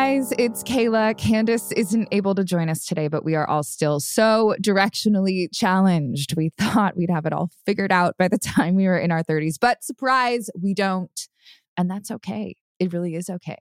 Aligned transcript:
Guys, 0.00 0.32
it's 0.38 0.62
Kayla. 0.62 1.14
Candace 1.18 1.72
isn't 1.72 2.08
able 2.10 2.34
to 2.34 2.42
join 2.42 2.70
us 2.70 2.86
today, 2.86 3.06
but 3.06 3.22
we 3.22 3.34
are 3.34 3.46
all 3.46 3.62
still 3.62 4.00
so 4.00 4.54
directionally 4.62 5.48
challenged. 5.52 6.34
We 6.38 6.52
thought 6.58 6.96
we'd 6.96 7.10
have 7.10 7.26
it 7.26 7.34
all 7.34 7.50
figured 7.66 7.92
out 7.92 8.16
by 8.16 8.26
the 8.26 8.38
time 8.38 8.76
we 8.76 8.86
were 8.86 8.96
in 8.98 9.12
our 9.12 9.22
30s, 9.22 9.56
but 9.60 9.84
surprise, 9.84 10.48
we 10.58 10.72
don't. 10.72 11.28
And 11.76 11.90
that's 11.90 12.10
okay. 12.10 12.56
It 12.78 12.94
really 12.94 13.14
is 13.14 13.28
okay. 13.28 13.58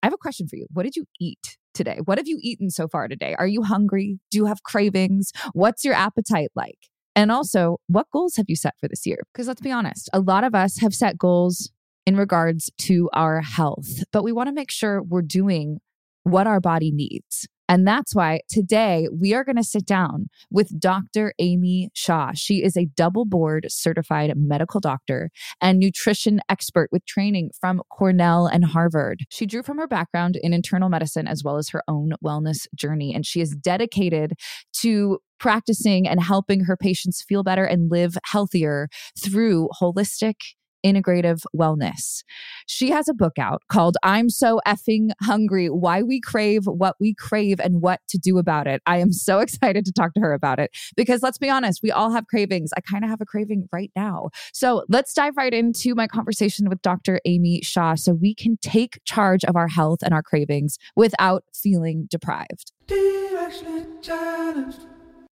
I 0.00 0.06
have 0.06 0.12
a 0.12 0.16
question 0.16 0.46
for 0.46 0.54
you. 0.54 0.66
What 0.70 0.84
did 0.84 0.94
you 0.94 1.06
eat 1.18 1.58
today? 1.74 1.98
What 2.04 2.18
have 2.18 2.28
you 2.28 2.38
eaten 2.40 2.70
so 2.70 2.86
far 2.86 3.08
today? 3.08 3.34
Are 3.36 3.48
you 3.48 3.64
hungry? 3.64 4.20
Do 4.30 4.38
you 4.38 4.46
have 4.46 4.62
cravings? 4.62 5.32
What's 5.54 5.84
your 5.84 5.94
appetite 5.94 6.52
like? 6.54 6.78
And 7.16 7.32
also, 7.32 7.78
what 7.88 8.06
goals 8.12 8.36
have 8.36 8.46
you 8.46 8.54
set 8.54 8.74
for 8.78 8.86
this 8.86 9.06
year? 9.06 9.18
Because 9.34 9.48
let's 9.48 9.60
be 9.60 9.72
honest, 9.72 10.08
a 10.12 10.20
lot 10.20 10.44
of 10.44 10.54
us 10.54 10.78
have 10.78 10.94
set 10.94 11.18
goals 11.18 11.72
in 12.10 12.16
regards 12.16 12.72
to 12.76 13.08
our 13.12 13.40
health, 13.40 14.02
but 14.10 14.24
we 14.24 14.32
want 14.32 14.48
to 14.48 14.52
make 14.52 14.68
sure 14.68 15.00
we're 15.00 15.22
doing 15.22 15.78
what 16.24 16.44
our 16.44 16.58
body 16.58 16.90
needs. 16.90 17.46
And 17.68 17.86
that's 17.86 18.16
why 18.16 18.40
today 18.48 19.06
we 19.16 19.32
are 19.32 19.44
going 19.44 19.54
to 19.54 19.62
sit 19.62 19.86
down 19.86 20.28
with 20.50 20.80
Dr. 20.80 21.32
Amy 21.38 21.88
Shah. 21.94 22.32
She 22.34 22.64
is 22.64 22.76
a 22.76 22.86
double 22.96 23.26
board 23.26 23.66
certified 23.68 24.32
medical 24.34 24.80
doctor 24.80 25.30
and 25.60 25.78
nutrition 25.78 26.40
expert 26.48 26.88
with 26.90 27.06
training 27.06 27.50
from 27.60 27.80
Cornell 27.96 28.48
and 28.48 28.64
Harvard. 28.64 29.20
She 29.30 29.46
drew 29.46 29.62
from 29.62 29.78
her 29.78 29.86
background 29.86 30.36
in 30.42 30.52
internal 30.52 30.88
medicine 30.88 31.28
as 31.28 31.44
well 31.44 31.58
as 31.58 31.68
her 31.68 31.84
own 31.86 32.14
wellness 32.24 32.66
journey. 32.74 33.14
And 33.14 33.24
she 33.24 33.40
is 33.40 33.54
dedicated 33.54 34.32
to 34.78 35.20
practicing 35.38 36.08
and 36.08 36.20
helping 36.20 36.64
her 36.64 36.76
patients 36.76 37.22
feel 37.22 37.44
better 37.44 37.64
and 37.64 37.88
live 37.88 38.18
healthier 38.24 38.88
through 39.16 39.68
holistic 39.80 40.34
integrative 40.84 41.42
wellness. 41.56 42.22
She 42.66 42.90
has 42.90 43.08
a 43.08 43.14
book 43.14 43.38
out 43.38 43.62
called 43.68 43.96
I'm 44.02 44.28
So 44.28 44.60
Effing 44.66 45.10
Hungry 45.22 45.68
Why 45.68 46.02
We 46.02 46.20
Crave 46.20 46.64
What 46.64 46.96
We 47.00 47.14
Crave 47.14 47.60
and 47.60 47.80
What 47.80 48.00
to 48.08 48.18
Do 48.18 48.38
About 48.38 48.66
It. 48.66 48.82
I 48.86 48.98
am 48.98 49.12
so 49.12 49.38
excited 49.40 49.84
to 49.84 49.92
talk 49.92 50.14
to 50.14 50.20
her 50.20 50.32
about 50.32 50.58
it 50.58 50.70
because 50.96 51.22
let's 51.22 51.38
be 51.38 51.50
honest, 51.50 51.80
we 51.82 51.90
all 51.90 52.10
have 52.12 52.26
cravings. 52.26 52.70
I 52.76 52.80
kind 52.80 53.04
of 53.04 53.10
have 53.10 53.20
a 53.20 53.26
craving 53.26 53.68
right 53.72 53.90
now. 53.96 54.30
So 54.52 54.84
let's 54.88 55.12
dive 55.12 55.36
right 55.36 55.54
into 55.54 55.94
my 55.94 56.06
conversation 56.06 56.68
with 56.68 56.82
Dr. 56.82 57.20
Amy 57.24 57.60
Shah 57.62 57.94
so 57.94 58.12
we 58.12 58.34
can 58.34 58.56
take 58.62 59.00
charge 59.04 59.44
of 59.44 59.56
our 59.56 59.68
health 59.68 60.00
and 60.02 60.14
our 60.14 60.22
cravings 60.22 60.78
without 60.96 61.44
feeling 61.54 62.06
deprived. 62.10 62.72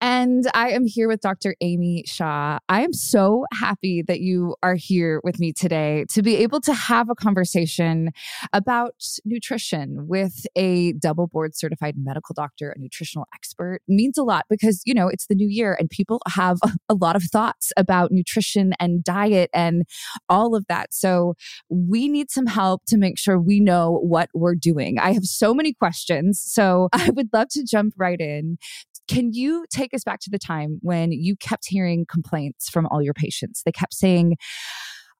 And 0.00 0.44
I 0.52 0.70
am 0.70 0.84
here 0.84 1.08
with 1.08 1.22
Dr. 1.22 1.56
Amy 1.62 2.04
Shah. 2.06 2.58
I 2.68 2.82
am 2.82 2.92
so 2.92 3.46
happy 3.54 4.02
that 4.02 4.20
you 4.20 4.54
are 4.62 4.74
here 4.74 5.22
with 5.24 5.38
me 5.38 5.54
today 5.54 6.04
to 6.10 6.22
be 6.22 6.36
able 6.36 6.60
to 6.62 6.74
have 6.74 7.08
a 7.08 7.14
conversation 7.14 8.10
about 8.52 8.94
nutrition 9.24 10.06
with 10.06 10.46
a 10.54 10.92
double 10.94 11.28
board 11.28 11.56
certified 11.56 11.94
medical 11.96 12.34
doctor, 12.34 12.72
a 12.72 12.78
nutritional 12.78 13.26
expert. 13.34 13.80
It 13.88 13.92
means 13.94 14.18
a 14.18 14.22
lot 14.22 14.44
because, 14.50 14.82
you 14.84 14.92
know, 14.92 15.08
it's 15.08 15.28
the 15.28 15.34
new 15.34 15.48
year 15.48 15.74
and 15.80 15.88
people 15.88 16.20
have 16.28 16.58
a 16.90 16.94
lot 16.94 17.16
of 17.16 17.22
thoughts 17.24 17.72
about 17.78 18.12
nutrition 18.12 18.74
and 18.78 19.02
diet 19.02 19.48
and 19.54 19.84
all 20.28 20.54
of 20.54 20.66
that. 20.68 20.92
So 20.92 21.34
we 21.70 22.06
need 22.08 22.30
some 22.30 22.46
help 22.46 22.84
to 22.88 22.98
make 22.98 23.18
sure 23.18 23.40
we 23.40 23.60
know 23.60 23.98
what 24.02 24.28
we're 24.34 24.56
doing. 24.56 24.98
I 24.98 25.12
have 25.14 25.24
so 25.24 25.54
many 25.54 25.72
questions. 25.72 26.38
So 26.38 26.90
I 26.92 27.08
would 27.10 27.30
love 27.32 27.48
to 27.52 27.64
jump 27.64 27.94
right 27.96 28.20
in 28.20 28.58
can 29.08 29.32
you 29.32 29.64
take 29.70 29.94
us 29.94 30.04
back 30.04 30.20
to 30.20 30.30
the 30.30 30.38
time 30.38 30.78
when 30.82 31.12
you 31.12 31.36
kept 31.36 31.64
hearing 31.66 32.06
complaints 32.10 32.68
from 32.68 32.86
all 32.86 33.02
your 33.02 33.14
patients? 33.14 33.62
They 33.64 33.72
kept 33.72 33.94
saying, 33.94 34.36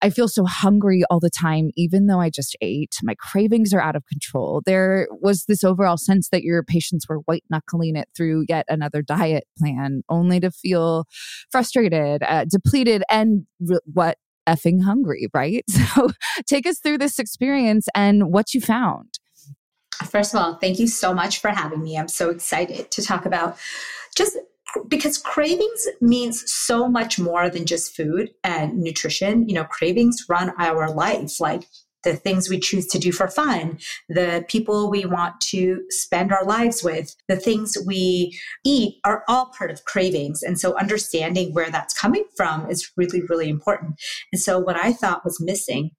I 0.02 0.10
feel 0.10 0.28
so 0.28 0.44
hungry 0.44 1.02
all 1.08 1.20
the 1.20 1.30
time, 1.30 1.70
even 1.74 2.06
though 2.06 2.20
I 2.20 2.28
just 2.28 2.54
ate. 2.60 2.96
My 3.02 3.14
cravings 3.18 3.72
are 3.72 3.80
out 3.80 3.96
of 3.96 4.04
control. 4.06 4.62
There 4.64 5.08
was 5.10 5.44
this 5.46 5.64
overall 5.64 5.96
sense 5.96 6.28
that 6.30 6.42
your 6.42 6.62
patients 6.62 7.06
were 7.08 7.18
white 7.20 7.44
knuckling 7.48 7.96
it 7.96 8.08
through 8.14 8.44
yet 8.48 8.66
another 8.68 9.00
diet 9.00 9.44
plan, 9.58 10.02
only 10.08 10.38
to 10.40 10.50
feel 10.50 11.06
frustrated, 11.50 12.22
uh, 12.22 12.44
depleted, 12.44 13.04
and 13.08 13.46
re- 13.60 13.78
what 13.86 14.18
effing 14.46 14.82
hungry, 14.82 15.28
right? 15.34 15.64
So 15.96 16.10
take 16.46 16.66
us 16.66 16.78
through 16.78 16.98
this 16.98 17.18
experience 17.18 17.86
and 17.94 18.32
what 18.32 18.52
you 18.52 18.60
found. 18.60 19.15
First 20.04 20.34
of 20.34 20.40
all, 20.40 20.54
thank 20.54 20.78
you 20.78 20.86
so 20.86 21.14
much 21.14 21.40
for 21.40 21.48
having 21.48 21.82
me. 21.82 21.96
I'm 21.96 22.08
so 22.08 22.30
excited 22.30 22.90
to 22.90 23.02
talk 23.02 23.26
about 23.26 23.56
just 24.14 24.36
because 24.88 25.16
cravings 25.16 25.86
means 26.00 26.50
so 26.50 26.88
much 26.88 27.18
more 27.18 27.48
than 27.48 27.64
just 27.64 27.96
food 27.96 28.30
and 28.44 28.78
nutrition. 28.78 29.48
You 29.48 29.54
know, 29.54 29.64
cravings 29.64 30.24
run 30.28 30.52
our 30.58 30.92
life, 30.92 31.40
like 31.40 31.66
the 32.04 32.14
things 32.14 32.48
we 32.48 32.60
choose 32.60 32.86
to 32.86 33.00
do 33.00 33.10
for 33.10 33.26
fun, 33.26 33.78
the 34.08 34.44
people 34.48 34.88
we 34.88 35.04
want 35.04 35.40
to 35.40 35.82
spend 35.88 36.32
our 36.32 36.44
lives 36.44 36.84
with, 36.84 37.16
the 37.26 37.36
things 37.36 37.76
we 37.84 38.38
eat 38.64 39.00
are 39.04 39.24
all 39.26 39.46
part 39.46 39.72
of 39.72 39.84
cravings. 39.86 40.42
And 40.42 40.58
so 40.58 40.78
understanding 40.78 41.52
where 41.52 41.70
that's 41.70 41.98
coming 41.98 42.24
from 42.36 42.70
is 42.70 42.92
really, 42.96 43.22
really 43.22 43.48
important. 43.48 44.00
And 44.32 44.40
so 44.40 44.58
what 44.58 44.76
I 44.76 44.92
thought 44.92 45.24
was 45.24 45.40
missing 45.40 45.90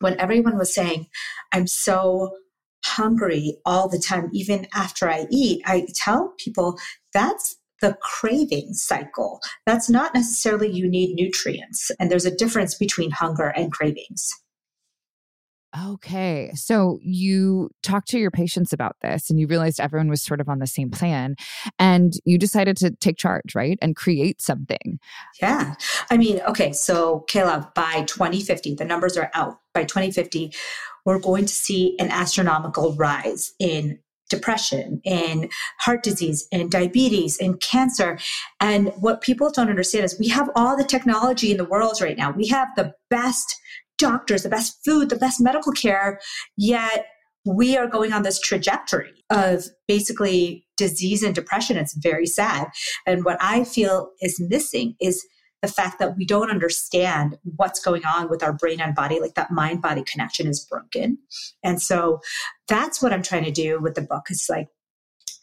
when 0.00 0.20
everyone 0.20 0.58
was 0.58 0.74
saying, 0.74 1.06
I'm 1.52 1.66
so 1.66 2.36
hungry 2.86 3.56
all 3.64 3.88
the 3.88 3.98
time, 3.98 4.30
even 4.32 4.66
after 4.74 5.08
I 5.08 5.26
eat, 5.30 5.62
I 5.66 5.86
tell 5.94 6.34
people 6.38 6.78
that's 7.12 7.56
the 7.80 7.96
craving 8.00 8.72
cycle. 8.72 9.40
That's 9.66 9.90
not 9.90 10.14
necessarily 10.14 10.70
you 10.70 10.88
need 10.88 11.14
nutrients. 11.14 11.90
And 11.98 12.10
there's 12.10 12.24
a 12.24 12.34
difference 12.34 12.74
between 12.74 13.10
hunger 13.10 13.48
and 13.48 13.72
cravings. 13.72 14.32
Okay. 15.76 16.52
So 16.54 16.98
you 17.02 17.70
talked 17.82 18.08
to 18.10 18.18
your 18.18 18.30
patients 18.30 18.72
about 18.72 18.96
this 19.02 19.28
and 19.28 19.40
you 19.40 19.46
realized 19.46 19.80
everyone 19.80 20.08
was 20.08 20.22
sort 20.22 20.40
of 20.40 20.48
on 20.48 20.60
the 20.60 20.66
same 20.66 20.90
plan 20.90 21.34
and 21.78 22.12
you 22.24 22.38
decided 22.38 22.76
to 22.78 22.90
take 22.92 23.16
charge, 23.16 23.54
right? 23.54 23.78
And 23.82 23.96
create 23.96 24.40
something. 24.40 25.00
Yeah. 25.40 25.74
I 26.10 26.16
mean, 26.16 26.40
okay. 26.42 26.72
So, 26.72 27.24
Kayla, 27.28 27.74
by 27.74 28.02
2050, 28.06 28.74
the 28.74 28.84
numbers 28.84 29.16
are 29.16 29.30
out. 29.34 29.58
By 29.72 29.82
2050, 29.82 30.52
we're 31.04 31.18
going 31.18 31.46
to 31.46 31.52
see 31.52 31.96
an 31.98 32.08
astronomical 32.10 32.94
rise 32.94 33.52
in 33.58 33.98
depression 34.30 35.00
in 35.04 35.50
heart 35.80 36.02
disease 36.02 36.48
and 36.50 36.70
diabetes 36.70 37.38
and 37.38 37.60
cancer. 37.60 38.18
And 38.60 38.88
what 38.96 39.20
people 39.20 39.50
don't 39.50 39.68
understand 39.68 40.04
is 40.04 40.18
we 40.18 40.28
have 40.28 40.50
all 40.54 40.76
the 40.76 40.84
technology 40.84 41.50
in 41.50 41.58
the 41.58 41.64
world 41.64 42.00
right 42.00 42.16
now. 42.16 42.30
We 42.30 42.48
have 42.48 42.68
the 42.76 42.94
best 43.10 43.54
doctors, 43.98 44.42
the 44.42 44.48
best 44.48 44.78
food, 44.84 45.08
the 45.08 45.16
best 45.16 45.40
medical 45.40 45.72
care, 45.72 46.20
yet 46.56 47.06
we 47.46 47.76
are 47.76 47.86
going 47.86 48.12
on 48.12 48.22
this 48.22 48.40
trajectory 48.40 49.24
of 49.30 49.64
basically 49.86 50.66
disease 50.76 51.22
and 51.22 51.34
depression. 51.34 51.76
It's 51.76 51.94
very 51.94 52.26
sad. 52.26 52.68
And 53.06 53.24
what 53.24 53.36
I 53.40 53.64
feel 53.64 54.10
is 54.20 54.40
missing 54.40 54.96
is 55.00 55.24
the 55.60 55.68
fact 55.68 55.98
that 55.98 56.16
we 56.16 56.26
don't 56.26 56.50
understand 56.50 57.38
what's 57.56 57.80
going 57.80 58.04
on 58.04 58.28
with 58.28 58.42
our 58.42 58.52
brain 58.52 58.80
and 58.80 58.94
body, 58.94 59.20
like 59.20 59.34
that 59.34 59.50
mind 59.50 59.82
body 59.82 60.02
connection 60.10 60.46
is 60.46 60.66
broken. 60.68 61.18
And 61.62 61.80
so 61.80 62.20
that's 62.68 63.02
what 63.02 63.12
I'm 63.12 63.22
trying 63.22 63.44
to 63.44 63.50
do 63.50 63.80
with 63.80 63.94
the 63.94 64.02
book. 64.02 64.24
It's 64.28 64.48
like, 64.48 64.68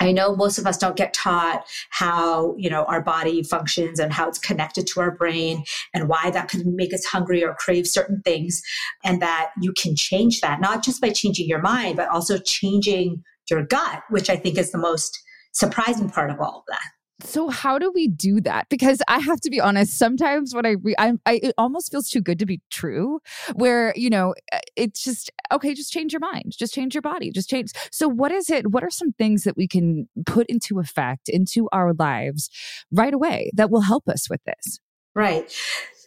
I 0.02 0.12
know 0.12 0.36
most 0.36 0.58
of 0.58 0.66
us 0.66 0.80
don't 0.80 0.98
get 0.98 1.14
taught 1.14 1.64
how, 1.92 2.56
you 2.58 2.72
know, 2.72 2.86
our 2.86 3.02
body 3.02 3.44
functions 3.44 4.00
and 4.00 4.12
how 4.12 4.28
it's 4.28 4.40
connected 4.40 4.88
to 4.88 5.00
our 5.00 5.12
brain 5.12 5.64
and 5.94 6.10
why 6.10 6.32
that 6.32 6.50
can 6.50 6.76
make 6.76 6.92
us 6.92 7.06
hungry 7.06 7.44
or 7.44 7.54
crave 7.54 7.86
certain 7.86 8.22
things 8.24 8.64
and 9.04 9.22
that 9.22 9.52
you 9.62 9.74
can 9.74 9.96
change 9.96 10.42
that 10.42 10.60
not 10.60 10.84
just 10.84 11.02
by 11.02 11.12
changing 11.12 11.48
your 11.48 11.62
mind 11.62 11.98
but 11.98 12.10
also 12.10 12.40
changing 12.40 13.24
your 13.50 13.64
gut, 13.64 14.02
which 14.10 14.30
I 14.30 14.38
think 14.38 14.58
is 14.58 14.72
the 14.72 14.80
most 14.80 15.22
surprising 15.52 16.10
part 16.10 16.32
of 16.32 16.40
all 16.40 16.60
of 16.60 16.64
that. 16.70 17.01
So 17.24 17.50
how 17.50 17.78
do 17.78 17.92
we 17.94 18.08
do 18.08 18.42
that? 18.42 18.68
Because 18.70 19.02
I 19.08 19.20
have 19.20 19.40
to 19.42 19.50
be 19.50 19.60
honest, 19.60 19.98
sometimes 19.98 20.54
when 20.54 20.66
I 20.66 20.72
read, 20.82 20.96
I, 20.98 21.14
I, 21.26 21.40
it 21.44 21.54
almost 21.58 21.92
feels 21.92 22.10
too 22.10 22.22
good 22.22 22.40
to 22.40 22.46
be 22.46 22.62
true. 22.70 23.20
Where 23.54 23.94
you 23.96 24.10
know, 24.10 24.34
uh, 24.52 24.60
it's 24.76 25.04
just 25.04 25.32
okay. 25.52 25.74
Just 25.74 25.92
change 25.92 26.14
your 26.14 26.20
mind. 26.20 26.54
Just 26.58 26.74
change 26.74 26.94
your 26.94 27.02
body. 27.02 27.32
Just 27.32 27.50
change. 27.50 27.72
So 27.92 28.08
what 28.08 28.32
is 28.32 28.50
it? 28.50 28.72
What 28.72 28.84
are 28.84 28.90
some 28.90 29.14
things 29.14 29.44
that 29.44 29.58
we 29.58 29.68
can 29.68 30.08
put 30.26 30.48
into 30.48 30.80
effect 30.80 31.30
into 31.30 31.68
our 31.72 31.94
lives 31.94 32.50
right 32.92 33.14
away 33.14 33.52
that 33.56 33.70
will 33.70 33.82
help 33.82 34.08
us 34.08 34.30
with 34.30 34.42
this? 34.46 34.80
Right. 35.16 35.54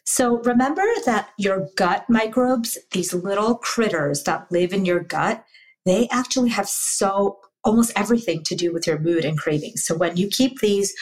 So 0.06 0.43
remember 0.43 0.84
that 1.06 1.31
your 1.38 1.69
gut 1.76 2.05
microbes, 2.08 2.76
these 2.93 3.14
little 3.14 3.56
critters 3.56 4.22
that 4.25 4.50
live 4.50 4.72
in 4.72 4.84
your 4.84 5.00
gut, 5.00 5.44
they 5.87 6.08
actually 6.11 6.50
have 6.50 6.69
so 6.69 7.38
almost 7.64 7.93
everything 7.96 8.43
to 8.44 8.55
do 8.55 8.72
with 8.72 8.87
your 8.87 8.99
mood 8.99 9.25
and 9.25 9.38
cravings. 9.38 9.84
So 9.84 9.96
when 9.96 10.16
you 10.16 10.28
keep 10.28 10.61
these 10.61 10.94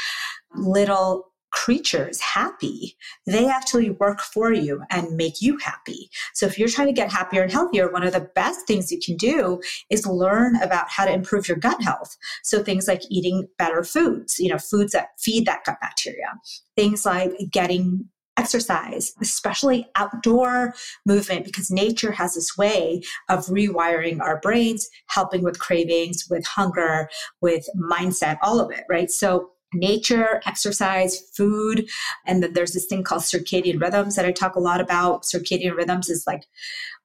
little 0.55 1.32
creatures 1.53 2.19
happy, 2.19 2.97
they 3.26 3.47
actually 3.47 3.91
work 3.91 4.20
for 4.20 4.53
you 4.53 4.82
and 4.91 5.17
make 5.17 5.41
you 5.43 5.59
happy. 5.59 6.09
So 6.35 6.47
if 6.47 6.59
you're 6.59 6.69
trying 6.69 6.87
to 6.88 6.94
get 6.94 7.12
happier 7.12 7.43
and 7.43 7.53
healthier, 7.53 7.93
one 7.93 8.03
of 8.03 8.14
the 8.14 8.29
best 8.35 8.67
things 8.67 8.91
you 8.91 8.99
can 9.05 9.17
do 9.17 9.61
is 9.91 10.06
learn 10.06 10.56
about 10.56 10.88
how 10.88 11.05
to 11.05 11.12
improve 11.12 11.47
your 11.47 11.59
gut 11.59 11.82
health. 11.82 12.17
So 12.43 12.62
things 12.62 12.88
like 12.88 13.03
eating 13.11 13.49
better 13.59 13.85
foods, 13.85 14.38
you 14.38 14.49
know, 14.49 14.59
foods 14.59 14.93
that 14.93 15.09
feed 15.19 15.47
that 15.47 15.64
gut 15.64 15.76
bacteria. 15.81 16.32
Things 16.75 17.05
like 17.05 17.32
getting 17.50 18.09
exercise, 18.37 19.12
especially 19.20 19.87
outdoor 19.96 20.75
movement, 21.06 21.44
because 21.44 21.70
nature 21.70 22.12
has 22.12 22.34
this 22.34 22.56
way 22.56 23.02
of 23.29 23.46
rewiring 23.46 24.20
our 24.20 24.40
brains, 24.40 24.88
helping 25.08 25.43
with 25.43 25.58
cravings, 25.58 26.26
with 26.31 26.46
hunger, 26.46 27.08
with 27.40 27.67
mindset, 27.76 28.38
all 28.43 28.61
of 28.61 28.70
it, 28.70 28.84
right? 28.88 29.11
So 29.11 29.50
nature, 29.75 30.40
exercise, 30.46 31.20
food, 31.34 31.88
and 32.26 32.43
then 32.43 32.52
there's 32.52 32.73
this 32.73 32.87
thing 32.87 33.02
called 33.02 33.23
circadian 33.23 33.81
rhythms 33.81 34.17
that 34.17 34.26
I 34.26 34.32
talk 34.32 34.55
a 34.55 34.61
lot 34.61 34.81
about. 34.81 35.23
Circadian 35.23 35.76
rhythms 35.76 36.08
is 36.08 36.25
like 36.26 36.44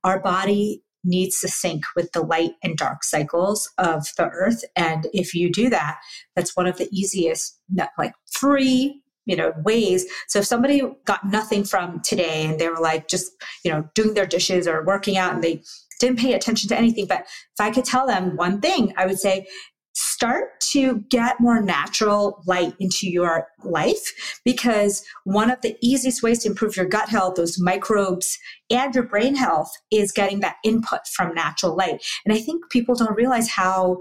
our 0.04 0.20
body 0.20 0.84
needs 1.04 1.40
to 1.42 1.48
sync 1.48 1.84
with 1.96 2.12
the 2.12 2.22
light 2.22 2.52
and 2.64 2.78
dark 2.78 3.04
cycles 3.04 3.72
of 3.78 4.08
the 4.18 4.26
earth 4.26 4.66
and 4.76 5.08
if 5.14 5.34
you 5.34 5.50
do 5.50 5.70
that 5.70 6.00
that's 6.36 6.56
one 6.56 6.68
of 6.68 6.78
the 6.78 6.90
easiest 6.92 7.60
like 7.98 8.14
free 8.32 9.02
you 9.28 9.36
know 9.36 9.54
ways. 9.64 10.06
So 10.28 10.40
if 10.40 10.46
somebody 10.46 10.82
got 11.06 11.24
nothing 11.26 11.64
from 11.64 12.02
today 12.02 12.46
and 12.46 12.60
they 12.60 12.70
were 12.70 12.82
like 12.82 13.08
just 13.08 13.32
you 13.64 13.72
know 13.72 13.88
doing 13.94 14.16
their 14.16 14.26
dishes 14.26 14.68
or 14.68 14.84
working 14.84 15.18
out 15.18 15.34
and 15.34 15.44
they 15.44 15.62
didn't 16.00 16.20
pay 16.20 16.34
attention 16.34 16.70
to 16.70 16.78
anything 16.78 17.08
but 17.08 17.22
if 17.22 17.60
i 17.60 17.72
could 17.72 17.86
tell 17.86 18.06
them 18.06 18.36
one 18.36 18.62
thing 18.62 18.94
i 18.98 19.06
would 19.06 19.20
say 19.20 19.48
start 19.94 20.60
to 20.60 21.04
get 21.10 21.40
more 21.40 21.60
natural 21.60 22.44
light 22.46 22.76
into 22.80 23.10
your 23.10 23.48
life 23.64 24.40
because 24.46 25.04
one 25.24 25.50
of 25.50 25.60
the 25.62 25.76
easiest 25.82 26.22
ways 26.22 26.40
to 26.40 26.50
improve 26.50 26.76
your 26.76 26.86
gut 26.86 27.10
health 27.10 27.34
those 27.36 27.60
microbes 27.60 28.38
and 28.70 28.94
your 28.94 29.06
brain 29.06 29.36
health 29.36 29.72
is 29.92 30.12
getting 30.12 30.40
that 30.40 30.58
input 30.64 31.00
from 31.16 31.34
natural 31.34 31.76
light. 31.76 32.04
And 32.26 32.34
i 32.34 32.40
think 32.40 32.70
people 32.70 32.94
don't 32.94 33.16
realize 33.16 33.50
how 33.50 33.98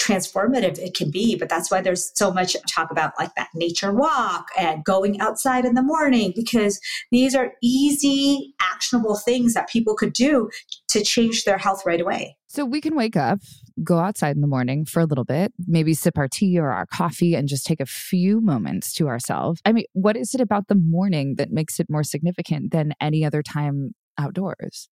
transformative 0.00 0.78
it 0.78 0.94
can 0.94 1.10
be. 1.10 1.36
But 1.36 1.48
that's 1.48 1.70
why 1.70 1.80
there's 1.80 2.12
so 2.14 2.32
much 2.32 2.56
talk 2.68 2.90
about 2.90 3.12
like 3.18 3.34
that 3.34 3.48
nature 3.54 3.92
walk 3.92 4.48
and 4.58 4.84
going 4.84 5.20
outside 5.20 5.64
in 5.64 5.74
the 5.74 5.82
morning, 5.82 6.32
because 6.34 6.80
these 7.10 7.34
are 7.34 7.52
easy, 7.62 8.54
actionable 8.60 9.16
things 9.16 9.54
that 9.54 9.68
people 9.68 9.94
could 9.94 10.12
do 10.12 10.50
to 10.88 11.02
change 11.02 11.44
their 11.44 11.58
health 11.58 11.84
right 11.86 12.00
away. 12.00 12.36
So 12.46 12.64
we 12.64 12.80
can 12.80 12.94
wake 12.94 13.16
up, 13.16 13.40
go 13.82 13.98
outside 13.98 14.36
in 14.36 14.40
the 14.40 14.46
morning 14.46 14.84
for 14.84 15.00
a 15.00 15.06
little 15.06 15.24
bit, 15.24 15.52
maybe 15.66 15.92
sip 15.92 16.16
our 16.16 16.28
tea 16.28 16.56
or 16.56 16.70
our 16.70 16.86
coffee 16.86 17.34
and 17.34 17.48
just 17.48 17.66
take 17.66 17.80
a 17.80 17.86
few 17.86 18.40
moments 18.40 18.94
to 18.94 19.08
ourselves. 19.08 19.60
I 19.64 19.72
mean, 19.72 19.86
what 19.92 20.16
is 20.16 20.36
it 20.36 20.40
about 20.40 20.68
the 20.68 20.76
morning 20.76 21.34
that 21.36 21.50
makes 21.50 21.80
it 21.80 21.90
more 21.90 22.04
significant 22.04 22.70
than 22.70 22.92
any 23.00 23.24
other 23.24 23.42
time 23.42 23.94
outdoors? 24.18 24.88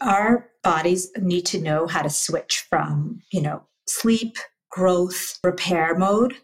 Our 0.00 0.50
bodies 0.64 1.10
need 1.16 1.46
to 1.46 1.60
know 1.60 1.86
how 1.86 2.02
to 2.02 2.10
switch 2.10 2.64
from, 2.68 3.20
you 3.32 3.42
know, 3.42 3.62
sleep, 3.86 4.36
growth, 4.70 5.38
repair 5.44 5.96
mode 5.96 6.34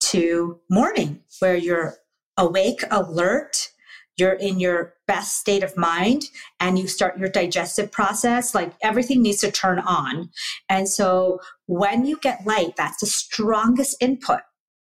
to 0.00 0.60
morning, 0.68 1.20
where 1.38 1.56
you're 1.56 1.96
awake, 2.36 2.82
alert, 2.90 3.68
you're 4.16 4.32
in 4.32 4.60
your 4.60 4.94
best 5.06 5.38
state 5.38 5.62
of 5.62 5.76
mind, 5.76 6.24
and 6.58 6.78
you 6.78 6.86
start 6.86 7.18
your 7.18 7.28
digestive 7.28 7.90
process. 7.90 8.54
Like 8.54 8.74
everything 8.82 9.22
needs 9.22 9.40
to 9.40 9.50
turn 9.50 9.78
on. 9.78 10.30
And 10.68 10.88
so 10.88 11.40
when 11.66 12.04
you 12.04 12.18
get 12.20 12.46
light, 12.46 12.76
that's 12.76 13.00
the 13.00 13.06
strongest 13.06 13.96
input 14.00 14.40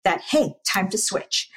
that, 0.04 0.22
hey, 0.30 0.54
time 0.66 0.88
to 0.90 0.98
switch. 0.98 1.48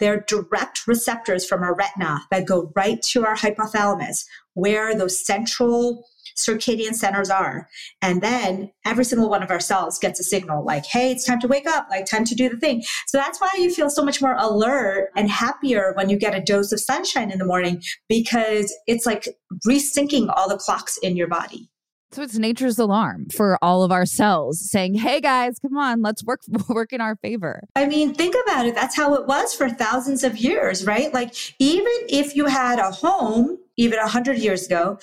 They're 0.00 0.24
direct 0.26 0.88
receptors 0.88 1.46
from 1.46 1.62
our 1.62 1.76
retina 1.76 2.22
that 2.32 2.46
go 2.46 2.72
right 2.74 3.00
to 3.02 3.24
our 3.24 3.36
hypothalamus, 3.36 4.24
where 4.54 4.96
those 4.96 5.24
central 5.24 6.04
circadian 6.36 6.94
centers 6.94 7.30
are. 7.30 7.68
And 8.00 8.22
then 8.22 8.70
every 8.84 9.04
single 9.04 9.28
one 9.28 9.42
of 9.42 9.50
our 9.50 9.60
cells 9.60 9.98
gets 9.98 10.20
a 10.20 10.24
signal 10.24 10.64
like, 10.64 10.86
hey, 10.86 11.10
it's 11.10 11.24
time 11.24 11.40
to 11.40 11.48
wake 11.48 11.66
up, 11.66 11.86
like 11.90 12.06
time 12.06 12.24
to 12.24 12.34
do 12.34 12.48
the 12.48 12.56
thing. 12.58 12.82
So 13.06 13.18
that's 13.18 13.40
why 13.40 13.50
you 13.58 13.72
feel 13.72 13.90
so 13.90 14.04
much 14.04 14.20
more 14.20 14.36
alert 14.38 15.10
and 15.16 15.30
happier 15.30 15.92
when 15.94 16.08
you 16.08 16.16
get 16.16 16.34
a 16.34 16.40
dose 16.40 16.72
of 16.72 16.80
sunshine 16.80 17.30
in 17.30 17.38
the 17.38 17.44
morning 17.44 17.82
because 18.08 18.74
it's 18.86 19.06
like 19.06 19.28
resyncing 19.66 20.32
all 20.34 20.48
the 20.48 20.56
clocks 20.56 20.98
in 20.98 21.16
your 21.16 21.28
body. 21.28 21.68
So 22.12 22.20
it's 22.20 22.36
nature's 22.36 22.78
alarm 22.78 23.28
for 23.32 23.58
all 23.62 23.82
of 23.84 23.90
our 23.90 24.04
cells 24.04 24.60
saying, 24.70 24.94
"Hey 24.96 25.18
guys, 25.18 25.58
come 25.58 25.78
on, 25.78 26.02
let's 26.02 26.22
work 26.22 26.40
work 26.68 26.92
in 26.92 27.00
our 27.00 27.16
favor." 27.16 27.62
I 27.74 27.86
mean, 27.86 28.14
think 28.14 28.36
about 28.46 28.66
it. 28.66 28.74
That's 28.74 28.94
how 28.94 29.14
it 29.14 29.26
was 29.26 29.54
for 29.54 29.70
thousands 29.70 30.22
of 30.22 30.36
years, 30.36 30.84
right? 30.84 31.12
Like 31.14 31.34
even 31.58 31.92
if 32.10 32.36
you 32.36 32.44
had 32.46 32.78
a 32.78 32.90
home 32.90 33.56
even 33.78 33.98
100 33.98 34.38
years 34.38 34.66
ago, 34.66 34.98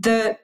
the 0.00 0.36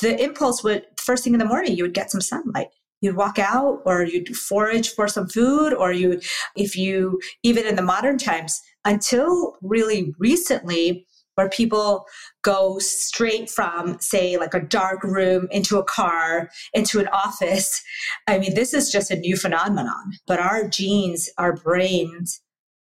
the 0.00 0.22
impulse 0.22 0.62
would 0.62 0.84
first 0.96 1.24
thing 1.24 1.32
in 1.32 1.38
the 1.38 1.44
morning 1.44 1.76
you 1.76 1.84
would 1.84 1.94
get 1.94 2.10
some 2.10 2.20
sunlight 2.20 2.68
you'd 3.00 3.16
walk 3.16 3.38
out 3.38 3.82
or 3.84 4.02
you'd 4.02 4.36
forage 4.36 4.90
for 4.90 5.06
some 5.08 5.28
food 5.28 5.72
or 5.72 5.92
you 5.92 6.20
if 6.56 6.76
you 6.76 7.20
even 7.42 7.66
in 7.66 7.76
the 7.76 7.82
modern 7.82 8.18
times 8.18 8.60
until 8.84 9.56
really 9.62 10.14
recently 10.18 11.06
where 11.36 11.48
people 11.50 12.06
go 12.42 12.78
straight 12.78 13.48
from, 13.48 13.98
say, 14.00 14.36
like 14.38 14.54
a 14.54 14.60
dark 14.60 15.04
room 15.04 15.46
into 15.50 15.78
a 15.78 15.84
car, 15.84 16.50
into 16.72 16.98
an 16.98 17.08
office. 17.08 17.82
I 18.26 18.38
mean, 18.38 18.54
this 18.54 18.74
is 18.74 18.90
just 18.90 19.10
a 19.10 19.16
new 19.16 19.36
phenomenon, 19.36 20.14
but 20.26 20.40
our 20.40 20.66
genes, 20.66 21.30
our 21.38 21.52
brains 21.54 22.40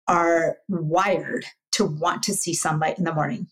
are 0.08 0.58
wired 0.68 1.46
to 1.74 1.86
want 1.86 2.24
to 2.24 2.34
see 2.34 2.54
sunlight 2.54 2.98
in 2.98 3.04
the 3.04 3.14
morning. 3.14 3.48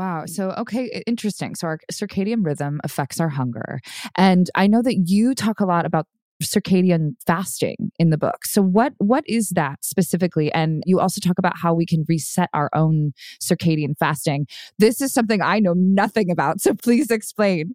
Wow. 0.00 0.24
So, 0.24 0.52
okay, 0.52 1.02
interesting. 1.06 1.54
So, 1.54 1.66
our 1.66 1.78
circadian 1.92 2.42
rhythm 2.42 2.80
affects 2.82 3.20
our 3.20 3.28
hunger. 3.28 3.80
And 4.16 4.48
I 4.54 4.66
know 4.66 4.80
that 4.80 5.02
you 5.04 5.34
talk 5.34 5.60
a 5.60 5.66
lot 5.66 5.84
about 5.84 6.06
circadian 6.42 7.16
fasting 7.26 7.92
in 7.98 8.08
the 8.08 8.16
book. 8.16 8.46
So 8.46 8.62
what 8.62 8.94
what 8.96 9.24
is 9.26 9.50
that 9.50 9.84
specifically? 9.84 10.50
And 10.54 10.82
you 10.86 10.98
also 11.00 11.20
talk 11.20 11.38
about 11.38 11.58
how 11.58 11.74
we 11.74 11.84
can 11.84 12.06
reset 12.08 12.48
our 12.54 12.70
own 12.74 13.12
circadian 13.42 13.92
fasting. 13.98 14.46
This 14.78 15.02
is 15.02 15.12
something 15.12 15.42
I 15.42 15.58
know 15.58 15.74
nothing 15.76 16.30
about, 16.30 16.62
so 16.62 16.72
please 16.72 17.10
explain. 17.10 17.74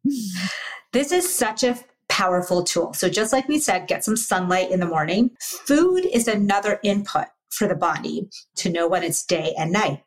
This 0.93 1.11
is 1.11 1.31
such 1.31 1.63
a 1.63 1.77
powerful 2.09 2.63
tool. 2.63 2.93
So 2.93 3.07
just 3.07 3.33
like 3.33 3.47
we 3.47 3.59
said, 3.59 3.85
get 3.85 4.03
some 4.03 4.17
sunlight 4.17 4.71
in 4.71 4.79
the 4.79 4.87
morning. 4.87 5.29
Food 5.41 6.07
is 6.11 6.27
another 6.27 6.79
input 6.81 7.27
for 7.51 7.67
the 7.67 7.75
body 7.75 8.27
to 8.55 8.71
know 8.71 8.87
when 8.87 9.03
it's 9.03 9.23
day 9.23 9.53
and 9.59 9.71
night. 9.71 10.01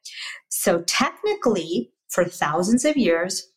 So 0.48 0.82
technically, 0.82 1.92
for 2.08 2.24
thousands 2.24 2.84
of 2.84 2.96
years, 2.96 3.48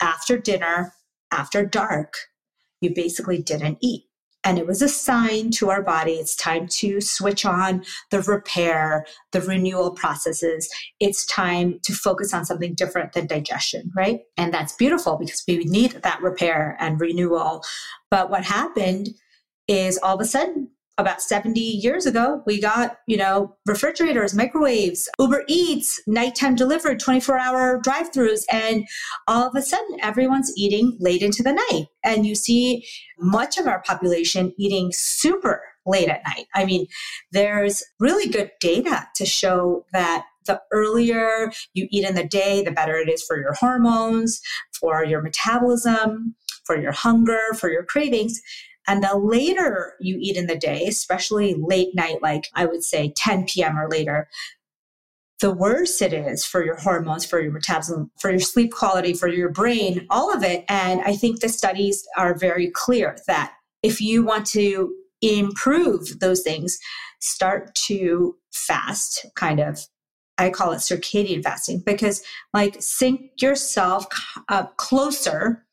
after 0.00 0.38
dinner, 0.38 0.94
after 1.30 1.64
dark, 1.64 2.14
you 2.80 2.94
basically 2.94 3.40
didn't 3.40 3.78
eat. 3.80 4.04
And 4.42 4.58
it 4.58 4.66
was 4.66 4.80
a 4.80 4.88
sign 4.88 5.50
to 5.52 5.68
our 5.68 5.82
body 5.82 6.12
it's 6.12 6.34
time 6.34 6.66
to 6.68 7.00
switch 7.02 7.44
on 7.44 7.84
the 8.10 8.22
repair, 8.22 9.04
the 9.32 9.42
renewal 9.42 9.90
processes. 9.90 10.70
It's 10.98 11.26
time 11.26 11.78
to 11.82 11.92
focus 11.92 12.32
on 12.32 12.46
something 12.46 12.74
different 12.74 13.12
than 13.12 13.26
digestion, 13.26 13.92
right? 13.94 14.20
And 14.38 14.52
that's 14.52 14.74
beautiful 14.74 15.16
because 15.16 15.44
we 15.46 15.64
need 15.64 15.92
that 16.02 16.22
repair 16.22 16.76
and 16.80 16.98
renewal. 16.98 17.62
But 18.10 18.30
what 18.30 18.44
happened 18.44 19.10
is 19.68 19.98
all 20.02 20.14
of 20.14 20.20
a 20.22 20.24
sudden 20.24 20.70
about 20.98 21.22
70 21.22 21.58
years 21.58 22.04
ago, 22.06 22.42
we 22.46 22.60
got, 22.60 22.98
you 23.06 23.16
know, 23.16 23.56
refrigerators, 23.66 24.34
microwaves, 24.34 25.08
Uber 25.18 25.44
Eats, 25.48 26.00
nighttime 26.06 26.54
delivered 26.54 27.00
24 27.00 27.38
hour 27.38 27.80
drive 27.82 28.12
throughs. 28.12 28.44
And 28.52 28.86
all 29.26 29.48
of 29.48 29.54
a 29.56 29.62
sudden, 29.62 29.98
everyone's 30.02 30.52
eating 30.56 30.96
late 31.00 31.22
into 31.22 31.42
the 31.42 31.52
night. 31.52 31.86
And 32.04 32.26
you 32.26 32.34
see 32.34 32.86
much 33.18 33.58
of 33.58 33.66
our 33.66 33.82
population 33.82 34.52
eating 34.58 34.90
super 34.92 35.62
late 35.86 36.08
at 36.08 36.22
night. 36.24 36.46
I 36.54 36.64
mean, 36.64 36.86
there's 37.32 37.82
really 37.98 38.30
good 38.30 38.50
data 38.60 39.06
to 39.16 39.24
show 39.24 39.86
that 39.92 40.24
the 40.46 40.60
earlier 40.72 41.52
you 41.74 41.86
eat 41.90 42.06
in 42.06 42.14
the 42.14 42.24
day, 42.24 42.62
the 42.62 42.70
better 42.70 42.96
it 42.96 43.08
is 43.08 43.22
for 43.22 43.38
your 43.38 43.54
hormones, 43.54 44.40
for 44.72 45.04
your 45.04 45.22
metabolism, 45.22 46.34
for 46.64 46.80
your 46.80 46.92
hunger, 46.92 47.40
for 47.58 47.70
your 47.70 47.84
cravings. 47.84 48.40
And 48.90 49.04
the 49.04 49.16
later 49.16 49.94
you 50.00 50.16
eat 50.18 50.36
in 50.36 50.48
the 50.48 50.58
day, 50.58 50.84
especially 50.88 51.54
late 51.54 51.94
night, 51.94 52.16
like 52.22 52.48
I 52.56 52.66
would 52.66 52.82
say 52.82 53.14
10 53.16 53.44
p.m. 53.46 53.78
or 53.78 53.88
later, 53.88 54.28
the 55.38 55.52
worse 55.54 56.02
it 56.02 56.12
is 56.12 56.44
for 56.44 56.64
your 56.64 56.74
hormones, 56.74 57.24
for 57.24 57.40
your 57.40 57.52
metabolism, 57.52 58.10
for 58.18 58.32
your 58.32 58.40
sleep 58.40 58.72
quality, 58.72 59.12
for 59.14 59.28
your 59.28 59.48
brain, 59.48 60.08
all 60.10 60.34
of 60.34 60.42
it. 60.42 60.64
And 60.68 61.02
I 61.02 61.14
think 61.14 61.38
the 61.38 61.48
studies 61.48 62.04
are 62.18 62.34
very 62.36 62.68
clear 62.68 63.16
that 63.28 63.52
if 63.84 64.00
you 64.00 64.24
want 64.24 64.44
to 64.48 64.92
improve 65.22 66.18
those 66.18 66.42
things, 66.42 66.76
start 67.20 67.72
to 67.76 68.34
fast, 68.52 69.24
kind 69.36 69.60
of. 69.60 69.86
I 70.36 70.50
call 70.50 70.72
it 70.72 70.78
circadian 70.78 71.44
fasting 71.44 71.82
because, 71.86 72.24
like, 72.52 72.76
sync 72.80 73.40
yourself 73.40 74.06
up 74.48 74.78
closer 74.78 75.64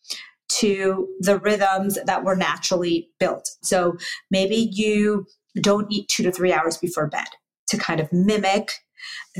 to 0.49 1.07
the 1.19 1.39
rhythms 1.39 1.97
that 2.05 2.23
were 2.23 2.35
naturally 2.35 3.09
built. 3.19 3.49
So 3.61 3.97
maybe 4.31 4.69
you 4.71 5.25
don't 5.61 5.91
eat 5.91 6.07
two 6.07 6.23
to 6.23 6.31
three 6.31 6.53
hours 6.53 6.77
before 6.77 7.07
bed 7.07 7.27
to 7.67 7.77
kind 7.77 7.99
of 7.99 8.11
mimic 8.13 8.71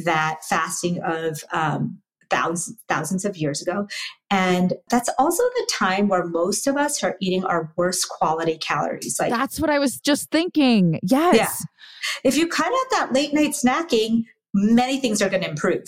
that 0.03 0.39
fasting 0.47 1.01
of 1.03 1.43
um, 1.51 1.99
thousands 2.29 2.77
thousands 2.87 3.25
of 3.25 3.37
years 3.37 3.61
ago 3.61 3.87
and 4.29 4.73
that's 4.89 5.09
also 5.17 5.43
the 5.43 5.67
time 5.71 6.07
where 6.07 6.25
most 6.25 6.67
of 6.67 6.75
us 6.75 7.03
are 7.03 7.15
eating 7.21 7.45
our 7.45 7.71
worst 7.77 8.09
quality 8.09 8.57
calories 8.57 9.17
like 9.19 9.29
that's 9.29 9.59
what 9.59 9.69
i 9.69 9.79
was 9.79 9.99
just 9.99 10.29
thinking 10.29 10.99
yes 11.03 11.35
yeah. 11.35 11.49
if 12.23 12.35
you 12.35 12.47
cut 12.47 12.67
out 12.67 12.91
that 12.91 13.13
late 13.13 13.33
night 13.33 13.51
snacking 13.51 14.25
many 14.53 14.99
things 14.99 15.21
are 15.21 15.29
going 15.29 15.43
to 15.43 15.49
improve 15.49 15.85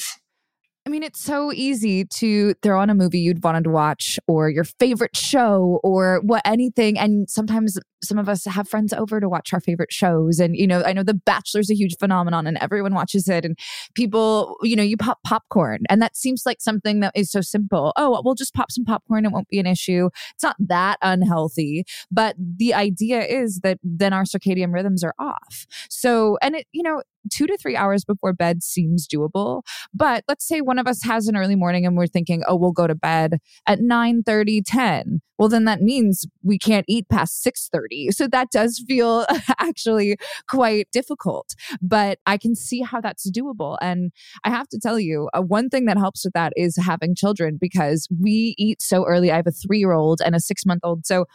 I 0.86 0.90
mean, 0.90 1.04
it's 1.04 1.22
so 1.22 1.52
easy 1.54 2.06
to 2.06 2.54
throw 2.64 2.80
on 2.80 2.90
a 2.90 2.96
movie 2.96 3.20
you'd 3.20 3.44
wanted 3.44 3.66
to 3.66 3.70
watch 3.70 4.18
or 4.28 4.50
your 4.50 4.64
favorite 4.64 5.16
show 5.16 5.80
or 5.84 6.22
what 6.24 6.42
anything. 6.46 6.98
And 6.98 7.30
sometimes 7.30 7.78
some 8.02 8.18
of 8.18 8.30
us 8.30 8.46
have 8.46 8.68
friends 8.68 8.94
over 8.94 9.20
to 9.20 9.28
watch 9.28 9.54
our 9.54 9.60
favorite 9.60 9.92
shows. 9.92 10.40
And, 10.40 10.56
you 10.56 10.66
know, 10.66 10.82
I 10.84 10.94
know 10.94 11.04
The 11.04 11.14
Bachelor's 11.14 11.70
a 11.70 11.76
huge 11.76 11.98
phenomenon 12.00 12.48
and 12.48 12.58
everyone 12.60 12.94
watches 12.94 13.28
it. 13.28 13.44
And 13.44 13.60
people, 13.94 14.56
you 14.64 14.76
know, 14.76 14.84
you 14.84 14.96
pop 14.96 15.20
popcorn. 15.26 15.80
And 15.90 16.02
that 16.02 16.16
seems 16.16 16.44
like 16.46 16.62
something 16.62 17.02
that 17.02 17.12
is 17.14 17.30
so 17.30 17.42
simple. 17.42 17.92
Oh, 17.98 18.20
we'll 18.24 18.36
just 18.36 18.54
pop 18.54 18.72
some 18.72 18.86
popcorn. 18.86 19.26
It 19.26 19.32
won't 19.32 19.50
be 19.50 19.60
an 19.60 19.68
issue. 19.68 20.10
It's 20.34 20.44
not 20.44 20.56
that 20.60 20.98
unhealthy. 21.02 21.84
But 22.10 22.36
the 22.40 22.74
idea 22.74 23.22
is 23.22 23.60
that 23.64 23.80
then 23.84 24.14
our 24.14 24.24
circadian 24.24 24.74
rhythms 24.74 25.04
are 25.04 25.14
off. 25.20 25.68
So, 25.90 26.38
and 26.42 26.56
it, 26.56 26.68
you 26.72 26.84
know, 26.84 27.04
two 27.32 27.48
to 27.48 27.58
three 27.58 27.76
hours 27.76 28.04
before 28.04 28.34
bed 28.34 28.64
seems 28.64 29.08
doable. 29.08 29.62
But 29.94 30.24
let's 30.28 30.48
say 30.48 30.62
one 30.62 30.80
of 30.80 30.88
us 30.88 31.04
has 31.04 31.28
an 31.28 31.36
early 31.36 31.56
morning 31.56 31.86
and 31.86 31.98
we're 31.98 32.08
thinking, 32.08 32.44
oh, 32.48 32.56
we'll 32.56 32.72
go 32.72 32.88
to 32.88 32.96
bed 32.96 33.40
at 33.68 33.80
9 33.82 34.24
30, 34.24 34.62
10. 34.62 35.22
Well, 35.38 35.50
then 35.50 35.64
that 35.66 35.82
means 35.82 36.26
we 36.44 36.58
can't 36.60 36.86
eat 36.90 37.08
past 37.10 37.42
6 37.42 37.70
30. 37.72 38.12
So 38.12 38.28
that 38.28 38.52
does 38.52 38.84
feel 38.88 39.26
actually 39.60 40.18
quite 40.50 40.88
difficult. 40.92 41.56
But 41.82 42.20
I 42.26 42.38
can 42.38 42.56
see 42.56 42.82
how 42.82 43.02
that's 43.02 43.30
doable. 43.32 43.78
And 43.82 44.12
I 44.44 44.50
have 44.50 44.68
to 44.70 44.80
tell 44.80 45.00
you, 45.00 45.30
uh, 45.34 45.42
one 45.42 45.70
thing 45.70 45.86
that 45.86 45.98
helps 45.98 46.26
with 46.26 46.34
that 46.34 46.54
is 46.56 46.78
having 46.78 47.16
children 47.16 47.58
because 47.60 48.08
we 48.22 48.56
eat 48.58 48.82
so 48.82 49.06
early. 49.06 49.32
I 49.32 49.38
have 49.38 49.48
a 49.48 49.52
three 49.52 49.80
year 49.80 49.94
old 49.94 50.22
and 50.24 50.36
a 50.36 50.40
six 50.40 50.66
month 50.66 50.82
old. 50.84 51.06
So 51.06 51.26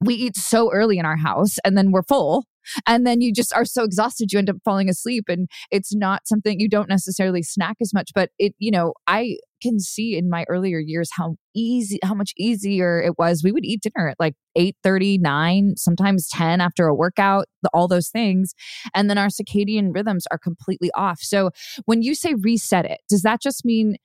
we 0.00 0.14
eat 0.14 0.36
so 0.36 0.70
early 0.72 0.98
in 0.98 1.06
our 1.06 1.16
house 1.16 1.56
and 1.64 1.76
then 1.76 1.90
we're 1.90 2.02
full 2.02 2.44
and 2.86 3.06
then 3.06 3.20
you 3.20 3.32
just 3.32 3.52
are 3.54 3.64
so 3.64 3.84
exhausted 3.84 4.32
you 4.32 4.38
end 4.38 4.50
up 4.50 4.56
falling 4.64 4.88
asleep 4.88 5.24
and 5.28 5.48
it's 5.70 5.94
not 5.94 6.26
something 6.26 6.60
you 6.60 6.68
don't 6.68 6.88
necessarily 6.88 7.42
snack 7.42 7.76
as 7.80 7.92
much 7.94 8.10
but 8.14 8.30
it 8.38 8.54
you 8.58 8.70
know 8.70 8.92
i 9.06 9.36
can 9.60 9.80
see 9.80 10.16
in 10.16 10.30
my 10.30 10.44
earlier 10.48 10.78
years 10.78 11.10
how 11.16 11.36
easy 11.54 11.98
how 12.02 12.14
much 12.14 12.32
easier 12.36 13.00
it 13.00 13.18
was. 13.18 13.42
We 13.42 13.52
would 13.52 13.64
eat 13.64 13.82
dinner 13.82 14.08
at 14.08 14.16
like 14.18 14.34
8 14.56 14.76
39 14.82 15.74
sometimes 15.76 16.28
10 16.28 16.60
after 16.60 16.86
a 16.86 16.94
workout 16.94 17.46
all 17.74 17.88
those 17.88 18.08
things 18.08 18.54
and 18.94 19.10
then 19.10 19.18
our 19.18 19.28
circadian 19.28 19.94
rhythms 19.94 20.26
are 20.30 20.38
completely 20.38 20.90
off. 20.94 21.18
So 21.20 21.50
when 21.84 22.02
you 22.02 22.14
say 22.14 22.34
reset 22.34 22.84
it 22.84 23.00
does 23.08 23.22
that 23.22 23.42
just 23.42 23.64
mean 23.64 23.96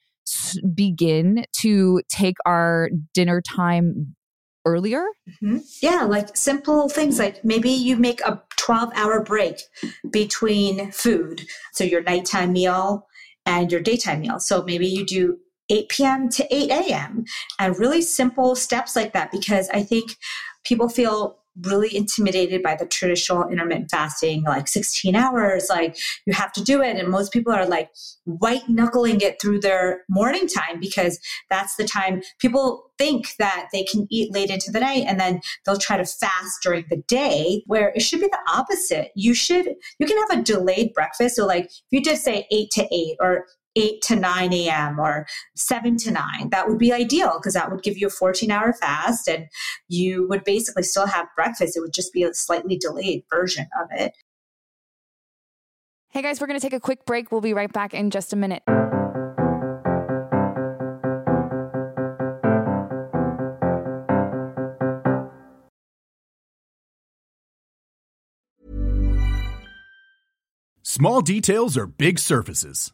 begin 0.73 1.45
to 1.57 2.01
take 2.09 2.37
our 2.45 2.89
dinner 3.13 3.41
time 3.41 4.15
earlier? 4.65 5.05
Mm-hmm. 5.29 5.57
Yeah, 5.81 6.03
like 6.03 6.35
simple 6.35 6.89
things 6.89 7.19
like 7.19 7.43
maybe 7.43 7.69
you 7.69 7.97
make 7.97 8.21
a 8.21 8.41
12 8.57 8.91
hour 8.95 9.21
break 9.23 9.61
between 10.09 10.91
food. 10.91 11.41
So 11.73 11.83
your 11.83 12.01
nighttime 12.01 12.53
meal 12.53 13.07
and 13.45 13.71
your 13.71 13.81
daytime 13.81 14.21
meal. 14.21 14.39
So 14.39 14.63
maybe 14.63 14.87
you 14.87 15.05
do 15.05 15.37
8 15.69 15.89
p.m. 15.89 16.29
to 16.29 16.55
8 16.55 16.71
a.m. 16.71 17.25
and 17.59 17.77
really 17.77 18.01
simple 18.01 18.55
steps 18.55 18.95
like 18.95 19.13
that 19.13 19.31
because 19.31 19.69
I 19.69 19.83
think 19.83 20.17
people 20.63 20.89
feel 20.89 21.39
really 21.61 21.95
intimidated 21.95 22.63
by 22.63 22.75
the 22.75 22.85
traditional 22.85 23.47
intermittent 23.47 23.91
fasting, 23.91 24.43
like 24.43 24.67
16 24.67 25.15
hours, 25.15 25.67
like 25.69 25.97
you 26.25 26.33
have 26.33 26.51
to 26.53 26.63
do 26.63 26.81
it. 26.81 26.97
And 26.97 27.09
most 27.09 27.31
people 27.31 27.53
are 27.53 27.67
like 27.67 27.89
white 28.25 28.67
knuckling 28.67 29.21
it 29.21 29.39
through 29.41 29.59
their 29.59 30.03
morning 30.09 30.47
time 30.47 30.79
because 30.79 31.19
that's 31.49 31.75
the 31.75 31.83
time 31.83 32.21
people 32.39 32.91
think 32.97 33.35
that 33.39 33.67
they 33.71 33.83
can 33.83 34.07
eat 34.09 34.33
late 34.33 34.49
into 34.49 34.71
the 34.71 34.79
night 34.79 35.05
and 35.07 35.19
then 35.19 35.41
they'll 35.65 35.77
try 35.77 35.97
to 35.97 36.05
fast 36.05 36.59
during 36.63 36.85
the 36.89 37.03
day 37.07 37.63
where 37.67 37.91
it 37.95 38.01
should 38.01 38.19
be 38.19 38.27
the 38.27 38.51
opposite. 38.51 39.11
You 39.15 39.33
should, 39.33 39.67
you 39.99 40.07
can 40.07 40.17
have 40.17 40.39
a 40.39 40.43
delayed 40.43 40.93
breakfast. 40.93 41.35
So 41.35 41.45
like 41.45 41.65
if 41.65 41.83
you 41.91 42.01
did 42.01 42.17
say 42.17 42.47
eight 42.51 42.71
to 42.71 42.87
eight 42.93 43.17
or 43.19 43.45
8 43.75 44.01
to 44.03 44.15
9 44.15 44.53
a.m. 44.53 44.99
or 44.99 45.25
7 45.55 45.97
to 45.97 46.11
9. 46.11 46.49
That 46.51 46.67
would 46.67 46.77
be 46.77 46.93
ideal 46.93 47.33
because 47.37 47.53
that 47.53 47.71
would 47.71 47.83
give 47.83 47.97
you 47.97 48.07
a 48.07 48.11
14 48.11 48.51
hour 48.51 48.73
fast 48.73 49.27
and 49.27 49.47
you 49.87 50.27
would 50.27 50.43
basically 50.43 50.83
still 50.83 51.07
have 51.07 51.27
breakfast. 51.35 51.75
It 51.77 51.81
would 51.81 51.93
just 51.93 52.13
be 52.13 52.23
a 52.23 52.33
slightly 52.33 52.77
delayed 52.77 53.23
version 53.29 53.67
of 53.81 53.87
it. 53.91 54.13
Hey 56.09 56.21
guys, 56.21 56.39
we're 56.39 56.47
going 56.47 56.59
to 56.59 56.63
take 56.63 56.73
a 56.73 56.79
quick 56.79 57.05
break. 57.05 57.31
We'll 57.31 57.41
be 57.41 57.55
right 57.55 57.71
back 57.73 57.93
in 57.93 58.11
just 58.11 58.33
a 58.33 58.35
minute. 58.35 58.61
Small 70.83 71.21
details 71.21 71.75
are 71.75 71.87
big 71.87 72.19
surfaces. 72.19 72.93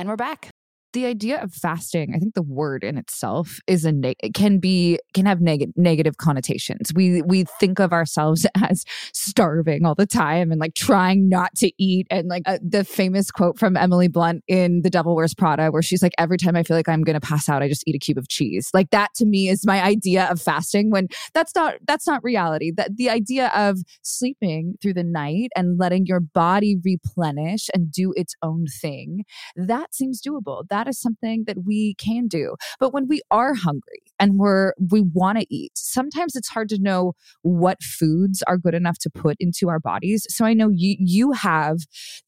And 0.00 0.08
we're 0.08 0.16
back 0.16 0.50
the 0.92 1.06
idea 1.06 1.42
of 1.42 1.52
fasting 1.52 2.12
i 2.14 2.18
think 2.18 2.34
the 2.34 2.42
word 2.42 2.84
in 2.84 2.96
itself 2.96 3.58
is 3.66 3.84
a 3.84 3.92
ne- 3.92 4.14
can 4.34 4.58
be 4.58 4.98
can 5.14 5.26
have 5.26 5.40
neg- 5.40 5.72
negative 5.76 6.16
connotations. 6.16 6.92
We 6.94 7.22
we 7.22 7.44
think 7.58 7.78
of 7.78 7.92
ourselves 7.92 8.46
as 8.62 8.84
starving 9.12 9.84
all 9.84 9.94
the 9.94 10.06
time 10.06 10.50
and 10.50 10.60
like 10.60 10.74
trying 10.74 11.28
not 11.28 11.54
to 11.56 11.70
eat. 11.82 12.06
And 12.10 12.28
like 12.28 12.42
uh, 12.46 12.58
the 12.62 12.84
famous 12.84 13.30
quote 13.30 13.58
from 13.58 13.76
emily 13.76 14.08
blunt 14.08 14.42
in 14.48 14.82
the 14.82 14.90
devil 14.90 15.14
wears 15.14 15.34
prada 15.34 15.70
where 15.70 15.82
she's 15.82 16.02
like 16.02 16.14
every 16.18 16.36
time 16.36 16.56
i 16.56 16.62
feel 16.62 16.76
like 16.76 16.88
i'm 16.88 17.02
gonna 17.02 17.20
pass 17.20 17.48
out 17.48 17.62
i 17.62 17.68
just 17.68 17.84
eat 17.86 17.94
a 17.94 17.98
cube 17.98 18.18
of 18.18 18.28
cheese. 18.28 18.70
Like 18.74 18.90
that 18.90 19.14
to 19.14 19.26
me 19.26 19.48
is 19.48 19.66
my 19.66 19.82
idea 19.82 20.26
of 20.30 20.40
fasting 20.40 20.90
when 20.90 21.08
that's 21.34 21.54
not 21.54 21.74
that's 21.86 22.06
not 22.06 22.22
reality. 22.22 22.72
That 22.76 22.96
the 22.96 23.10
idea 23.10 23.48
of 23.54 23.78
sleeping 24.02 24.74
through 24.80 24.94
the 24.94 25.04
night 25.04 25.50
and 25.56 25.78
letting 25.78 26.06
your 26.06 26.20
body 26.20 26.76
replenish 26.84 27.68
and 27.74 27.90
do 27.90 28.12
its 28.16 28.34
own 28.42 28.66
thing 28.80 29.24
that 29.56 29.94
seems 29.94 30.20
doable. 30.22 30.64
That 30.68 30.79
that 30.80 30.88
is 30.88 30.98
something 30.98 31.44
that 31.46 31.58
we 31.66 31.94
can 31.94 32.26
do. 32.26 32.54
But 32.78 32.94
when 32.94 33.06
we 33.06 33.20
are 33.30 33.54
hungry 33.54 34.02
and 34.18 34.38
we're 34.38 34.72
we 34.90 35.02
want 35.02 35.38
to 35.38 35.46
eat, 35.54 35.72
sometimes 35.74 36.34
it's 36.34 36.48
hard 36.48 36.70
to 36.70 36.78
know 36.80 37.12
what 37.42 37.82
foods 37.82 38.42
are 38.46 38.56
good 38.56 38.74
enough 38.74 38.98
to 39.00 39.10
put 39.10 39.36
into 39.38 39.68
our 39.68 39.78
bodies. 39.78 40.26
So 40.30 40.46
I 40.46 40.54
know 40.54 40.70
you 40.72 40.96
you 40.98 41.32
have 41.32 41.78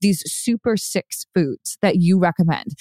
these 0.03 0.23
super 0.27 0.77
six 0.77 1.27
foods 1.35 1.79
that 1.81 1.97
you 1.97 2.19
recommend. 2.19 2.73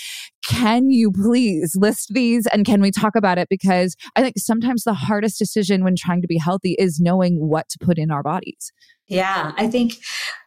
Can 0.46 0.90
you 0.90 1.12
please 1.12 1.76
list 1.80 2.10
these 2.14 2.48
and 2.48 2.66
can 2.66 2.82
we 2.82 2.92
talk 2.92 3.16
about 3.16 3.38
it 3.38 3.48
because 3.50 3.96
I 4.16 4.22
think 4.22 4.36
sometimes 4.38 4.84
the 4.84 4.94
hardest 4.94 5.40
decision 5.40 5.84
when 5.84 5.96
trying 5.96 6.22
to 6.22 6.28
be 6.28 6.38
healthy 6.38 6.76
is 6.78 7.00
knowing 7.00 7.36
what 7.36 7.70
to 7.70 7.78
put 7.80 7.98
in 7.98 8.12
our 8.12 8.24
bodies. 8.24 8.74
Yeah, 9.08 9.52
I 9.58 9.68
think 9.68 9.98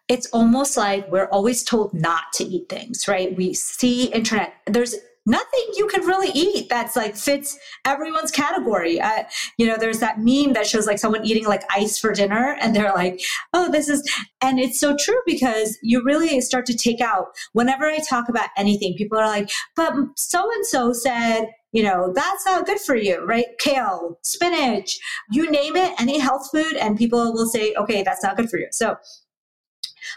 it's 0.09 0.27
almost 0.29 0.77
like 0.77 1.11
we're 1.11 1.29
always 1.29 1.63
told 1.63 1.95
not 1.95 2.25
to 2.35 2.45
eat 2.45 2.69
things, 2.69 3.09
right? 3.09 3.35
We 3.35 3.55
see 3.55 4.07
internet, 4.07 4.55
there's 4.67 4.95
nothing 5.27 5.65
you 5.77 5.87
can 5.87 6.03
really 6.07 6.31
eat 6.35 6.69
that's 6.69 6.97
like 6.97 7.17
fits 7.17 7.59
everyone's 7.85 8.31
category. 8.31 9.01
Uh, 9.01 9.25
you 9.59 9.67
know, 9.67 9.77
there's 9.77 10.01
that 10.01 10.19
meme 10.19 10.53
that 10.53 10.67
shows 10.67 10.87
like 10.87 10.99
someone 10.99 11.25
eating 11.25 11.47
like 11.47 11.63
ice 11.71 11.99
for 11.99 12.13
dinner 12.13 12.57
and 12.61 12.75
they're 12.75 12.93
like, 12.93 13.21
oh, 13.53 13.71
this 13.71 13.89
is, 13.89 14.03
and 14.43 14.59
it's 14.59 14.79
so 14.79 14.97
true 14.99 15.21
because 15.27 15.79
you 15.83 16.03
really 16.05 16.41
start 16.41 16.67
to 16.67 16.77
take 16.77 17.01
out 17.01 17.29
whenever 17.53 17.87
I 17.87 17.99
talk 17.99 18.29
about 18.29 18.51
anything, 18.57 18.95
people 18.97 19.19
are 19.19 19.27
like, 19.27 19.51
but 19.77 19.95
so 20.17 20.51
and 20.53 20.67
so 20.67 20.93
said, 20.93 21.47
you 21.73 21.83
know, 21.83 22.13
that's 22.15 22.47
not 22.47 22.67
good 22.67 22.79
for 22.79 22.95
you, 22.95 23.25
right? 23.25 23.47
Kale, 23.59 24.19
spinach, 24.23 24.99
you 25.33 25.51
name 25.51 25.75
it, 25.75 26.01
any 26.01 26.21
health 26.21 26.49
food, 26.53 26.77
and 26.77 26.97
people 26.97 27.33
will 27.33 27.49
say, 27.49 27.75
okay, 27.75 28.05
that's 28.05 28.23
not 28.23 28.37
good 28.37 28.49
for 28.49 28.59
you. 28.59 28.69
So, 28.71 28.97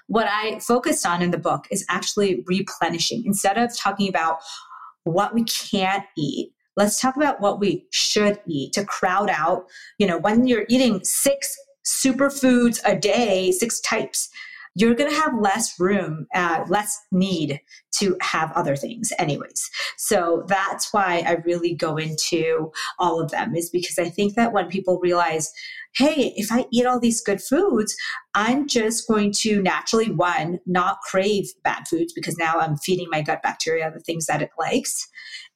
what 0.08 0.28
I 0.30 0.60
focused 0.60 1.06
on 1.06 1.22
in 1.22 1.32
the 1.32 1.38
book 1.38 1.66
is 1.72 1.86
actually 1.90 2.44
replenishing 2.46 3.24
instead 3.26 3.58
of 3.58 3.76
talking 3.76 4.08
about 4.08 4.40
what 5.08 5.34
we 5.34 5.44
can't 5.44 6.06
eat. 6.18 6.52
Let's 6.76 7.02
talk 7.02 7.18
about 7.18 7.42
what 7.42 7.60
we 7.60 7.88
should 7.92 8.40
eat 8.48 8.74
to 8.74 8.86
crowd 8.86 9.30
out, 9.30 9.66
you 9.98 10.06
know, 10.06 10.20
when 10.20 10.48
you're 10.48 10.66
eating 10.70 11.04
six 11.04 11.56
superfoods 11.86 12.80
a 12.86 12.96
day, 12.96 13.52
six 13.52 13.80
types, 13.80 14.30
you're 14.76 14.94
going 14.94 15.10
to 15.10 15.20
have 15.20 15.34
less 15.40 15.80
room, 15.80 16.28
uh, 16.36 16.64
less 16.70 16.96
need 17.12 17.60
to 17.94 18.16
have 18.22 18.52
other 18.52 18.76
things, 18.76 19.12
anyways. 19.18 19.72
So 19.98 20.44
that's 20.48 20.94
why 20.94 21.24
I 21.26 21.38
really 21.46 21.74
go 21.74 21.98
into 21.98 22.72
all 23.00 23.20
of 23.20 23.32
them, 23.32 23.56
is 23.56 23.72
because 23.72 23.98
I 23.98 24.10
think 24.10 24.36
that 24.36 24.54
when 24.54 24.68
people 24.68 25.00
realize, 25.00 25.52
hey, 25.98 26.34
if 26.36 26.52
I 26.52 26.66
eat 26.72 26.86
all 26.86 27.00
these 27.00 27.22
good 27.22 27.42
foods, 27.42 27.96
I'm 28.36 28.68
just 28.68 29.08
going 29.08 29.32
to 29.40 29.62
naturally, 29.62 30.12
one, 30.12 30.60
not 30.66 31.00
crave 31.02 31.50
bad 31.64 31.88
foods 31.88 32.14
because 32.14 32.38
now 32.38 32.60
I'm 32.60 32.78
feeding 32.78 33.08
my 33.10 33.22
gut 33.22 33.42
bacteria 33.42 33.92
the 33.92 34.00
things 34.00 34.28
that 34.28 34.42
it 34.42 34.52
likes. 34.60 35.08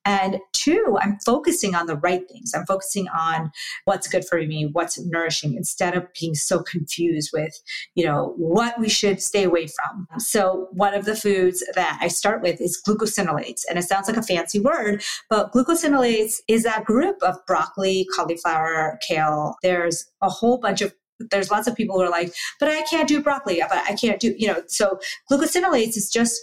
And 0.06 0.40
two, 0.54 0.98
I'm 1.00 1.18
focusing 1.26 1.76
on 1.76 1.86
the 1.86 1.98
right 1.98 2.28
things. 2.28 2.54
I'm 2.56 2.66
focusing 2.66 3.08
on 3.10 3.52
what's 3.86 4.08
good 4.08 4.26
for 4.26 4.38
me, 4.38 4.70
what's 4.72 5.00
nourishing, 5.00 5.56
instead 5.56 5.96
of 5.96 6.08
being 6.20 6.34
so 6.34 6.64
confused 6.64 7.30
with, 7.34 7.54
you 7.96 8.06
know, 8.06 8.34
what 8.38 8.80
we 8.80 8.90
should 8.90 9.22
stay 9.22 9.44
away 9.44 9.68
from. 9.68 10.08
So 10.20 10.68
one 10.72 10.94
of 10.94 11.06
the 11.06 11.16
foods 11.16 11.64
that 11.76 12.00
I 12.02 12.08
start 12.08 12.42
with 12.42 12.60
is 12.60 12.82
glucosinolates. 12.86 13.62
And 13.70 13.78
it 13.78 13.84
sounds 13.84 14.08
like 14.08 14.18
a 14.18 14.24
fancy 14.24 14.60
word, 14.60 15.04
but 15.30 15.52
glucosinolates 15.52 16.38
is 16.48 16.64
that 16.64 16.86
group 16.86 17.22
of 17.22 17.38
broccoli, 17.46 18.08
cauliflower, 18.16 18.98
kale. 19.08 19.56
There's 19.62 20.06
a 20.22 20.30
whole 20.30 20.58
bunch 20.58 20.82
of 20.82 20.94
there's 21.30 21.52
lots 21.52 21.68
of 21.68 21.76
people 21.76 21.96
who 21.96 22.04
are 22.04 22.10
like, 22.10 22.34
but 22.60 22.68
I 22.68 22.82
can't 22.82 23.08
do 23.08 23.22
broccoli, 23.22 23.62
but 23.70 23.78
I 23.78 23.96
can't 23.96 24.20
do, 24.20 24.34
you 24.38 24.48
know, 24.48 24.64
so 24.66 25.00
glucosinolates 25.32 25.96
is 25.96 26.10
just 26.12 26.42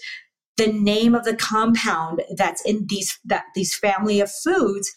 the 0.58 0.72
name 0.72 1.14
of 1.14 1.24
the 1.24 1.36
compound 1.36 2.22
that's 2.36 2.62
in 2.66 2.86
these 2.88 3.18
that 3.24 3.44
these 3.54 3.74
family 3.74 4.20
of 4.20 4.30
foods 4.30 4.92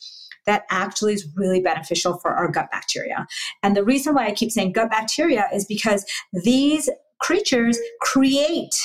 that 0.47 0.63
actually 0.71 1.13
is 1.13 1.28
really 1.36 1.62
beneficial 1.62 2.17
for 2.17 2.32
our 2.32 2.50
gut 2.50 2.69
bacteria. 2.71 3.28
And 3.62 3.76
the 3.76 3.84
reason 3.84 4.15
why 4.15 4.26
I 4.26 4.32
keep 4.32 4.52
saying 4.52 4.74
gut 4.74 4.89
bacteria 4.89 5.47
is 5.54 5.65
because 5.65 6.04
these 6.43 6.89
creatures 7.19 7.78
create 8.02 8.76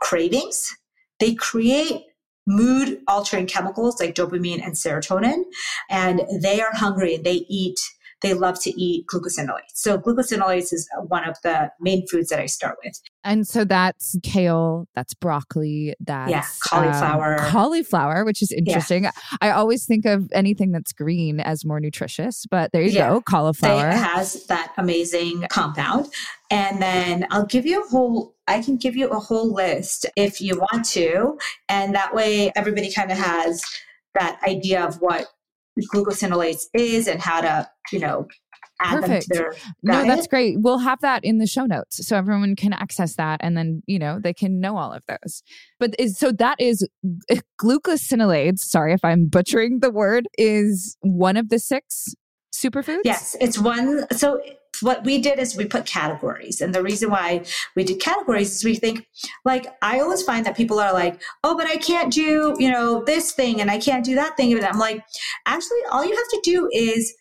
cravings, 0.00 0.74
they 1.20 1.34
create 1.34 2.02
mood 2.46 3.00
altering 3.08 3.46
chemicals 3.46 4.00
like 4.00 4.14
dopamine 4.14 4.64
and 4.64 4.74
serotonin, 4.74 5.42
and 5.90 6.22
they 6.40 6.60
are 6.60 6.72
hungry 6.72 7.16
and 7.16 7.24
they 7.24 7.44
eat 7.48 7.80
they 8.26 8.34
love 8.34 8.60
to 8.62 8.70
eat 8.80 9.06
glucosinolates. 9.06 9.74
So 9.74 9.98
glucosinolates 9.98 10.72
is 10.72 10.88
one 11.06 11.28
of 11.28 11.36
the 11.42 11.70
main 11.80 12.06
foods 12.08 12.28
that 12.30 12.40
I 12.40 12.46
start 12.46 12.76
with. 12.84 13.00
And 13.22 13.46
so 13.46 13.64
that's 13.64 14.16
kale, 14.22 14.88
that's 14.94 15.14
broccoli, 15.14 15.94
that's 16.00 16.30
yeah, 16.30 16.44
cauliflower. 16.68 17.40
Um, 17.40 17.50
cauliflower, 17.50 18.24
which 18.24 18.42
is 18.42 18.50
interesting. 18.50 19.04
Yeah. 19.04 19.12
I 19.40 19.50
always 19.50 19.86
think 19.86 20.06
of 20.06 20.28
anything 20.32 20.72
that's 20.72 20.92
green 20.92 21.38
as 21.38 21.64
more 21.64 21.78
nutritious, 21.78 22.46
but 22.50 22.72
there 22.72 22.82
you 22.82 22.90
yeah. 22.90 23.10
go, 23.10 23.20
cauliflower. 23.20 23.90
It 23.90 23.94
has 23.94 24.44
that 24.46 24.72
amazing 24.76 25.46
compound. 25.50 26.08
And 26.50 26.82
then 26.82 27.26
I'll 27.30 27.46
give 27.46 27.64
you 27.64 27.84
a 27.84 27.88
whole 27.88 28.34
I 28.48 28.62
can 28.62 28.76
give 28.76 28.94
you 28.94 29.08
a 29.08 29.18
whole 29.18 29.52
list 29.52 30.06
if 30.14 30.40
you 30.40 30.56
want 30.56 30.84
to. 30.90 31.36
And 31.68 31.94
that 31.96 32.14
way 32.14 32.52
everybody 32.54 32.92
kind 32.92 33.10
of 33.10 33.18
has 33.18 33.62
that 34.14 34.40
idea 34.46 34.84
of 34.84 35.00
what 35.00 35.26
glucosinolates 35.92 36.64
is 36.74 37.06
and 37.06 37.20
how 37.20 37.40
to, 37.40 37.68
you 37.92 37.98
know, 37.98 38.26
add 38.80 39.00
Perfect. 39.00 39.28
them 39.28 39.36
to 39.36 39.42
their 39.42 39.50
diet. 39.84 40.06
No, 40.06 40.14
that's 40.14 40.26
great. 40.26 40.56
We'll 40.60 40.78
have 40.78 41.00
that 41.00 41.24
in 41.24 41.38
the 41.38 41.46
show 41.46 41.64
notes 41.64 42.06
so 42.06 42.16
everyone 42.16 42.56
can 42.56 42.72
access 42.72 43.16
that 43.16 43.40
and 43.42 43.56
then, 43.56 43.82
you 43.86 43.98
know, 43.98 44.18
they 44.20 44.34
can 44.34 44.60
know 44.60 44.76
all 44.76 44.92
of 44.92 45.02
those. 45.08 45.42
But 45.78 45.94
is 45.98 46.18
so 46.18 46.32
that 46.32 46.60
is 46.60 46.86
eh, 47.28 47.40
glucosinolates, 47.60 48.60
sorry 48.60 48.92
if 48.92 49.04
I'm 49.04 49.28
butchering 49.28 49.80
the 49.80 49.90
word, 49.90 50.28
is 50.36 50.96
one 51.00 51.36
of 51.36 51.48
the 51.48 51.58
six 51.58 52.14
superfoods? 52.54 53.00
Yes, 53.04 53.36
it's 53.40 53.58
one 53.58 54.06
so 54.12 54.40
what 54.82 55.04
we 55.04 55.18
did 55.18 55.38
is 55.38 55.56
we 55.56 55.64
put 55.64 55.86
categories. 55.86 56.60
And 56.60 56.74
the 56.74 56.82
reason 56.82 57.10
why 57.10 57.44
we 57.74 57.84
did 57.84 58.00
categories 58.00 58.52
is 58.52 58.64
we 58.64 58.74
think, 58.74 59.06
like, 59.44 59.66
I 59.82 60.00
always 60.00 60.22
find 60.22 60.44
that 60.46 60.56
people 60.56 60.80
are 60.80 60.92
like, 60.92 61.20
oh, 61.44 61.56
but 61.56 61.66
I 61.66 61.76
can't 61.76 62.12
do, 62.12 62.56
you 62.58 62.70
know, 62.70 63.04
this 63.04 63.32
thing 63.32 63.60
and 63.60 63.70
I 63.70 63.78
can't 63.78 64.04
do 64.04 64.14
that 64.14 64.36
thing. 64.36 64.52
And 64.52 64.64
I'm 64.64 64.78
like, 64.78 65.04
actually, 65.46 65.78
all 65.90 66.04
you 66.04 66.14
have 66.14 66.28
to 66.28 66.40
do 66.42 66.68
is 66.72 67.14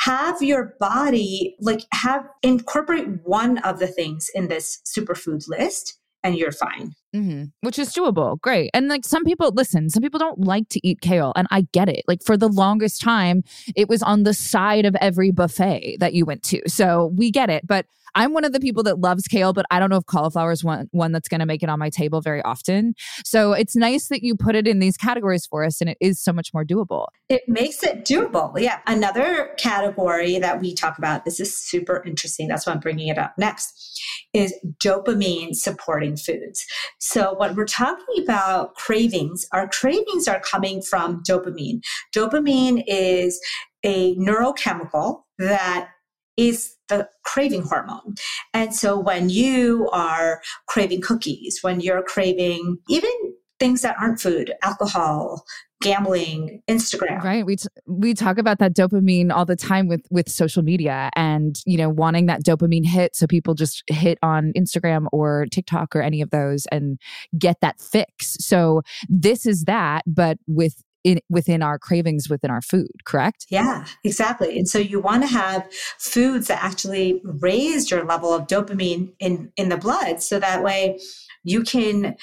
have 0.00 0.42
your 0.42 0.74
body, 0.78 1.56
like, 1.60 1.80
have 1.92 2.28
incorporate 2.42 3.08
one 3.24 3.58
of 3.58 3.78
the 3.78 3.88
things 3.88 4.30
in 4.34 4.48
this 4.48 4.80
superfood 4.86 5.48
list 5.48 5.98
and 6.22 6.36
you're 6.36 6.52
fine. 6.52 6.94
Mm-hmm. 7.14 7.44
Which 7.62 7.78
is 7.78 7.92
doable. 7.92 8.40
Great. 8.40 8.70
And 8.74 8.88
like 8.88 9.04
some 9.04 9.24
people, 9.24 9.50
listen, 9.54 9.88
some 9.88 10.02
people 10.02 10.18
don't 10.18 10.40
like 10.40 10.68
to 10.70 10.86
eat 10.86 11.00
kale. 11.00 11.32
And 11.36 11.48
I 11.50 11.62
get 11.72 11.88
it. 11.88 12.04
Like 12.06 12.22
for 12.22 12.36
the 12.36 12.48
longest 12.48 13.00
time, 13.00 13.44
it 13.74 13.88
was 13.88 14.02
on 14.02 14.24
the 14.24 14.34
side 14.34 14.84
of 14.84 14.94
every 14.96 15.30
buffet 15.30 15.96
that 16.00 16.12
you 16.12 16.26
went 16.26 16.42
to. 16.44 16.60
So 16.68 17.12
we 17.16 17.30
get 17.30 17.48
it. 17.48 17.66
But 17.66 17.86
I'm 18.18 18.32
one 18.32 18.44
of 18.44 18.52
the 18.52 18.58
people 18.58 18.82
that 18.82 18.98
loves 18.98 19.28
kale, 19.28 19.52
but 19.52 19.64
I 19.70 19.78
don't 19.78 19.90
know 19.90 19.96
if 19.96 20.06
cauliflower 20.06 20.50
is 20.50 20.64
one, 20.64 20.88
one 20.90 21.12
that's 21.12 21.28
going 21.28 21.38
to 21.38 21.46
make 21.46 21.62
it 21.62 21.68
on 21.68 21.78
my 21.78 21.88
table 21.88 22.20
very 22.20 22.42
often. 22.42 22.94
So 23.24 23.52
it's 23.52 23.76
nice 23.76 24.08
that 24.08 24.24
you 24.24 24.34
put 24.34 24.56
it 24.56 24.66
in 24.66 24.80
these 24.80 24.96
categories 24.96 25.46
for 25.46 25.64
us 25.64 25.80
and 25.80 25.88
it 25.88 25.96
is 26.00 26.20
so 26.20 26.32
much 26.32 26.52
more 26.52 26.64
doable. 26.64 27.06
It 27.28 27.42
makes 27.46 27.84
it 27.84 28.04
doable. 28.04 28.58
Yeah. 28.58 28.80
Another 28.88 29.54
category 29.56 30.40
that 30.40 30.60
we 30.60 30.74
talk 30.74 30.98
about, 30.98 31.24
this 31.24 31.38
is 31.38 31.56
super 31.56 32.02
interesting. 32.04 32.48
That's 32.48 32.66
why 32.66 32.72
I'm 32.72 32.80
bringing 32.80 33.06
it 33.06 33.18
up 33.18 33.34
next, 33.38 34.02
is 34.34 34.52
dopamine 34.78 35.54
supporting 35.54 36.16
foods. 36.16 36.66
So 36.98 37.36
when 37.36 37.54
we're 37.54 37.66
talking 37.66 38.20
about 38.20 38.74
cravings, 38.74 39.46
our 39.52 39.68
cravings 39.68 40.26
are 40.26 40.40
coming 40.40 40.82
from 40.82 41.22
dopamine. 41.22 41.84
Dopamine 42.12 42.82
is 42.88 43.40
a 43.84 44.16
neurochemical 44.16 45.22
that 45.38 45.90
is 46.38 46.74
the 46.88 47.06
craving 47.24 47.62
hormone. 47.62 48.14
And 48.54 48.74
so 48.74 48.98
when 48.98 49.28
you 49.28 49.90
are 49.92 50.40
craving 50.68 51.02
cookies, 51.02 51.58
when 51.60 51.80
you're 51.80 52.02
craving 52.02 52.78
even 52.88 53.10
things 53.58 53.82
that 53.82 53.96
aren't 54.00 54.20
food, 54.20 54.52
alcohol, 54.62 55.44
gambling, 55.80 56.60
Instagram. 56.68 57.22
Right. 57.22 57.44
We 57.44 57.56
t- 57.56 57.68
we 57.86 58.14
talk 58.14 58.38
about 58.38 58.58
that 58.58 58.74
dopamine 58.74 59.32
all 59.32 59.44
the 59.44 59.56
time 59.56 59.88
with 59.88 60.02
with 60.10 60.28
social 60.28 60.62
media 60.62 61.10
and, 61.14 61.60
you 61.66 61.76
know, 61.76 61.88
wanting 61.88 62.26
that 62.26 62.44
dopamine 62.44 62.86
hit 62.86 63.14
so 63.14 63.26
people 63.26 63.54
just 63.54 63.82
hit 63.88 64.18
on 64.22 64.52
Instagram 64.56 65.06
or 65.12 65.46
TikTok 65.50 65.94
or 65.94 66.02
any 66.02 66.20
of 66.20 66.30
those 66.30 66.66
and 66.66 66.98
get 67.38 67.60
that 67.60 67.80
fix. 67.80 68.36
So 68.40 68.82
this 69.08 69.46
is 69.46 69.64
that 69.64 70.02
but 70.06 70.38
with 70.46 70.82
in, 71.04 71.20
within 71.28 71.62
our 71.62 71.78
cravings 71.78 72.28
within 72.28 72.50
our 72.50 72.62
food, 72.62 72.90
correct? 73.04 73.46
Yeah, 73.50 73.86
exactly. 74.04 74.58
And 74.58 74.68
so 74.68 74.78
you 74.78 75.00
want 75.00 75.22
to 75.22 75.28
have 75.28 75.66
foods 75.98 76.48
that 76.48 76.62
actually 76.62 77.20
raise 77.24 77.90
your 77.90 78.04
level 78.04 78.32
of 78.32 78.46
dopamine 78.46 79.12
in 79.18 79.52
in 79.56 79.68
the 79.68 79.76
blood 79.76 80.22
so 80.22 80.38
that 80.38 80.62
way 80.62 80.98
you 81.44 81.62
can 81.62 82.16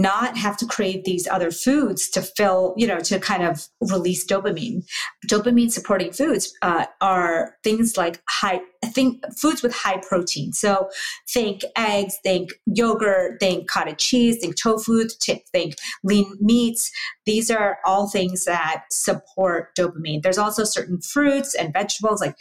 not 0.00 0.36
have 0.36 0.56
to 0.56 0.66
crave 0.66 1.04
these 1.04 1.26
other 1.28 1.50
foods 1.50 2.08
to 2.10 2.22
fill, 2.22 2.74
you 2.76 2.86
know, 2.86 3.00
to 3.00 3.18
kind 3.18 3.42
of 3.42 3.68
release 3.80 4.24
dopamine. 4.24 4.84
Dopamine 5.26 5.70
supporting 5.70 6.12
foods 6.12 6.52
uh, 6.62 6.86
are 7.00 7.56
things 7.62 7.96
like 7.96 8.22
high, 8.28 8.60
think 8.86 9.22
foods 9.36 9.62
with 9.62 9.74
high 9.74 9.98
protein. 9.98 10.52
So 10.52 10.88
think 11.28 11.62
eggs, 11.76 12.18
think 12.22 12.52
yogurt, 12.66 13.40
think 13.40 13.68
cottage 13.68 13.98
cheese, 13.98 14.38
think 14.38 14.56
tofu, 14.56 15.06
think 15.52 15.74
lean 16.02 16.32
meats. 16.40 16.90
These 17.26 17.50
are 17.50 17.78
all 17.84 18.08
things 18.08 18.44
that 18.44 18.84
support 18.90 19.76
dopamine. 19.76 20.22
There's 20.22 20.38
also 20.38 20.64
certain 20.64 21.00
fruits 21.00 21.54
and 21.54 21.72
vegetables 21.72 22.20
like 22.20 22.36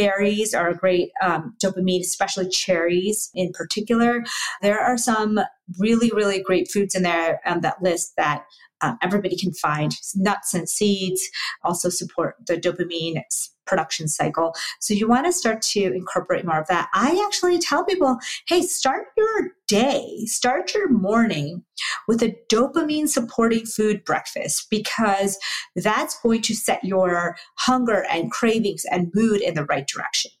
berries 0.00 0.54
are 0.54 0.70
a 0.70 0.76
great 0.76 1.10
um, 1.22 1.54
dopamine, 1.62 2.00
especially 2.00 2.48
cherries 2.48 3.30
in 3.34 3.52
particular. 3.52 4.24
There 4.62 4.80
are 4.80 4.96
some 4.96 5.38
really, 5.78 6.10
really 6.14 6.42
great 6.42 6.70
foods 6.70 6.94
in 6.94 7.02
there 7.02 7.40
on 7.44 7.60
that 7.60 7.82
list 7.82 8.14
that 8.16 8.44
um, 8.82 8.98
everybody 9.02 9.36
can 9.36 9.52
find. 9.52 9.94
Nuts 10.14 10.54
and 10.54 10.68
seeds 10.68 11.28
also 11.62 11.88
support 11.88 12.36
the 12.46 12.56
dopamine 12.56 13.22
production 13.66 14.08
cycle. 14.08 14.52
So 14.80 14.94
you 14.94 15.08
want 15.08 15.26
to 15.26 15.32
start 15.32 15.62
to 15.62 15.80
incorporate 15.80 16.44
more 16.44 16.58
of 16.58 16.66
that. 16.66 16.90
I 16.92 17.24
actually 17.24 17.58
tell 17.60 17.84
people, 17.84 18.18
hey, 18.48 18.62
start 18.62 19.06
your 19.16 19.52
day, 19.68 20.24
start 20.24 20.74
your 20.74 20.88
morning 20.88 21.64
with 22.08 22.20
a 22.22 22.36
dopamine 22.48 23.08
supporting 23.08 23.64
food 23.64 24.04
breakfast 24.04 24.66
because 24.70 25.38
that's 25.76 26.18
going 26.20 26.42
to 26.42 26.54
set 26.54 26.82
your 26.82 27.36
hunger 27.58 28.04
and 28.10 28.32
cravings 28.32 28.84
and 28.90 29.12
mood 29.14 29.40
in 29.40 29.54
the 29.54 29.64
right 29.64 29.86
direction. 29.86 30.32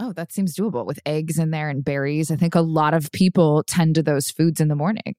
Oh, 0.00 0.12
that 0.14 0.32
seems 0.32 0.56
doable 0.56 0.86
with 0.86 0.98
eggs 1.06 1.38
in 1.38 1.50
there 1.50 1.68
and 1.68 1.84
berries. 1.84 2.30
I 2.30 2.36
think 2.36 2.54
a 2.54 2.60
lot 2.60 2.94
of 2.94 3.12
people 3.12 3.62
tend 3.66 3.94
to 3.94 4.02
those 4.02 4.30
foods 4.30 4.60
in 4.60 4.68
the 4.68 4.74
morning 4.74 5.14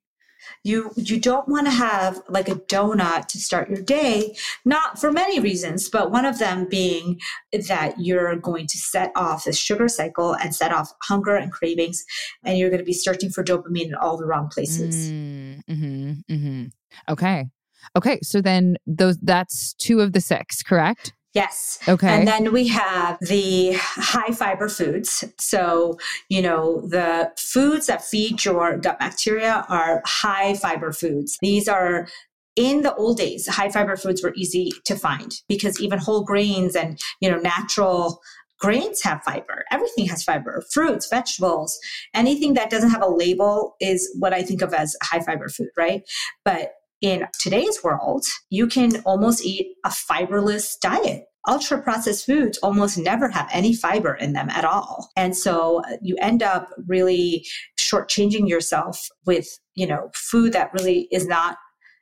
you 0.63 0.91
you 0.95 1.19
don't 1.19 1.47
want 1.47 1.67
to 1.67 1.71
have 1.71 2.21
like 2.29 2.47
a 2.47 2.55
donut 2.55 3.27
to 3.27 3.39
start 3.39 3.69
your 3.69 3.81
day 3.81 4.35
not 4.63 4.99
for 4.99 5.11
many 5.11 5.39
reasons 5.39 5.89
but 5.89 6.11
one 6.11 6.25
of 6.25 6.39
them 6.39 6.67
being 6.69 7.19
that 7.67 7.95
you're 7.99 8.35
going 8.35 8.67
to 8.67 8.77
set 8.77 9.11
off 9.15 9.45
this 9.45 9.57
sugar 9.57 9.87
cycle 9.87 10.35
and 10.35 10.55
set 10.55 10.71
off 10.71 10.91
hunger 11.03 11.35
and 11.35 11.51
cravings 11.51 12.05
and 12.43 12.57
you're 12.57 12.69
going 12.69 12.79
to 12.79 12.85
be 12.85 12.93
searching 12.93 13.29
for 13.29 13.43
dopamine 13.43 13.87
in 13.87 13.95
all 13.95 14.17
the 14.17 14.25
wrong 14.25 14.49
places. 14.49 15.11
Mm, 15.11 15.63
mm-hmm, 15.69 16.33
mm-hmm. 16.33 16.65
okay. 17.09 17.45
Okay 17.95 18.19
so 18.23 18.41
then 18.41 18.77
those 18.87 19.17
that's 19.19 19.73
two 19.75 20.01
of 20.01 20.13
the 20.13 20.21
six 20.21 20.63
correct 20.63 21.13
Yes. 21.35 21.79
Okay. 21.87 22.07
And 22.07 22.25
then 22.25 22.53
we 22.53 22.69
have 22.69 23.17
the 23.19 23.73
high 23.73 24.31
fiber 24.31 24.69
foods. 24.69 25.25
So, 25.37 25.99
you 26.29 26.41
know, 26.41 26.87
the 26.87 27.29
foods 27.37 27.87
that 27.87 28.05
feed 28.05 28.45
your 28.45 28.77
gut 28.77 28.99
bacteria 28.99 29.65
are 29.67 30.01
high 30.05 30.53
fiber 30.55 30.93
foods. 30.93 31.37
These 31.41 31.67
are 31.67 32.07
in 32.55 32.83
the 32.83 32.95
old 32.95 33.17
days, 33.17 33.47
high 33.47 33.69
fiber 33.69 33.97
foods 33.97 34.23
were 34.23 34.33
easy 34.35 34.71
to 34.85 34.95
find 34.95 35.33
because 35.49 35.79
even 35.81 35.99
whole 35.99 36.23
grains 36.23 36.73
and, 36.73 36.97
you 37.19 37.29
know, 37.29 37.37
natural 37.37 38.21
grains 38.57 39.01
have 39.01 39.21
fiber. 39.23 39.65
Everything 39.71 40.05
has 40.05 40.23
fiber. 40.23 40.63
Fruits, 40.71 41.09
vegetables, 41.09 41.77
anything 42.13 42.53
that 42.53 42.69
doesn't 42.69 42.91
have 42.91 43.03
a 43.03 43.09
label 43.09 43.75
is 43.81 44.09
what 44.17 44.31
I 44.31 44.41
think 44.41 44.61
of 44.61 44.73
as 44.73 44.95
high 45.03 45.19
fiber 45.19 45.49
food, 45.49 45.67
right? 45.75 46.01
But 46.45 46.71
in 47.05 47.27
today's 47.37 47.83
world, 47.83 48.25
you 48.49 48.65
can 48.65 48.99
almost 49.01 49.45
eat 49.45 49.75
a 49.83 49.89
fiberless 49.89 50.73
diet. 50.81 51.25
Ultra 51.47 51.79
processed 51.79 52.25
foods 52.25 52.57
almost 52.63 52.97
never 52.97 53.29
have 53.29 53.47
any 53.53 53.75
fiber 53.75 54.15
in 54.15 54.33
them 54.33 54.49
at 54.49 54.65
all. 54.65 55.11
And 55.15 55.37
so 55.37 55.83
you 56.01 56.15
end 56.19 56.41
up 56.41 56.67
really 56.87 57.45
shortchanging 57.79 58.49
yourself 58.49 59.07
with, 59.27 59.47
you 59.75 59.85
know, 59.85 60.09
food 60.15 60.53
that 60.53 60.73
really 60.73 61.07
is 61.11 61.27
not 61.27 61.57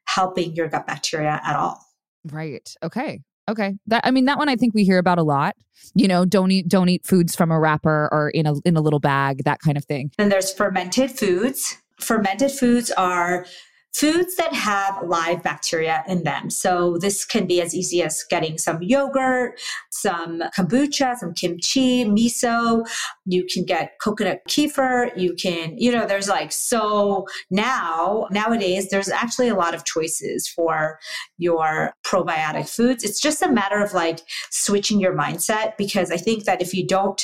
helping 0.05 0.55
your 0.55 0.69
gut 0.69 0.87
bacteria 0.87 1.41
at 1.43 1.57
all. 1.57 1.85
Right. 2.31 2.73
Okay. 2.81 3.19
Okay. 3.49 3.73
That 3.87 4.05
I 4.05 4.11
mean 4.11 4.23
that 4.25 4.37
one 4.37 4.47
I 4.47 4.55
think 4.55 4.73
we 4.73 4.85
hear 4.85 4.99
about 4.99 5.17
a 5.17 5.23
lot. 5.23 5.57
You 5.95 6.07
know, 6.07 6.23
don't 6.23 6.49
eat 6.51 6.69
don't 6.69 6.87
eat 6.87 7.05
foods 7.05 7.35
from 7.35 7.51
a 7.51 7.59
wrapper 7.59 8.07
or 8.09 8.29
in 8.29 8.45
a 8.45 8.53
in 8.63 8.77
a 8.77 8.81
little 8.81 9.01
bag, 9.01 9.43
that 9.43 9.59
kind 9.59 9.75
of 9.75 9.83
thing. 9.83 10.11
Then 10.17 10.29
there's 10.29 10.53
fermented 10.53 11.11
foods. 11.11 11.75
Fermented 11.99 12.51
foods 12.51 12.89
are 12.91 13.45
foods 13.93 14.35
that 14.35 14.53
have 14.53 15.03
live 15.03 15.43
bacteria 15.43 16.03
in 16.07 16.23
them. 16.23 16.49
So 16.49 16.97
this 16.97 17.23
can 17.23 17.45
be 17.45 17.61
as 17.61 17.75
easy 17.75 18.01
as 18.01 18.23
getting 18.29 18.57
some 18.57 18.81
yogurt, 18.81 19.59
some 19.91 20.41
kombucha, 20.57 21.15
some 21.17 21.33
kimchi, 21.33 22.05
miso. 22.05 22.87
You 23.25 23.45
can 23.45 23.65
get 23.65 23.99
coconut 24.01 24.41
kefir. 24.49 25.15
You 25.15 25.35
can, 25.35 25.77
you 25.77 25.91
know, 25.91 26.07
there's 26.07 26.27
like 26.27 26.51
so 26.51 27.27
now, 27.51 28.27
nowadays, 28.31 28.89
there's 28.89 29.09
actually 29.09 29.49
a 29.49 29.55
lot 29.55 29.75
of 29.75 29.85
choices 29.85 30.47
for 30.47 30.99
your 31.37 31.93
probiotic 32.03 32.67
foods. 32.67 33.03
It's 33.03 33.21
just 33.21 33.41
a 33.41 33.51
matter 33.51 33.81
of 33.81 33.93
like 33.93 34.21
switching 34.49 34.99
your 34.99 35.15
mindset 35.15 35.77
because 35.77 36.11
I 36.11 36.17
think 36.17 36.45
that 36.45 36.61
if 36.61 36.73
you 36.73 36.85
don't 36.87 37.23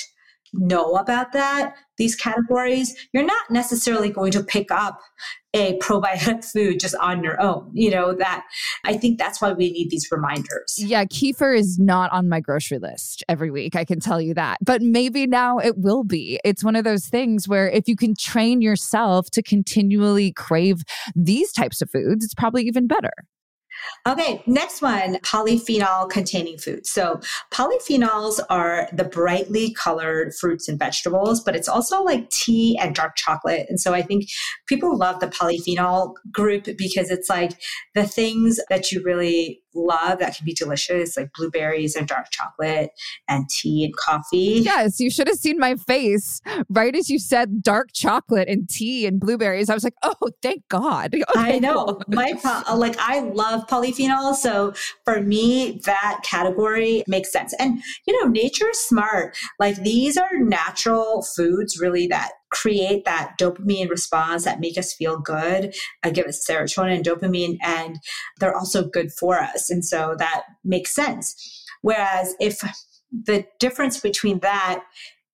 know 0.54 0.96
about 0.96 1.32
that, 1.34 1.76
these 1.98 2.16
categories, 2.16 2.96
you're 3.14 3.26
not 3.26 3.52
necessarily 3.52 4.10
going 4.10 4.32
to 4.32 4.44
pick 4.44 4.72
up 4.72 5.00
a 5.54 5.78
probiotic 5.80 6.46
food 6.52 6.80
just 6.80 6.96
on 6.96 7.24
your 7.24 7.40
own. 7.42 7.70
You 7.74 7.92
know, 7.92 8.14
that 8.14 8.46
I 8.86 8.98
think 8.98 9.20
that's 9.20 9.42
why 9.42 9.52
we 9.54 9.72
need 9.72 9.90
these 9.90 10.08
reminders. 10.12 10.76
Yeah, 10.78 11.06
kefir 11.06 11.58
is 11.58 11.78
not 11.80 12.12
on 12.12 12.30
my 12.30 12.40
grocery 12.40 12.80
list 12.80 13.24
every 13.28 13.52
week. 13.52 13.76
I 13.76 13.86
can 13.86 14.00
tell 14.00 14.22
you 14.22 14.34
that. 14.36 14.58
But 14.62 14.82
maybe 14.82 15.28
now 15.28 15.58
it 15.60 15.78
will 15.78 16.04
be. 16.04 16.40
It's 16.44 16.64
one 16.64 16.76
of 16.76 16.84
those 16.84 17.08
things 17.08 17.48
where 17.48 17.70
if 17.70 17.88
you 17.88 17.96
can 17.96 18.16
train 18.16 18.62
yourself 18.62 19.30
to 19.32 19.44
continually 19.44 20.32
crave 20.32 20.84
these 21.16 21.52
types 21.52 21.82
of 21.82 21.90
foods, 21.90 22.24
it's 22.24 22.34
probably 22.34 22.64
even 22.64 22.88
better. 22.88 23.12
Okay, 24.08 24.44
next 24.48 24.82
one 24.82 25.16
polyphenol 25.18 26.10
containing 26.10 26.58
foods. 26.58 26.90
So, 26.90 27.20
polyphenols 27.52 28.40
are 28.50 28.90
the 28.94 29.04
brightly 29.04 29.74
colored 29.74 30.34
fruits 30.34 30.68
and 30.68 30.80
vegetables, 30.80 31.42
but 31.42 31.56
it's 31.56 31.68
also 31.68 32.02
like 32.04 32.30
tea 32.30 32.78
and 32.82 32.96
dark 32.96 33.16
chocolate. 33.16 33.66
And 33.70 33.80
so, 33.80 33.94
I 33.94 34.02
think 34.02 34.26
people 34.68 34.98
love 34.98 35.20
the 35.20 35.28
polyphenol 35.28 36.14
group 36.32 36.66
because 36.78 37.10
it's 37.10 37.30
like 37.30 37.52
the 37.96 38.06
things 38.06 38.60
that 38.70 38.92
you 38.92 39.04
really 39.04 39.62
love 39.74 40.20
that 40.20 40.36
can 40.36 40.46
be 40.46 40.54
delicious, 40.54 41.18
like 41.18 41.30
blueberries 41.34 41.96
and 41.96 42.08
dark 42.08 42.28
chocolate 42.32 42.92
and 43.28 43.50
tea 43.50 43.86
and 43.86 43.96
coffee. 43.96 44.62
Yes, 44.64 45.00
you 45.00 45.10
should 45.10 45.28
have 45.28 45.38
seen 45.38 45.58
my 45.60 45.76
face 45.76 46.42
right 46.70 46.96
as 46.96 47.10
you 47.10 47.20
said 47.20 47.62
dark 47.62 47.90
chocolate 47.94 48.48
and 48.48 48.70
tea 48.70 49.06
and 49.06 49.20
blueberries. 49.20 49.70
I 49.70 49.74
was 49.74 49.84
like, 49.84 49.96
oh, 50.04 50.16
thank 50.42 50.68
God. 50.70 51.16
Okay, 51.30 51.56
I 51.56 51.60
know. 51.60 52.00
My 52.08 52.34
like 52.74 52.96
I 52.98 53.20
love 53.20 53.68
polyphenols, 53.68 54.36
so 54.36 54.74
for 55.06 55.22
me 55.22 55.80
that 55.86 56.22
category 56.24 57.04
makes 57.08 57.32
sense. 57.32 57.54
And 57.60 57.84
you 58.08 58.20
know, 58.20 58.30
nature's 58.30 58.78
smart. 58.80 59.38
Like 59.60 59.76
these 59.84 60.18
are 60.18 60.38
natural 60.40 61.22
foods, 61.22 61.80
really 61.80 62.08
that 62.08 62.32
create 62.52 63.06
that 63.06 63.36
dopamine 63.40 63.90
response 63.90 64.44
that 64.46 64.60
make 64.60 64.78
us 64.78 64.94
feel 64.94 65.20
good, 65.20 65.74
uh, 66.04 66.10
give 66.10 66.26
us 66.26 66.46
serotonin 66.48 66.96
and 66.96 67.06
dopamine, 67.06 67.58
and 67.64 68.00
they're 68.40 68.56
also 68.56 68.84
good 68.84 69.12
for 69.12 69.40
us. 69.40 69.70
And 69.70 69.86
so 69.86 70.16
that 70.18 70.44
makes 70.64 70.94
sense. 70.94 71.36
Whereas 71.82 72.36
if 72.40 72.62
the 73.12 73.46
difference 73.60 74.00
between 74.00 74.40
that 74.40 74.84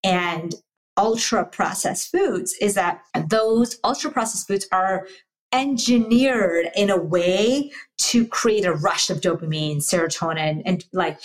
and 0.03 0.55
ultra 0.97 1.45
processed 1.45 2.09
foods 2.09 2.55
is 2.61 2.73
that 2.75 3.01
those 3.27 3.77
ultra 3.83 4.11
processed 4.11 4.47
foods 4.47 4.67
are 4.71 5.07
engineered 5.53 6.67
in 6.75 6.89
a 6.89 7.01
way 7.01 7.71
to 7.97 8.27
create 8.27 8.65
a 8.65 8.73
rush 8.73 9.09
of 9.09 9.21
dopamine, 9.21 9.77
serotonin, 9.77 10.61
and 10.65 10.83
like 10.91 11.17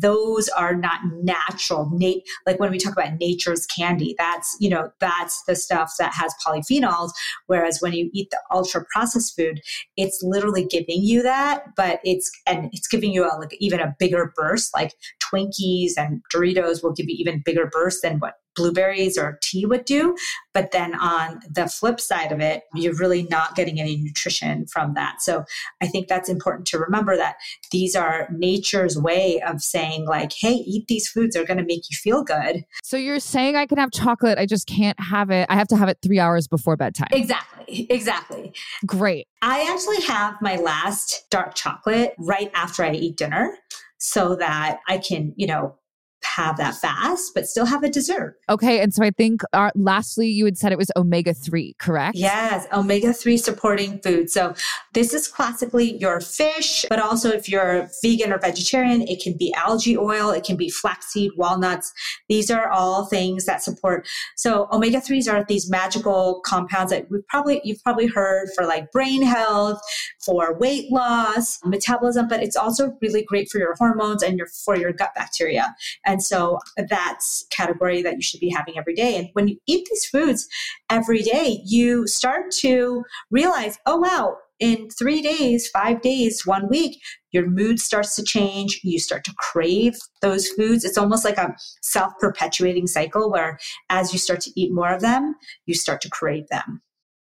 those 0.00 0.48
are 0.50 0.74
not 0.74 1.00
natural. 1.22 1.88
Nat- 1.92 2.22
like 2.46 2.60
when 2.60 2.70
we 2.70 2.78
talk 2.78 2.92
about 2.92 3.18
nature's 3.18 3.66
candy, 3.66 4.14
that's 4.18 4.54
you 4.60 4.68
know 4.68 4.90
that's 5.00 5.42
the 5.44 5.56
stuff 5.56 5.94
that 5.98 6.12
has 6.12 6.34
polyphenols. 6.46 7.10
Whereas 7.46 7.80
when 7.80 7.94
you 7.94 8.10
eat 8.12 8.30
the 8.30 8.40
ultra 8.50 8.84
processed 8.92 9.34
food, 9.34 9.60
it's 9.96 10.22
literally 10.22 10.64
giving 10.64 11.02
you 11.02 11.22
that, 11.22 11.74
but 11.74 12.00
it's 12.04 12.30
and 12.46 12.68
it's 12.72 12.88
giving 12.88 13.12
you 13.12 13.24
a 13.24 13.32
like 13.38 13.56
even 13.58 13.80
a 13.80 13.94
bigger 13.98 14.32
burst. 14.36 14.74
Like 14.74 14.92
Twinkies 15.20 15.92
and 15.96 16.22
Doritos 16.32 16.82
will 16.82 16.92
give 16.92 17.08
you 17.08 17.16
even 17.18 17.42
bigger 17.44 17.66
burst 17.66 18.02
than 18.02 18.18
what 18.18 18.34
blueberries 18.56 19.16
or 19.16 19.38
tea 19.42 19.66
would 19.66 19.84
do. 19.84 20.16
But 20.52 20.72
then 20.72 20.94
on 20.94 21.40
the 21.48 21.68
flip 21.68 22.00
side 22.00 22.32
of 22.32 22.40
it, 22.40 22.64
you're 22.74 22.96
really 22.96 23.24
not 23.30 23.54
getting 23.54 23.80
any 23.80 23.96
nutrition 23.96 24.66
from 24.66 24.94
that. 24.94 25.22
So 25.22 25.44
I 25.80 25.86
think 25.86 26.08
that's 26.08 26.28
important 26.28 26.66
to 26.68 26.78
remember 26.78 27.16
that 27.16 27.36
these 27.70 27.94
are 27.94 28.28
nature's 28.32 28.98
way 28.98 29.40
of 29.46 29.60
saying, 29.60 30.06
like, 30.06 30.32
hey, 30.38 30.54
eat 30.54 30.86
these 30.88 31.08
foods, 31.08 31.34
they're 31.34 31.46
going 31.46 31.58
to 31.58 31.64
make 31.64 31.88
you 31.90 31.96
feel 31.96 32.24
good. 32.24 32.64
So 32.82 32.96
you're 32.96 33.20
saying 33.20 33.56
I 33.56 33.66
can 33.66 33.78
have 33.78 33.92
chocolate, 33.92 34.38
I 34.38 34.46
just 34.46 34.66
can't 34.66 34.98
have 34.98 35.30
it. 35.30 35.46
I 35.48 35.56
have 35.56 35.68
to 35.68 35.76
have 35.76 35.88
it 35.88 35.98
three 36.02 36.18
hours 36.18 36.48
before 36.48 36.76
bedtime. 36.76 37.08
Exactly. 37.12 37.86
Exactly. 37.88 38.52
Great. 38.84 39.28
I 39.42 39.70
actually 39.70 40.00
have 40.06 40.34
my 40.40 40.56
last 40.56 41.26
dark 41.30 41.54
chocolate 41.54 42.14
right 42.18 42.50
after 42.52 42.82
I 42.82 42.92
eat 42.92 43.16
dinner 43.16 43.56
so 43.98 44.34
that 44.36 44.80
I 44.88 44.98
can, 44.98 45.34
you 45.36 45.46
know, 45.46 45.76
have 46.24 46.56
that 46.58 46.74
fast, 46.74 47.32
but 47.34 47.46
still 47.48 47.66
have 47.66 47.82
a 47.82 47.88
dessert. 47.88 48.38
Okay. 48.48 48.80
And 48.80 48.92
so 48.92 49.04
I 49.04 49.10
think 49.10 49.42
uh, 49.52 49.70
lastly, 49.74 50.28
you 50.28 50.44
had 50.44 50.58
said 50.58 50.72
it 50.72 50.78
was 50.78 50.90
omega 50.96 51.34
3, 51.34 51.74
correct? 51.78 52.16
Yes, 52.16 52.66
omega 52.72 53.12
3 53.12 53.36
supporting 53.36 53.98
food. 54.00 54.30
So 54.30 54.54
this 54.92 55.14
is 55.14 55.28
classically 55.28 55.96
your 55.98 56.20
fish, 56.20 56.84
but 56.88 56.98
also 56.98 57.30
if 57.30 57.48
you're 57.48 57.88
vegan 58.02 58.32
or 58.32 58.38
vegetarian, 58.38 59.02
it 59.02 59.22
can 59.22 59.36
be 59.36 59.52
algae 59.54 59.96
oil, 59.96 60.30
it 60.30 60.44
can 60.44 60.56
be 60.56 60.70
flaxseed, 60.70 61.32
walnuts. 61.36 61.92
These 62.28 62.50
are 62.50 62.68
all 62.70 63.06
things 63.06 63.46
that 63.46 63.62
support. 63.62 64.08
So 64.36 64.68
omega 64.72 64.98
3s 64.98 65.32
are 65.32 65.44
these 65.44 65.70
magical 65.70 66.40
compounds 66.44 66.92
that 66.92 67.10
we've 67.10 67.26
probably, 67.28 67.60
you've 67.64 67.82
probably 67.82 68.06
heard 68.06 68.48
for 68.54 68.66
like 68.66 68.90
brain 68.92 69.22
health, 69.22 69.80
for 70.24 70.56
weight 70.58 70.90
loss, 70.90 71.58
metabolism, 71.64 72.28
but 72.28 72.42
it's 72.42 72.56
also 72.56 72.96
really 73.00 73.24
great 73.24 73.48
for 73.50 73.58
your 73.58 73.74
hormones 73.76 74.22
and 74.22 74.38
your, 74.38 74.46
for 74.64 74.76
your 74.76 74.92
gut 74.92 75.10
bacteria. 75.14 75.74
And 76.04 76.09
so 76.18 76.58
that's 76.88 77.46
category 77.50 78.02
that 78.02 78.14
you 78.14 78.22
should 78.22 78.40
be 78.40 78.48
having 78.48 78.78
every 78.78 78.94
day. 78.94 79.16
And 79.16 79.28
when 79.34 79.48
you 79.48 79.56
eat 79.66 79.86
these 79.90 80.06
foods 80.06 80.48
every 80.90 81.22
day, 81.22 81.60
you 81.64 82.06
start 82.06 82.50
to 82.52 83.04
realize, 83.30 83.78
oh, 83.86 83.98
wow, 83.98 84.36
in 84.60 84.88
three 84.90 85.22
days, 85.22 85.68
five 85.68 86.02
days, 86.02 86.46
one 86.46 86.68
week, 86.68 87.00
your 87.32 87.48
mood 87.48 87.80
starts 87.80 88.14
to 88.16 88.22
change. 88.22 88.80
You 88.84 88.98
start 88.98 89.24
to 89.24 89.34
crave 89.38 89.96
those 90.20 90.48
foods. 90.48 90.84
It's 90.84 90.98
almost 90.98 91.24
like 91.24 91.38
a 91.38 91.54
self 91.82 92.12
perpetuating 92.20 92.86
cycle 92.86 93.30
where 93.30 93.58
as 93.88 94.12
you 94.12 94.18
start 94.18 94.40
to 94.42 94.60
eat 94.60 94.72
more 94.72 94.92
of 94.92 95.00
them, 95.00 95.34
you 95.66 95.74
start 95.74 96.00
to 96.02 96.10
crave 96.10 96.46
them. 96.48 96.82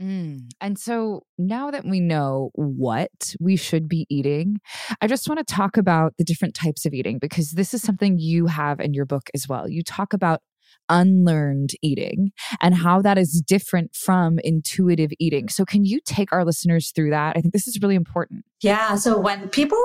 Mm. 0.01 0.49
And 0.61 0.77
so 0.77 1.23
now 1.37 1.71
that 1.71 1.85
we 1.85 1.99
know 1.99 2.51
what 2.53 3.35
we 3.39 3.55
should 3.55 3.87
be 3.87 4.05
eating, 4.09 4.57
I 5.01 5.07
just 5.07 5.27
want 5.27 5.45
to 5.45 5.53
talk 5.53 5.77
about 5.77 6.13
the 6.17 6.23
different 6.23 6.53
types 6.53 6.85
of 6.85 6.93
eating 6.93 7.17
because 7.19 7.51
this 7.51 7.73
is 7.73 7.81
something 7.81 8.19
you 8.19 8.47
have 8.47 8.79
in 8.79 8.93
your 8.93 9.05
book 9.05 9.29
as 9.33 9.47
well. 9.47 9.67
You 9.67 9.83
talk 9.83 10.13
about 10.13 10.41
unlearned 10.89 11.71
eating 11.81 12.31
and 12.61 12.75
how 12.75 13.01
that 13.01 13.17
is 13.17 13.41
different 13.45 13.95
from 13.95 14.39
intuitive 14.39 15.11
eating. 15.19 15.49
So, 15.49 15.65
can 15.65 15.85
you 15.85 15.99
take 16.05 16.31
our 16.31 16.45
listeners 16.45 16.91
through 16.95 17.09
that? 17.11 17.35
I 17.35 17.41
think 17.41 17.53
this 17.53 17.67
is 17.67 17.79
really 17.81 17.95
important. 17.95 18.45
Yeah. 18.61 18.95
So, 18.95 19.19
when 19.19 19.49
people 19.49 19.79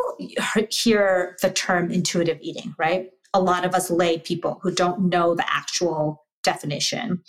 hear 0.70 1.37
the 1.42 1.51
term 1.51 1.90
intuitive 1.90 2.38
eating, 2.40 2.75
right? 2.79 3.09
A 3.35 3.40
lot 3.40 3.64
of 3.64 3.75
us 3.75 3.90
lay 3.90 4.18
people 4.18 4.61
who 4.62 4.70
don't 4.70 5.09
know 5.09 5.35
the 5.35 5.44
actual 5.51 6.27
definition, 6.42 7.22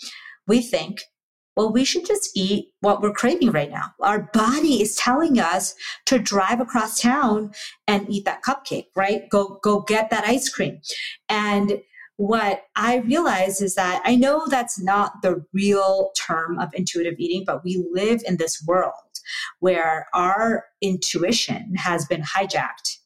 we 0.47 0.61
think 0.61 1.01
well, 1.55 1.71
we 1.71 1.85
should 1.85 2.05
just 2.05 2.31
eat 2.35 2.69
what 2.81 3.01
we're 3.01 3.13
craving 3.13 3.51
right 3.51 3.71
now. 3.71 3.93
Our 4.01 4.29
body 4.33 4.81
is 4.81 4.95
telling 4.95 5.39
us 5.39 5.75
to 6.05 6.19
drive 6.19 6.59
across 6.59 6.99
town 6.99 7.51
and 7.87 8.09
eat 8.09 8.25
that 8.25 8.43
cupcake, 8.43 8.87
right? 8.95 9.29
Go, 9.29 9.59
go 9.63 9.81
get 9.81 10.09
that 10.09 10.25
ice 10.25 10.49
cream. 10.49 10.79
And 11.29 11.79
what 12.17 12.63
I 12.75 12.97
realize 12.97 13.61
is 13.61 13.75
that 13.75 14.01
I 14.05 14.15
know 14.15 14.45
that's 14.47 14.79
not 14.79 15.21
the 15.21 15.43
real 15.51 16.11
term 16.15 16.59
of 16.59 16.69
intuitive 16.73 17.15
eating, 17.17 17.43
but 17.45 17.63
we 17.63 17.85
live 17.91 18.21
in 18.25 18.37
this 18.37 18.63
world 18.67 18.93
where 19.59 20.07
our 20.13 20.65
intuition 20.81 21.75
has 21.75 22.05
been 22.05 22.21
hijacked 22.21 22.97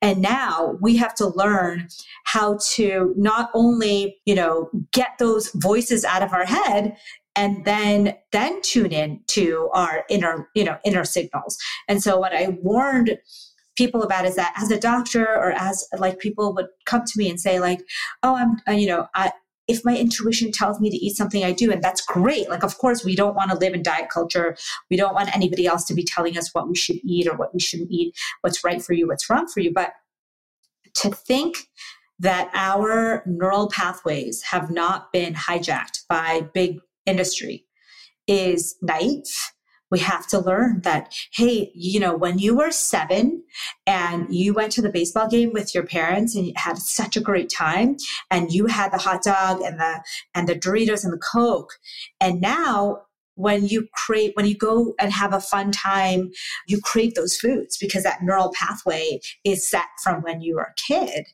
and 0.00 0.20
now 0.20 0.76
we 0.80 0.96
have 0.96 1.14
to 1.16 1.28
learn 1.28 1.88
how 2.24 2.58
to 2.72 3.14
not 3.16 3.50
only, 3.54 4.20
you 4.24 4.34
know, 4.34 4.70
get 4.92 5.10
those 5.18 5.50
voices 5.54 6.04
out 6.04 6.22
of 6.22 6.32
our 6.32 6.44
head 6.44 6.96
and 7.36 7.64
then 7.64 8.16
then 8.32 8.60
tune 8.62 8.92
in 8.92 9.20
to 9.28 9.68
our 9.72 10.04
inner 10.08 10.48
you 10.54 10.64
know 10.64 10.78
inner 10.84 11.04
signals. 11.04 11.58
And 11.88 12.02
so 12.02 12.18
what 12.18 12.34
i 12.34 12.48
warned 12.62 13.18
people 13.76 14.02
about 14.02 14.24
is 14.24 14.36
that 14.36 14.54
as 14.56 14.70
a 14.70 14.78
doctor 14.78 15.24
or 15.26 15.52
as 15.52 15.86
like 15.98 16.18
people 16.18 16.54
would 16.54 16.68
come 16.84 17.04
to 17.04 17.18
me 17.18 17.28
and 17.28 17.40
say 17.40 17.58
like 17.58 17.80
oh 18.22 18.36
i'm 18.36 18.56
uh, 18.68 18.72
you 18.72 18.86
know 18.86 19.08
i 19.14 19.32
if 19.66 19.82
my 19.84 19.96
intuition 19.96 20.52
tells 20.52 20.78
me 20.78 20.90
to 20.90 20.96
eat 20.96 21.16
something 21.16 21.42
i 21.42 21.50
do 21.52 21.72
and 21.72 21.82
that's 21.82 22.04
great. 22.04 22.48
Like 22.48 22.62
of 22.62 22.78
course 22.78 23.04
we 23.04 23.16
don't 23.16 23.34
want 23.34 23.50
to 23.50 23.56
live 23.56 23.74
in 23.74 23.82
diet 23.82 24.10
culture. 24.10 24.56
We 24.90 24.96
don't 24.96 25.14
want 25.14 25.34
anybody 25.34 25.66
else 25.66 25.84
to 25.86 25.94
be 25.94 26.04
telling 26.04 26.36
us 26.36 26.50
what 26.52 26.68
we 26.68 26.76
should 26.76 26.98
eat 27.02 27.26
or 27.26 27.36
what 27.36 27.54
we 27.54 27.60
shouldn't 27.60 27.90
eat 27.90 28.14
what's 28.42 28.62
right 28.62 28.82
for 28.82 28.92
you 28.92 29.08
what's 29.08 29.28
wrong 29.28 29.46
for 29.46 29.60
you. 29.60 29.72
But 29.72 29.92
to 30.94 31.10
think 31.10 31.68
that 32.18 32.50
our 32.54 33.22
neural 33.26 33.68
pathways 33.68 34.42
have 34.42 34.70
not 34.70 35.12
been 35.12 35.34
hijacked 35.34 36.06
by 36.08 36.48
big 36.54 36.78
industry 37.06 37.66
is 38.26 38.76
naive. 38.82 39.24
We 39.90 39.98
have 40.00 40.26
to 40.28 40.40
learn 40.40 40.80
that, 40.82 41.14
hey, 41.34 41.70
you 41.74 42.00
know, 42.00 42.16
when 42.16 42.38
you 42.38 42.56
were 42.56 42.72
seven 42.72 43.44
and 43.86 44.26
you 44.34 44.52
went 44.52 44.72
to 44.72 44.82
the 44.82 44.90
baseball 44.90 45.28
game 45.28 45.52
with 45.52 45.74
your 45.74 45.86
parents 45.86 46.34
and 46.34 46.46
you 46.46 46.52
had 46.56 46.78
such 46.78 47.16
a 47.16 47.20
great 47.20 47.48
time 47.48 47.96
and 48.30 48.50
you 48.50 48.66
had 48.66 48.92
the 48.92 48.98
hot 48.98 49.22
dog 49.22 49.60
and 49.60 49.78
the 49.78 50.02
and 50.34 50.48
the 50.48 50.56
Doritos 50.56 51.04
and 51.04 51.12
the 51.12 51.18
Coke. 51.32 51.74
And 52.20 52.40
now 52.40 53.02
when 53.36 53.66
you 53.66 53.86
create, 53.94 54.32
when 54.34 54.46
you 54.46 54.56
go 54.56 54.94
and 54.98 55.12
have 55.12 55.32
a 55.32 55.40
fun 55.40 55.72
time 55.72 56.30
you 56.66 56.80
crave 56.82 57.14
those 57.14 57.36
foods 57.36 57.76
because 57.78 58.04
that 58.04 58.22
neural 58.22 58.52
pathway 58.58 59.18
is 59.44 59.68
set 59.68 59.86
from 60.02 60.22
when 60.22 60.40
you 60.40 60.54
were 60.54 60.62
a 60.62 60.74
kid 60.88 61.26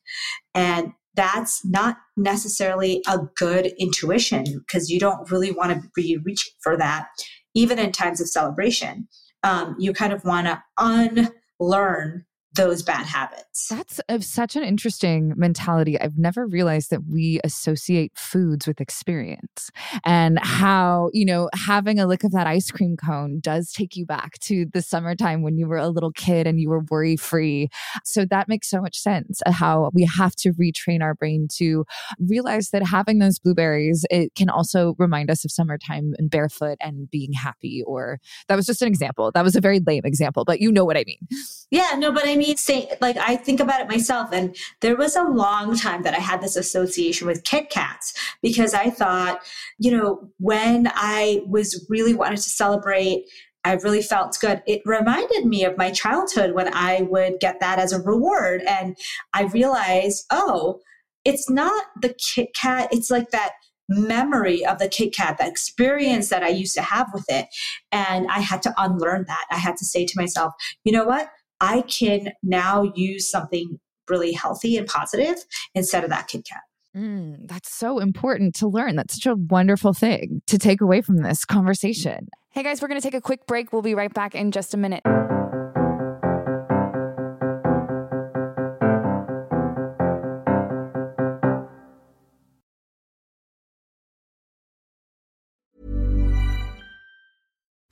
and 0.54 0.92
that's 1.14 1.64
not 1.64 1.96
necessarily 2.16 3.03
a 3.09 3.18
good 3.37 3.73
intuition 3.79 4.44
because 4.66 4.90
you 4.90 5.01
don't 5.01 5.31
really 5.31 5.53
want 5.53 5.73
to 5.73 5.88
be 5.94 6.18
reaching 6.25 6.53
for 6.62 6.77
that, 6.77 7.07
even 7.55 7.79
in 7.79 7.92
times 7.92 8.20
of 8.20 8.29
celebration. 8.29 9.09
Um, 9.42 9.75
you 9.79 9.92
kind 9.92 10.12
of 10.12 10.25
want 10.25 10.46
to 10.46 10.62
unlearn 10.79 12.25
those 12.54 12.82
bad 12.82 13.06
habits. 13.06 13.68
That's 13.68 14.00
a, 14.08 14.20
such 14.22 14.56
an 14.56 14.64
interesting 14.64 15.34
mentality. 15.36 16.00
I've 16.00 16.18
never 16.18 16.46
realized 16.46 16.90
that 16.90 17.06
we 17.06 17.40
associate 17.44 18.12
foods 18.16 18.66
with 18.66 18.80
experience 18.80 19.70
and 20.04 20.38
how, 20.40 21.10
you 21.12 21.24
know, 21.24 21.48
having 21.54 22.00
a 22.00 22.06
lick 22.06 22.24
of 22.24 22.32
that 22.32 22.48
ice 22.48 22.70
cream 22.70 22.96
cone 22.96 23.38
does 23.40 23.72
take 23.72 23.96
you 23.96 24.04
back 24.04 24.38
to 24.40 24.66
the 24.72 24.82
summertime 24.82 25.42
when 25.42 25.56
you 25.56 25.68
were 25.68 25.76
a 25.76 25.88
little 25.88 26.10
kid 26.10 26.46
and 26.46 26.60
you 26.60 26.68
were 26.68 26.82
worry 26.90 27.16
free. 27.16 27.68
So 28.04 28.24
that 28.24 28.48
makes 28.48 28.68
so 28.68 28.80
much 28.80 28.98
sense 28.98 29.40
uh, 29.46 29.52
how 29.52 29.90
we 29.94 30.04
have 30.04 30.34
to 30.36 30.52
retrain 30.54 31.02
our 31.02 31.14
brain 31.14 31.46
to 31.56 31.84
realize 32.18 32.70
that 32.70 32.84
having 32.84 33.20
those 33.20 33.38
blueberries, 33.38 34.04
it 34.10 34.34
can 34.34 34.50
also 34.50 34.96
remind 34.98 35.30
us 35.30 35.44
of 35.44 35.52
summertime 35.52 36.14
and 36.18 36.30
barefoot 36.30 36.78
and 36.80 37.08
being 37.10 37.32
happy. 37.32 37.84
Or 37.86 38.18
that 38.48 38.56
was 38.56 38.66
just 38.66 38.82
an 38.82 38.88
example. 38.88 39.30
That 39.32 39.44
was 39.44 39.54
a 39.54 39.60
very 39.60 39.80
lame 39.80 40.04
example, 40.04 40.44
but 40.44 40.60
you 40.60 40.72
know 40.72 40.84
what 40.84 40.96
I 40.96 41.04
mean. 41.06 41.28
Yeah, 41.70 41.94
no, 41.96 42.10
but 42.10 42.26
I 42.26 42.39
mean, 42.40 42.57
say, 42.57 42.90
like, 43.00 43.16
I 43.16 43.37
think 43.37 43.61
about 43.61 43.81
it 43.81 43.88
myself, 43.88 44.31
and 44.33 44.57
there 44.81 44.96
was 44.96 45.16
a 45.16 45.22
long 45.22 45.76
time 45.76 46.03
that 46.03 46.14
I 46.14 46.18
had 46.18 46.40
this 46.40 46.57
association 46.57 47.26
with 47.26 47.44
Kit 47.44 47.70
Kats 47.70 48.14
because 48.42 48.74
I 48.74 48.90
thought, 48.90 49.40
you 49.79 49.90
know, 49.96 50.31
when 50.38 50.90
I 50.94 51.42
was 51.46 51.87
really 51.88 52.14
wanted 52.14 52.37
to 52.37 52.42
celebrate 52.42 53.24
I 53.62 53.74
really 53.74 54.00
felt 54.00 54.38
good. 54.40 54.62
It 54.66 54.81
reminded 54.87 55.44
me 55.44 55.64
of 55.64 55.76
my 55.76 55.90
childhood 55.90 56.55
when 56.55 56.72
I 56.72 57.03
would 57.03 57.40
get 57.40 57.61
that 57.61 57.79
as 57.79 57.92
a 57.92 58.00
reward. 58.00 58.62
And 58.62 58.96
I 59.35 59.42
realized, 59.42 60.24
oh, 60.31 60.81
it's 61.26 61.50
not 61.50 61.85
the 62.00 62.14
Kit 62.14 62.55
Kat, 62.55 62.88
it's 62.90 63.11
like 63.11 63.31
that 63.33 63.53
memory 63.90 64.64
of 64.64 64.79
the 64.79 64.88
Kit 64.88 65.14
Kat, 65.14 65.37
the 65.38 65.46
experience 65.46 66.29
that 66.29 66.42
I 66.42 66.48
used 66.48 66.74
to 66.76 66.83
have 66.83 67.09
with 67.12 67.26
it. 67.29 67.48
And 67.92 68.26
I 68.31 68.40
had 68.40 68.62
to 68.62 68.74
unlearn 68.79 69.24
that. 69.26 69.44
I 69.50 69.57
had 69.57 69.76
to 69.79 69.85
say 69.85 70.07
to 70.07 70.18
myself, 70.18 70.55
you 70.85 70.92
know 70.92 71.05
what? 71.05 71.31
I 71.61 71.83
can 71.83 72.33
now 72.42 72.92
use 72.94 73.31
something 73.31 73.79
really 74.09 74.33
healthy 74.33 74.77
and 74.77 74.87
positive 74.87 75.37
instead 75.75 76.05
of 76.05 76.11
that 76.11 76.29
Kit 76.29 76.46
Kat. 76.49 76.61
Mm, 76.96 77.46
that's 77.46 77.73
so 77.73 78.01
important 78.01 78.55
to 78.57 78.66
learn. 78.66 78.96
That's 78.96 79.14
such 79.14 79.27
a 79.27 79.37
wonderful 79.37 79.92
thing 79.92 80.42
to 80.49 80.59
take 80.59 80.81
away 80.81 81.03
from 81.03 81.18
this 81.18 81.44
conversation. 81.44 82.29
Hey 82.51 82.64
guys, 82.64 82.83
we're 82.83 82.88
going 82.88 83.01
to 83.01 83.07
take 83.07 83.14
a 83.14 83.20
quick 83.20 83.46
break. 83.46 83.73
We'll 83.73 83.83
be 83.83 83.94
right 83.94 84.12
back 84.12 84.35
in 84.35 84.51
just 84.51 84.75
a 84.75 84.77
minute. 84.77 85.03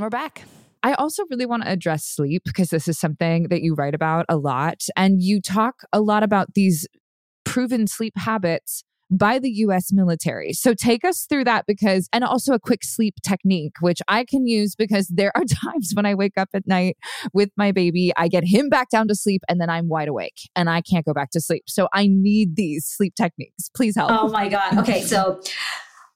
And 0.00 0.06
we're 0.06 0.08
back. 0.08 0.44
I 0.82 0.94
also 0.94 1.24
really 1.28 1.44
want 1.44 1.64
to 1.64 1.70
address 1.70 2.06
sleep 2.06 2.40
because 2.46 2.70
this 2.70 2.88
is 2.88 2.98
something 2.98 3.48
that 3.48 3.60
you 3.60 3.74
write 3.74 3.94
about 3.94 4.24
a 4.30 4.38
lot. 4.38 4.80
And 4.96 5.20
you 5.20 5.42
talk 5.42 5.82
a 5.92 6.00
lot 6.00 6.22
about 6.22 6.54
these 6.54 6.88
proven 7.44 7.86
sleep 7.86 8.14
habits 8.16 8.82
by 9.10 9.38
the 9.38 9.50
US 9.50 9.92
military. 9.92 10.54
So 10.54 10.72
take 10.72 11.04
us 11.04 11.26
through 11.28 11.44
that 11.44 11.66
because, 11.66 12.08
and 12.14 12.24
also 12.24 12.54
a 12.54 12.58
quick 12.58 12.82
sleep 12.82 13.16
technique, 13.22 13.74
which 13.82 14.00
I 14.08 14.24
can 14.24 14.46
use 14.46 14.74
because 14.74 15.08
there 15.08 15.32
are 15.36 15.44
times 15.64 15.92
when 15.92 16.06
I 16.06 16.14
wake 16.14 16.38
up 16.38 16.48
at 16.54 16.66
night 16.66 16.96
with 17.34 17.50
my 17.58 17.70
baby, 17.70 18.10
I 18.16 18.28
get 18.28 18.44
him 18.44 18.70
back 18.70 18.88
down 18.88 19.06
to 19.08 19.14
sleep 19.14 19.42
and 19.50 19.60
then 19.60 19.68
I'm 19.68 19.86
wide 19.86 20.08
awake 20.08 20.48
and 20.56 20.70
I 20.70 20.80
can't 20.80 21.04
go 21.04 21.12
back 21.12 21.30
to 21.32 21.42
sleep. 21.42 21.64
So 21.66 21.88
I 21.92 22.06
need 22.06 22.56
these 22.56 22.86
sleep 22.86 23.16
techniques. 23.16 23.68
Please 23.76 23.96
help. 23.96 24.12
Oh 24.12 24.28
my 24.28 24.48
God. 24.48 24.78
Okay. 24.78 25.02
So 25.02 25.42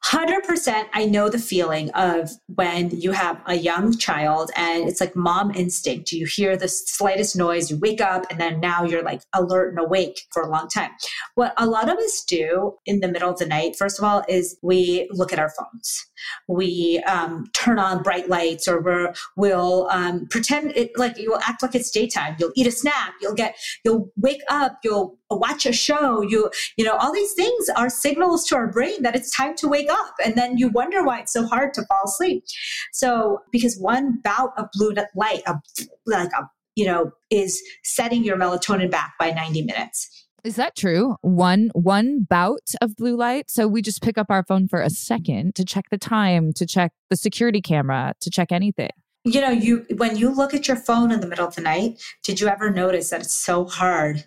100% 0.06 0.86
I 0.92 1.06
know 1.06 1.30
the 1.30 1.38
feeling 1.38 1.90
of 1.92 2.30
when 2.54 2.90
you 2.90 3.12
have 3.12 3.40
a 3.46 3.54
young 3.54 3.96
child 3.96 4.50
and 4.54 4.86
it's 4.86 5.00
like 5.00 5.16
mom 5.16 5.50
instinct. 5.54 6.12
You 6.12 6.26
hear 6.26 6.56
the 6.56 6.68
slightest 6.68 7.36
noise, 7.36 7.70
you 7.70 7.78
wake 7.78 8.02
up, 8.02 8.26
and 8.30 8.38
then 8.38 8.60
now 8.60 8.84
you're 8.84 9.02
like 9.02 9.22
alert 9.32 9.70
and 9.70 9.78
awake 9.78 10.20
for 10.30 10.42
a 10.42 10.50
long 10.50 10.68
time. 10.68 10.90
What 11.36 11.54
a 11.56 11.66
lot 11.66 11.88
of 11.88 11.96
us 11.96 12.22
do 12.22 12.74
in 12.84 13.00
the 13.00 13.08
middle 13.08 13.30
of 13.30 13.38
the 13.38 13.46
night, 13.46 13.76
first 13.76 13.98
of 13.98 14.04
all, 14.04 14.22
is 14.28 14.58
we 14.62 15.08
look 15.10 15.32
at 15.32 15.38
our 15.38 15.50
phones. 15.50 16.06
We 16.48 17.02
um, 17.06 17.46
turn 17.54 17.78
on 17.78 18.02
bright 18.02 18.28
lights 18.28 18.68
or 18.68 18.80
we 18.80 19.08
will 19.36 19.88
um, 19.90 20.26
pretend 20.28 20.76
it 20.76 20.98
like 20.98 21.16
you'll 21.16 21.40
act 21.40 21.62
like 21.62 21.74
it's 21.74 21.90
daytime. 21.90 22.36
You'll 22.38 22.52
eat 22.54 22.66
a 22.66 22.72
snack. 22.72 23.14
You'll 23.22 23.34
get, 23.34 23.56
you'll 23.84 24.10
wake 24.16 24.42
up. 24.48 24.78
You'll 24.84 25.18
watch 25.36 25.66
a 25.66 25.72
show. 25.72 26.22
You, 26.22 26.50
you 26.76 26.84
know, 26.84 26.96
all 26.96 27.12
these 27.12 27.32
things 27.32 27.68
are 27.76 27.88
signals 27.88 28.46
to 28.48 28.56
our 28.56 28.66
brain 28.66 29.02
that 29.02 29.16
it's 29.16 29.34
time 29.34 29.54
to 29.56 29.68
wake 29.68 29.90
up. 29.90 30.14
And 30.24 30.34
then 30.34 30.58
you 30.58 30.68
wonder 30.68 31.04
why 31.04 31.20
it's 31.20 31.32
so 31.32 31.46
hard 31.46 31.74
to 31.74 31.82
fall 31.86 32.02
asleep. 32.04 32.44
So, 32.92 33.40
because 33.52 33.78
one 33.78 34.20
bout 34.22 34.52
of 34.56 34.66
blue 34.72 34.94
light, 35.14 35.42
a, 35.46 35.60
like 36.06 36.30
a, 36.32 36.48
you 36.76 36.86
know, 36.86 37.12
is 37.30 37.62
setting 37.84 38.24
your 38.24 38.36
melatonin 38.36 38.90
back 38.90 39.14
by 39.18 39.30
90 39.30 39.62
minutes. 39.62 40.24
Is 40.44 40.56
that 40.56 40.76
true? 40.76 41.16
One 41.22 41.70
one 41.72 42.26
bout 42.28 42.74
of 42.82 42.96
blue 42.96 43.16
light. 43.16 43.50
So 43.50 43.66
we 43.66 43.80
just 43.80 44.02
pick 44.02 44.18
up 44.18 44.26
our 44.28 44.44
phone 44.44 44.68
for 44.68 44.82
a 44.82 44.90
second 44.90 45.54
to 45.54 45.64
check 45.64 45.86
the 45.90 45.96
time, 45.96 46.52
to 46.56 46.66
check 46.66 46.92
the 47.08 47.16
security 47.16 47.62
camera, 47.62 48.12
to 48.20 48.28
check 48.28 48.52
anything. 48.52 48.90
You 49.24 49.40
know, 49.40 49.50
you 49.50 49.86
when 49.96 50.18
you 50.18 50.28
look 50.28 50.52
at 50.52 50.68
your 50.68 50.76
phone 50.76 51.10
in 51.10 51.20
the 51.20 51.26
middle 51.26 51.48
of 51.48 51.54
the 51.54 51.62
night, 51.62 52.02
did 52.22 52.42
you 52.42 52.48
ever 52.48 52.68
notice 52.68 53.08
that 53.08 53.22
it's 53.22 53.32
so 53.32 53.64
hard 53.64 54.24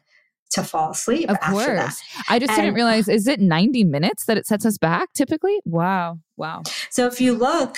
to 0.51 0.63
fall 0.63 0.91
asleep 0.91 1.29
of 1.29 1.39
course. 1.41 1.65
That? 1.65 1.95
I 2.29 2.39
just 2.39 2.51
and, 2.51 2.61
didn't 2.61 2.75
realize 2.75 3.07
is 3.07 3.27
it 3.27 3.39
90 3.39 3.83
minutes 3.83 4.25
that 4.25 4.37
it 4.37 4.47
sets 4.47 4.65
us 4.65 4.77
back 4.77 5.11
typically? 5.13 5.59
Wow. 5.65 6.19
Wow. 6.37 6.63
So 6.89 7.07
if 7.07 7.19
you 7.19 7.33
look 7.33 7.77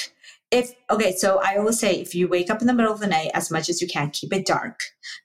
if 0.51 0.73
okay 0.89 1.15
so 1.15 1.39
i 1.43 1.57
always 1.57 1.79
say 1.79 1.99
if 1.99 2.15
you 2.15 2.27
wake 2.27 2.49
up 2.49 2.59
in 2.61 2.67
the 2.67 2.73
middle 2.73 2.91
of 2.91 2.99
the 2.99 3.07
night 3.07 3.29
as 3.35 3.51
much 3.51 3.69
as 3.69 3.81
you 3.81 3.87
can 3.87 4.09
keep 4.09 4.33
it 4.33 4.45
dark 4.45 4.79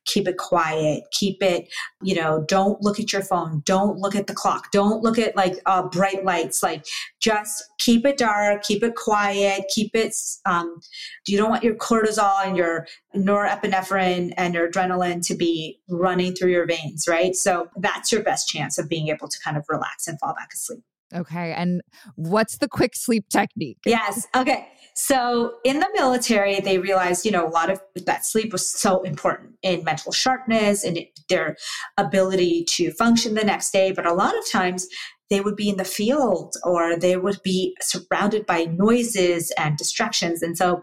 keep 0.05 0.29
it 0.29 0.37
quiet 0.37 1.03
keep 1.13 1.43
it 1.43 1.73
you 2.03 2.15
know 2.15 2.45
don't 2.47 2.83
look 2.83 3.01
at 3.01 3.13
your 3.13 3.23
phone 3.23 3.63
don't 3.65 3.99
look 3.99 4.15
at 4.15 4.27
the 4.27 4.35
clock 4.35 4.71
don't 4.71 5.03
look 5.03 5.19
at 5.19 5.35
like 5.35 5.55
uh, 5.65 5.83
bright 5.89 6.25
lights 6.25 6.63
like 6.63 6.85
just 7.21 7.65
keep 7.79 8.05
it 8.05 8.19
dark 8.19 8.63
keep 8.63 8.83
it 8.83 8.95
quiet 8.97 9.65
keep 9.71 9.91
it 9.95 10.15
um, 10.45 10.79
you 11.27 11.39
don't 11.39 11.51
want 11.51 11.65
your 11.65 11.75
cortisol 11.77 12.45
and 12.45 12.57
your 12.57 12.87
norepinephrine 13.17 14.33
and 14.37 14.55
your 14.55 14.71
adrenaline 14.71 15.27
to 15.27 15.35
be 15.35 15.81
running 15.89 16.35
through 16.35 16.51
your 16.51 16.67
veins 16.67 17.07
right 17.09 17.35
so 17.35 17.69
that's 17.77 18.13
your 18.13 18.23
best 18.23 18.47
chance 18.47 18.77
of 18.77 18.91
being 18.91 19.09
able 19.09 19.29
to 19.29 19.39
kind 19.43 19.57
of 19.57 19.65
relax 19.71 20.07
and 20.07 20.19
fall 20.21 20.35
back 20.35 20.51
asleep 20.53 20.85
Okay. 21.15 21.53
And 21.53 21.81
what's 22.17 22.59
the 22.59 22.69
quick 22.69 22.97
sleep 22.97 23.29
technique? 23.29 23.79
Yes. 23.87 24.27
Okay. 24.35 24.69
So 24.95 25.57
in 25.65 25.81
the 25.81 25.89
military, 25.95 26.61
they 26.61 26.79
realized, 26.79 27.25
you 27.25 27.33
know, 27.33 27.47
a 27.47 27.51
lot 27.51 27.69
of 27.69 27.81
that 28.07 28.25
sleep 28.25 28.53
was 28.53 28.67
so 28.67 29.03
important 29.03 29.57
in 29.63 29.83
mental 29.83 30.13
sharpness 30.13 30.85
and 30.85 30.99
their 31.29 31.57
ability 31.99 32.65
to 32.71 32.93
function 32.93 33.35
the 33.35 33.45
next 33.45 33.73
day. 33.73 33.91
But 33.91 34.07
a 34.07 34.15
lot 34.15 34.39
of 34.39 34.49
times 34.51 34.87
they 35.31 35.41
would 35.41 35.57
be 35.57 35.69
in 35.69 35.79
the 35.79 35.85
field 35.85 36.55
or 36.63 36.97
they 36.97 37.17
would 37.17 37.41
be 37.43 37.75
surrounded 37.81 38.47
by 38.47 38.65
noises 38.65 39.51
and 39.59 39.77
distractions. 39.77 40.43
And 40.43 40.57
so 40.57 40.83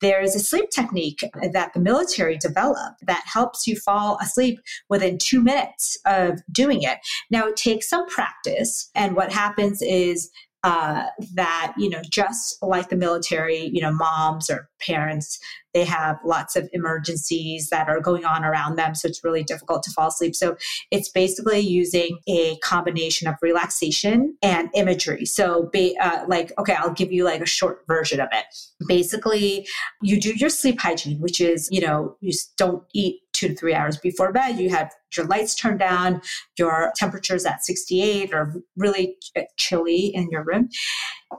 there 0.00 0.22
is 0.22 0.34
a 0.34 0.40
sleep 0.40 0.70
technique 0.70 1.22
that 1.52 1.74
the 1.74 1.80
military 1.80 2.38
developed 2.38 3.04
that 3.06 3.24
helps 3.26 3.66
you 3.66 3.76
fall 3.76 4.16
asleep 4.22 4.60
within 4.88 5.18
two 5.18 5.42
minutes 5.42 5.98
of 6.06 6.40
doing 6.50 6.82
it. 6.82 6.98
Now, 7.30 7.48
it 7.48 7.56
takes 7.56 7.90
some 7.90 8.06
practice. 8.06 8.90
And 8.94 9.16
what 9.16 9.32
happens 9.32 9.82
is 9.82 10.30
uh, 10.62 11.06
that 11.34 11.72
you 11.78 11.88
know 11.88 12.02
just 12.10 12.58
like 12.62 12.88
the 12.88 12.96
military 12.96 13.70
you 13.72 13.80
know 13.80 13.92
moms 13.92 14.50
or 14.50 14.68
parents 14.80 15.38
they 15.72 15.84
have 15.84 16.18
lots 16.24 16.56
of 16.56 16.68
emergencies 16.72 17.68
that 17.70 17.88
are 17.88 18.00
going 18.00 18.24
on 18.24 18.44
around 18.44 18.76
them 18.76 18.94
so 18.94 19.06
it's 19.06 19.22
really 19.22 19.44
difficult 19.44 19.82
to 19.84 19.90
fall 19.92 20.08
asleep. 20.08 20.34
So 20.34 20.56
it's 20.90 21.08
basically 21.08 21.60
using 21.60 22.18
a 22.28 22.56
combination 22.58 23.28
of 23.28 23.36
relaxation 23.40 24.36
and 24.42 24.68
imagery. 24.74 25.24
So 25.26 25.68
be, 25.72 25.96
uh, 25.98 26.24
like 26.28 26.52
okay 26.58 26.74
i'll 26.74 26.92
give 26.92 27.12
you 27.12 27.24
like 27.24 27.40
a 27.40 27.46
short 27.46 27.82
version 27.86 28.20
of 28.20 28.28
it. 28.32 28.44
Basically 28.86 29.66
you 30.02 30.20
do 30.20 30.34
your 30.34 30.50
sleep 30.50 30.80
hygiene 30.80 31.20
which 31.20 31.40
is 31.40 31.68
you 31.70 31.80
know 31.80 32.16
you 32.20 32.32
don't 32.56 32.82
eat 32.92 33.20
two 33.40 33.48
to 33.48 33.54
three 33.54 33.74
hours 33.74 33.96
before 33.96 34.32
bed. 34.32 34.58
You 34.58 34.70
have 34.70 34.92
your 35.16 35.26
lights 35.26 35.54
turned 35.54 35.78
down, 35.78 36.20
your 36.58 36.92
temperature's 36.96 37.46
at 37.46 37.64
68 37.64 38.32
or 38.32 38.54
really 38.76 39.16
uh, 39.36 39.42
chilly 39.56 40.06
in 40.14 40.28
your 40.30 40.44
room. 40.44 40.68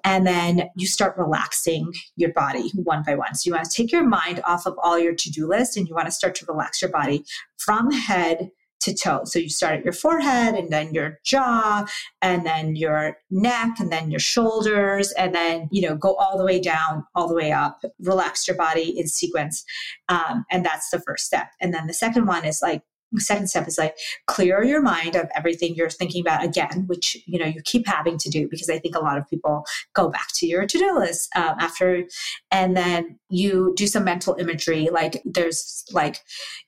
And 0.03 0.25
then 0.25 0.69
you 0.75 0.87
start 0.87 1.17
relaxing 1.17 1.93
your 2.15 2.33
body 2.33 2.71
one 2.75 3.03
by 3.05 3.15
one. 3.15 3.35
So 3.35 3.47
you 3.47 3.53
want 3.53 3.69
to 3.69 3.75
take 3.75 3.91
your 3.91 4.03
mind 4.03 4.41
off 4.45 4.65
of 4.65 4.75
all 4.81 4.97
your 4.97 5.15
to 5.15 5.29
do 5.29 5.47
list 5.47 5.77
and 5.77 5.87
you 5.87 5.95
want 5.95 6.07
to 6.07 6.11
start 6.11 6.35
to 6.35 6.45
relax 6.47 6.81
your 6.81 6.91
body 6.91 7.23
from 7.57 7.91
head 7.91 8.49
to 8.81 8.93
toe. 8.93 9.21
So 9.25 9.39
you 9.39 9.49
start 9.49 9.79
at 9.79 9.83
your 9.83 9.93
forehead 9.93 10.55
and 10.55 10.71
then 10.71 10.93
your 10.93 11.19
jaw 11.23 11.85
and 12.21 12.45
then 12.45 12.75
your 12.75 13.17
neck 13.29 13.79
and 13.79 13.91
then 13.91 14.11
your 14.11 14.19
shoulders 14.19 15.11
and 15.13 15.33
then, 15.33 15.69
you 15.71 15.81
know, 15.81 15.95
go 15.95 16.15
all 16.15 16.37
the 16.37 16.45
way 16.45 16.59
down, 16.59 17.05
all 17.15 17.27
the 17.27 17.35
way 17.35 17.51
up, 17.51 17.81
relax 17.99 18.47
your 18.47 18.57
body 18.57 18.97
in 18.97 19.07
sequence. 19.07 19.63
Um, 20.09 20.45
and 20.51 20.65
that's 20.65 20.89
the 20.89 20.99
first 20.99 21.25
step. 21.25 21.47
And 21.61 21.73
then 21.73 21.87
the 21.87 21.93
second 21.93 22.25
one 22.25 22.45
is 22.45 22.59
like 22.61 22.81
second 23.17 23.47
step 23.47 23.67
is 23.67 23.77
like 23.77 23.97
clear 24.27 24.63
your 24.63 24.81
mind 24.81 25.15
of 25.15 25.27
everything 25.35 25.75
you're 25.75 25.89
thinking 25.89 26.21
about 26.21 26.43
again 26.43 26.85
which 26.87 27.17
you 27.25 27.37
know 27.37 27.45
you 27.45 27.61
keep 27.63 27.85
having 27.87 28.17
to 28.17 28.29
do 28.29 28.47
because 28.49 28.69
i 28.69 28.79
think 28.79 28.95
a 28.95 28.99
lot 28.99 29.17
of 29.17 29.27
people 29.29 29.65
go 29.93 30.09
back 30.09 30.27
to 30.33 30.45
your 30.47 30.65
to-do 30.65 30.97
list 30.97 31.29
um, 31.35 31.55
after 31.59 32.03
and 32.51 32.75
then 32.77 33.17
you 33.29 33.73
do 33.75 33.87
some 33.87 34.03
mental 34.03 34.35
imagery 34.39 34.89
like 34.91 35.21
there's 35.25 35.83
like 35.91 36.19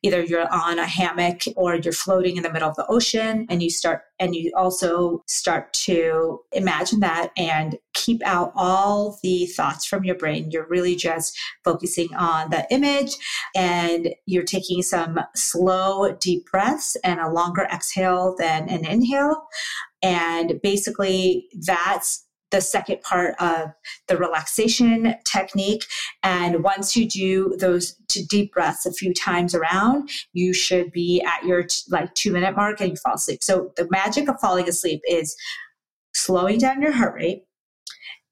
either 0.02 0.24
you're 0.24 0.52
on 0.54 0.80
a 0.80 0.86
hammock 0.86 1.41
or 1.56 1.76
you're 1.76 1.94
floating 1.94 2.38
in 2.38 2.44
the 2.44 2.52
middle 2.52 2.70
of 2.70 2.76
the 2.76 2.86
ocean 2.88 3.46
and 3.50 3.64
you 3.64 3.70
start 3.70 4.04
and 4.24 4.34
you 4.34 4.54
also 4.56 5.22
start 5.28 5.74
to 5.74 6.40
imagine 6.54 7.02
that 7.02 7.32
and 7.36 7.78
keep 7.94 8.26
out 8.26 8.54
all 8.56 9.20
the 9.22 9.48
thoughts 9.48 9.86
from 9.86 10.06
your 10.06 10.16
brain. 10.16 10.50
You're 10.50 10.68
really 10.68 10.96
just 10.96 11.38
focusing 11.66 12.08
on 12.16 12.50
the 12.50 12.66
image 12.72 13.18
and 13.54 14.16
you're 14.26 14.44
taking 14.44 14.82
some 14.82 15.20
slow 15.36 16.14
deep 16.14 16.50
breaths 16.50 16.96
and 17.04 17.20
a 17.20 17.30
longer 17.30 17.64
exhale 17.64 18.34
than 18.40 18.70
an 18.70 18.86
inhale. 18.86 19.46
And 20.02 20.62
basically 20.64 21.50
that's 21.66 22.26
the 22.54 22.62
second 22.62 23.01
part 23.01 23.36
of 23.41 23.74
the 24.08 24.16
relaxation 24.16 25.16
technique. 25.26 25.84
And 26.22 26.64
once 26.64 26.95
you 26.95 27.10
do 27.10 27.58
those 27.60 27.93
deep 28.30 28.54
breaths 28.54 28.86
a 28.86 28.93
few 28.93 29.12
times 29.12 29.56
around, 29.56 30.10
you 30.34 30.54
should 30.54 30.91
be 30.91 31.22
at 31.24 31.43
your 31.43 31.66
like 31.89 32.14
two 32.14 32.32
minute 32.32 32.56
mark 32.56 32.80
and 32.80 32.91
you 32.91 32.95
fall 32.97 33.16
asleep. 33.16 33.43
So 33.43 33.74
the 33.76 33.88
magic 33.89 34.30
of 34.30 34.39
falling 34.39 34.70
asleep 34.70 35.01
is 35.10 35.36
slowing 36.14 36.60
down 36.60 36.82
your 36.82 36.91
heart 36.91 37.16
rate 37.16 37.43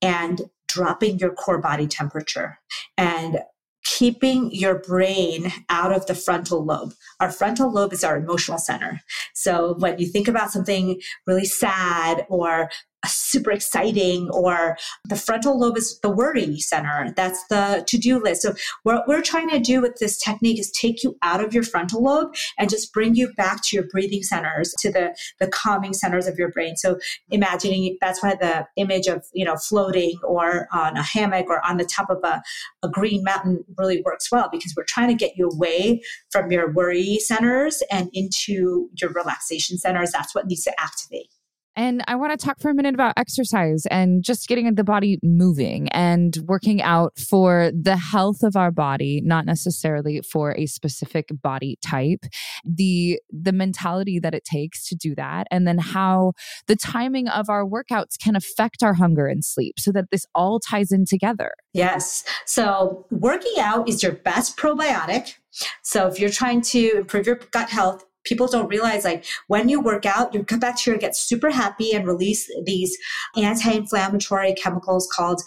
and 0.04 0.44
dropping 0.68 1.18
your 1.18 1.34
core 1.34 1.60
body 1.60 1.88
temperature 1.88 2.60
and 2.98 3.40
keeping 3.84 4.52
your 4.52 4.78
brain 4.78 5.52
out 5.70 5.92
of 5.92 6.06
the 6.06 6.14
frontal 6.14 6.64
lobe. 6.64 6.94
Our 7.20 7.32
frontal 7.32 7.72
lobe 7.72 7.94
is 7.94 8.04
our 8.04 8.18
emotional 8.18 8.60
center. 8.60 9.02
So 9.34 9.76
when 9.80 9.98
you 9.98 10.06
think 10.06 10.28
about 10.28 10.52
something 10.52 11.02
really 11.26 11.46
sad 11.46 12.28
or 12.30 12.70
super 13.08 13.52
exciting 13.52 14.30
or 14.32 14.78
the 15.06 15.16
frontal 15.16 15.60
lobe 15.60 15.78
is 15.78 16.00
the 16.00 16.10
worry 16.10 16.60
center. 16.60 17.14
That's 17.16 17.46
the 17.48 17.84
to-do 17.88 18.22
list. 18.22 18.44
So 18.44 18.54
what 18.84 19.08
we're 19.08 19.22
trying 19.22 19.50
to 19.50 19.60
do 19.60 19.82
with 19.82 19.98
this 20.00 20.18
technique 20.18 20.60
is 20.60 20.72
take 20.72 21.04
you 21.04 21.18
out 21.22 21.44
of 21.44 21.54
your 21.54 21.64
frontal 21.64 22.04
lobe 22.04 22.34
and 22.58 22.70
just 22.70 22.94
bring 22.94 23.16
you 23.16 23.34
back 23.34 23.64
to 23.64 23.76
your 23.76 23.88
breathing 23.88 24.24
centers 24.24 24.74
to 24.80 24.92
the 24.92 25.16
the 25.40 25.48
calming 25.48 25.94
centers 25.94 26.28
of 26.28 26.38
your 26.38 26.52
brain. 26.52 26.76
So 26.76 27.00
imagining 27.30 27.98
that's 28.02 28.22
why 28.22 28.36
the 28.36 28.68
image 28.76 29.08
of 29.08 29.26
you 29.34 29.46
know 29.46 29.56
floating 29.56 30.20
or 30.24 30.68
on 30.74 30.98
a 30.98 31.04
hammock 31.04 31.48
or 31.50 31.66
on 31.66 31.78
the 31.78 31.86
top 31.86 32.10
of 32.10 32.20
a, 32.24 32.42
a 32.84 32.90
green 32.90 33.24
mountain 33.24 33.64
really 33.78 34.02
works 34.02 34.32
well 34.32 34.50
because 34.52 34.74
we're 34.76 34.84
trying 34.84 35.10
to 35.10 35.16
get 35.16 35.38
you 35.38 35.50
away 35.50 36.02
from 36.30 36.52
your 36.52 36.72
worry 36.72 37.18
centers 37.20 37.82
and 37.92 38.10
into 38.14 38.90
your 39.00 39.12
relaxation 39.12 39.78
centers. 39.78 40.12
That's 40.12 40.36
what 40.36 40.48
needs 40.48 40.64
to 40.64 40.80
activate 40.80 41.30
and 41.76 42.04
I 42.08 42.16
want 42.16 42.38
to 42.38 42.46
talk 42.46 42.60
for 42.60 42.70
a 42.70 42.74
minute 42.74 42.94
about 42.94 43.14
exercise 43.18 43.86
and 43.90 44.24
just 44.24 44.48
getting 44.48 44.74
the 44.76 44.84
body 44.84 45.20
moving 45.24 45.88
and 45.90 46.38
working 46.46 46.82
out 46.82 47.18
for 47.18 47.72
the 47.80 47.96
health 47.96 48.44
of 48.44 48.56
our 48.56 48.72
body, 48.72 49.22
not 49.24 49.46
necessarily 49.46 50.22
for 50.22 50.56
a 50.58 50.66
specific 50.66 51.30
body 51.42 51.78
type. 51.82 52.26
The 52.66 53.20
the 53.30 53.54
mentality 53.54 54.20
that 54.20 54.34
it 54.34 54.44
takes 54.44 54.88
to 54.90 54.96
do 54.96 55.16
that 55.16 55.48
and 55.52 55.68
then 55.68 55.78
how 55.78 56.34
the 56.68 56.76
timing 56.76 57.28
of 57.28 57.50
our 57.50 57.66
workouts 57.66 58.18
can 58.22 58.36
affect 58.36 58.84
our 58.84 58.94
hunger 58.94 59.28
and 59.28 59.44
sleep 59.46 59.80
so 59.80 59.92
that 59.92 60.12
this 60.12 60.26
all 60.36 60.60
ties 60.60 60.92
in 60.92 61.06
together. 61.06 61.52
Yes. 61.74 62.24
So 62.46 63.06
working 63.12 63.60
out 63.60 63.88
is 63.88 64.04
your 64.04 64.14
best 64.14 64.58
probiotic. 64.58 65.36
So 65.84 66.08
if 66.08 66.20
you're 66.20 66.30
trying 66.30 66.62
to 66.62 66.98
improve 66.98 67.28
your 67.28 67.40
gut 67.52 67.70
health, 67.70 68.06
people 68.24 68.48
don't 68.48 68.68
realize 68.68 69.04
like 69.04 69.26
when 69.48 69.70
you 69.70 69.82
work 69.82 70.06
out 70.06 70.34
your 70.34 70.44
gut 70.44 70.60
bacteria 70.60 71.00
gets 71.00 71.20
super 71.20 71.50
happy 71.50 71.94
and 71.94 72.06
release 72.06 72.50
these 72.66 72.98
anti-inflammatory 73.36 74.54
chemicals 74.54 75.08
called 75.12 75.42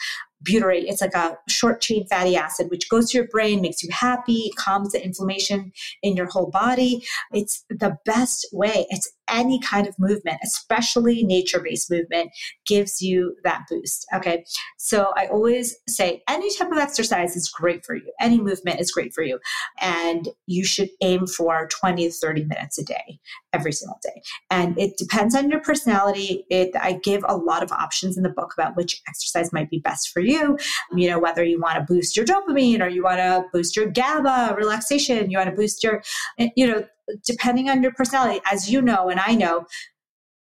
butyrate. 0.44 0.84
It's 0.86 1.00
like 1.00 1.14
a 1.14 1.38
short 1.48 1.80
chain 1.80 2.06
fatty 2.06 2.36
acid, 2.36 2.70
which 2.70 2.88
goes 2.88 3.10
to 3.10 3.18
your 3.18 3.26
brain, 3.28 3.60
makes 3.60 3.82
you 3.82 3.90
happy, 3.90 4.52
calms 4.56 4.92
the 4.92 5.02
inflammation 5.02 5.72
in 6.02 6.16
your 6.16 6.26
whole 6.26 6.50
body. 6.50 7.04
It's 7.32 7.64
the 7.70 7.96
best 8.04 8.46
way. 8.52 8.86
It's 8.90 9.10
any 9.28 9.60
kind 9.60 9.86
of 9.86 9.98
movement, 9.98 10.38
especially 10.44 11.24
nature 11.24 11.60
based 11.60 11.90
movement, 11.90 12.30
gives 12.66 13.00
you 13.00 13.36
that 13.44 13.62
boost. 13.68 14.06
Okay. 14.14 14.44
So 14.78 15.12
I 15.16 15.26
always 15.26 15.76
say 15.88 16.22
any 16.28 16.54
type 16.56 16.70
of 16.70 16.78
exercise 16.78 17.36
is 17.36 17.48
great 17.48 17.84
for 17.84 17.94
you. 17.94 18.12
Any 18.20 18.40
movement 18.40 18.80
is 18.80 18.90
great 18.90 19.14
for 19.14 19.22
you. 19.22 19.38
And 19.80 20.28
you 20.46 20.64
should 20.64 20.90
aim 21.00 21.26
for 21.26 21.68
20 21.68 22.06
to 22.08 22.12
30 22.12 22.44
minutes 22.44 22.78
a 22.78 22.84
day, 22.84 23.18
every 23.52 23.72
single 23.72 23.98
day. 24.02 24.22
And 24.50 24.78
it 24.78 24.96
depends 24.98 25.34
on 25.34 25.50
your 25.50 25.60
personality. 25.60 26.44
It, 26.50 26.70
I 26.80 26.94
give 27.02 27.24
a 27.26 27.36
lot 27.36 27.62
of 27.62 27.72
options 27.72 28.16
in 28.16 28.22
the 28.22 28.28
book 28.28 28.52
about 28.56 28.76
which 28.76 29.02
exercise 29.08 29.52
might 29.52 29.70
be 29.70 29.78
best 29.78 30.10
for 30.10 30.20
you. 30.20 30.58
You 30.94 31.08
know, 31.08 31.18
whether 31.18 31.44
you 31.44 31.60
want 31.60 31.76
to 31.76 31.92
boost 31.92 32.16
your 32.16 32.26
dopamine 32.26 32.80
or 32.80 32.88
you 32.88 33.02
want 33.02 33.18
to 33.18 33.44
boost 33.52 33.76
your 33.76 33.86
GABA 33.86 34.54
relaxation, 34.56 35.30
you 35.30 35.38
want 35.38 35.50
to 35.50 35.56
boost 35.56 35.82
your, 35.82 36.02
eh, 36.38 36.48
you 36.56 36.66
know, 36.66 36.84
depending 37.24 37.68
on 37.68 37.82
your 37.82 37.92
personality, 37.92 38.40
as 38.50 38.70
you 38.70 38.80
know, 38.82 39.08
and 39.08 39.20
I 39.20 39.34
know, 39.34 39.66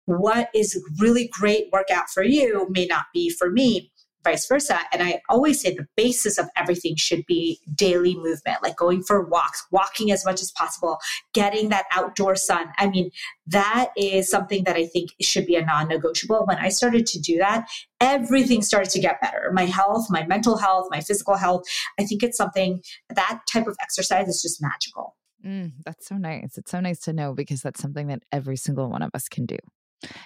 what 0.06 0.48
is 0.54 0.80
really 1.00 1.28
great 1.32 1.68
workout 1.72 2.08
for 2.08 2.22
you 2.22 2.68
may 2.70 2.86
not 2.86 3.06
be 3.12 3.28
for 3.28 3.50
me 3.50 3.90
vice 4.26 4.46
versa. 4.48 4.80
And 4.92 5.02
I 5.02 5.20
always 5.28 5.60
say 5.60 5.72
the 5.74 5.86
basis 5.96 6.36
of 6.36 6.48
everything 6.56 6.96
should 6.96 7.24
be 7.26 7.60
daily 7.74 8.16
movement, 8.16 8.62
like 8.62 8.76
going 8.76 9.04
for 9.04 9.24
walks, 9.24 9.64
walking 9.70 10.10
as 10.10 10.24
much 10.24 10.42
as 10.42 10.50
possible, 10.50 10.98
getting 11.32 11.68
that 11.68 11.84
outdoor 11.92 12.34
sun. 12.34 12.72
I 12.76 12.88
mean, 12.88 13.10
that 13.46 13.90
is 13.96 14.28
something 14.28 14.64
that 14.64 14.74
I 14.74 14.86
think 14.86 15.10
should 15.20 15.46
be 15.46 15.54
a 15.54 15.64
non 15.64 15.88
negotiable. 15.88 16.44
When 16.44 16.58
I 16.58 16.70
started 16.70 17.06
to 17.06 17.20
do 17.20 17.38
that, 17.38 17.68
everything 18.00 18.62
started 18.62 18.90
to 18.90 19.00
get 19.00 19.20
better. 19.20 19.50
My 19.52 19.66
health, 19.66 20.06
my 20.10 20.26
mental 20.26 20.56
health, 20.56 20.88
my 20.90 21.00
physical 21.00 21.36
health. 21.36 21.62
I 22.00 22.04
think 22.04 22.24
it's 22.24 22.36
something 22.36 22.82
that 23.14 23.40
type 23.50 23.68
of 23.68 23.76
exercise 23.80 24.26
is 24.26 24.42
just 24.42 24.60
magical. 24.60 25.14
Mm, 25.46 25.72
that's 25.84 26.06
so 26.08 26.16
nice. 26.16 26.58
It's 26.58 26.70
so 26.70 26.80
nice 26.80 26.98
to 27.00 27.12
know 27.12 27.32
because 27.32 27.62
that's 27.62 27.80
something 27.80 28.08
that 28.08 28.22
every 28.32 28.56
single 28.56 28.90
one 28.90 29.02
of 29.02 29.10
us 29.14 29.28
can 29.28 29.46
do 29.46 29.58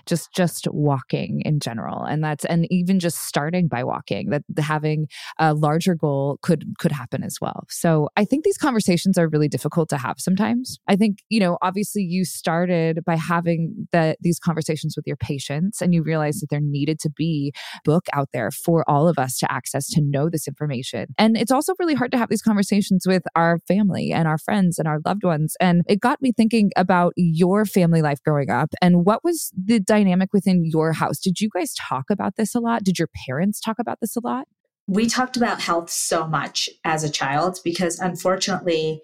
just 0.06 0.32
just 0.34 0.66
walking 0.70 1.42
in 1.44 1.60
general. 1.60 2.04
And 2.04 2.22
that's 2.22 2.44
and 2.44 2.66
even 2.70 3.00
just 3.00 3.18
starting 3.26 3.68
by 3.68 3.84
walking 3.84 4.30
that 4.30 4.42
having 4.58 5.06
a 5.38 5.54
larger 5.54 5.94
goal 5.94 6.38
could 6.42 6.64
could 6.78 6.92
happen 6.92 7.22
as 7.22 7.38
well. 7.40 7.64
So 7.68 8.08
i 8.16 8.24
think 8.24 8.44
these 8.44 8.58
conversations 8.58 9.18
are 9.18 9.28
really 9.28 9.48
difficult 9.48 9.88
to 9.90 9.98
have 9.98 10.16
sometimes. 10.18 10.78
I 10.88 10.96
think 10.96 11.18
you 11.28 11.40
know 11.40 11.58
obviously 11.62 12.02
you 12.02 12.24
started 12.24 13.04
by 13.04 13.16
having 13.16 13.88
the 13.92 14.16
these 14.20 14.38
conversations 14.38 14.94
with 14.96 15.06
your 15.06 15.16
patients 15.16 15.80
and 15.80 15.94
you 15.94 16.02
realized 16.02 16.42
that 16.42 16.50
there 16.50 16.60
needed 16.60 16.98
to 17.00 17.10
be 17.10 17.52
book 17.84 18.06
out 18.12 18.28
there 18.32 18.50
for 18.50 18.88
all 18.88 19.08
of 19.08 19.18
us 19.18 19.38
to 19.38 19.50
access 19.52 19.88
to 19.90 20.00
know 20.00 20.28
this 20.28 20.46
information. 20.48 21.06
And 21.18 21.36
it's 21.36 21.50
also 21.50 21.74
really 21.78 21.94
hard 21.94 22.12
to 22.12 22.18
have 22.18 22.28
these 22.28 22.42
conversations 22.42 23.06
with 23.06 23.22
our 23.34 23.58
family 23.66 24.12
and 24.12 24.26
our 24.26 24.38
friends 24.38 24.78
and 24.78 24.86
our 24.88 24.98
loved 25.04 25.24
ones. 25.24 25.56
And 25.60 25.82
it 25.88 26.00
got 26.00 26.20
me 26.22 26.32
thinking 26.32 26.70
about 26.76 27.12
your 27.16 27.64
family 27.64 28.02
life 28.02 28.22
growing 28.24 28.50
up 28.50 28.70
and 28.82 29.04
what 29.04 29.24
was 29.24 29.52
the 29.70 29.80
dynamic 29.80 30.32
within 30.32 30.64
your 30.64 30.92
house? 30.92 31.18
Did 31.18 31.40
you 31.40 31.48
guys 31.54 31.72
talk 31.74 32.04
about 32.10 32.36
this 32.36 32.54
a 32.54 32.60
lot? 32.60 32.84
Did 32.84 32.98
your 32.98 33.08
parents 33.26 33.60
talk 33.60 33.78
about 33.78 33.98
this 34.00 34.16
a 34.16 34.20
lot? 34.22 34.46
We 34.86 35.06
talked 35.06 35.36
about 35.36 35.60
health 35.60 35.88
so 35.88 36.26
much 36.26 36.68
as 36.84 37.04
a 37.04 37.10
child 37.10 37.60
because 37.64 37.98
unfortunately, 38.00 39.02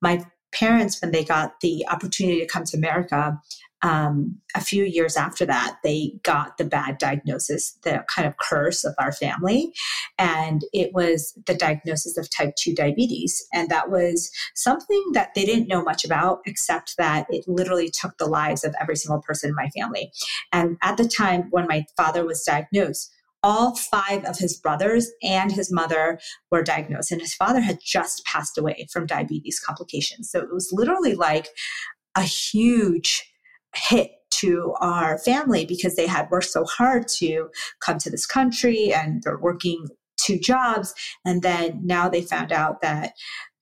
my 0.00 0.24
parents, 0.52 1.00
when 1.00 1.12
they 1.12 1.24
got 1.24 1.60
the 1.60 1.86
opportunity 1.88 2.40
to 2.40 2.46
come 2.46 2.64
to 2.64 2.76
America, 2.76 3.38
um, 3.82 4.38
a 4.54 4.60
few 4.60 4.84
years 4.84 5.16
after 5.16 5.44
that, 5.46 5.78
they 5.82 6.12
got 6.22 6.56
the 6.56 6.64
bad 6.64 6.98
diagnosis, 6.98 7.72
the 7.82 8.04
kind 8.08 8.28
of 8.28 8.36
curse 8.36 8.84
of 8.84 8.94
our 8.98 9.12
family. 9.12 9.72
And 10.18 10.62
it 10.72 10.92
was 10.94 11.36
the 11.46 11.54
diagnosis 11.54 12.16
of 12.16 12.30
type 12.30 12.54
2 12.56 12.74
diabetes. 12.74 13.44
And 13.52 13.68
that 13.70 13.90
was 13.90 14.30
something 14.54 15.02
that 15.14 15.34
they 15.34 15.44
didn't 15.44 15.68
know 15.68 15.82
much 15.82 16.04
about, 16.04 16.40
except 16.46 16.96
that 16.96 17.26
it 17.30 17.44
literally 17.48 17.90
took 17.90 18.16
the 18.18 18.26
lives 18.26 18.62
of 18.64 18.74
every 18.80 18.96
single 18.96 19.20
person 19.20 19.50
in 19.50 19.56
my 19.56 19.68
family. 19.70 20.12
And 20.52 20.76
at 20.82 20.96
the 20.96 21.08
time 21.08 21.48
when 21.50 21.66
my 21.66 21.84
father 21.96 22.24
was 22.24 22.44
diagnosed, 22.44 23.12
all 23.42 23.74
five 23.74 24.24
of 24.24 24.38
his 24.38 24.56
brothers 24.56 25.10
and 25.22 25.50
his 25.50 25.72
mother 25.72 26.20
were 26.52 26.62
diagnosed, 26.62 27.10
and 27.10 27.20
his 27.20 27.34
father 27.34 27.60
had 27.60 27.78
just 27.84 28.24
passed 28.24 28.56
away 28.56 28.86
from 28.92 29.06
diabetes 29.06 29.58
complications. 29.58 30.30
So 30.30 30.38
it 30.38 30.52
was 30.52 30.70
literally 30.72 31.16
like 31.16 31.48
a 32.14 32.22
huge 32.22 33.31
hit 33.74 34.12
to 34.30 34.74
our 34.80 35.18
family 35.18 35.64
because 35.64 35.94
they 35.94 36.06
had 36.06 36.30
worked 36.30 36.46
so 36.46 36.64
hard 36.64 37.06
to 37.06 37.48
come 37.80 37.98
to 37.98 38.10
this 38.10 38.26
country 38.26 38.92
and 38.92 39.22
they're 39.22 39.38
working 39.38 39.88
two 40.16 40.38
jobs 40.38 40.94
and 41.24 41.42
then 41.42 41.80
now 41.84 42.08
they 42.08 42.22
found 42.22 42.52
out 42.52 42.80
that 42.80 43.12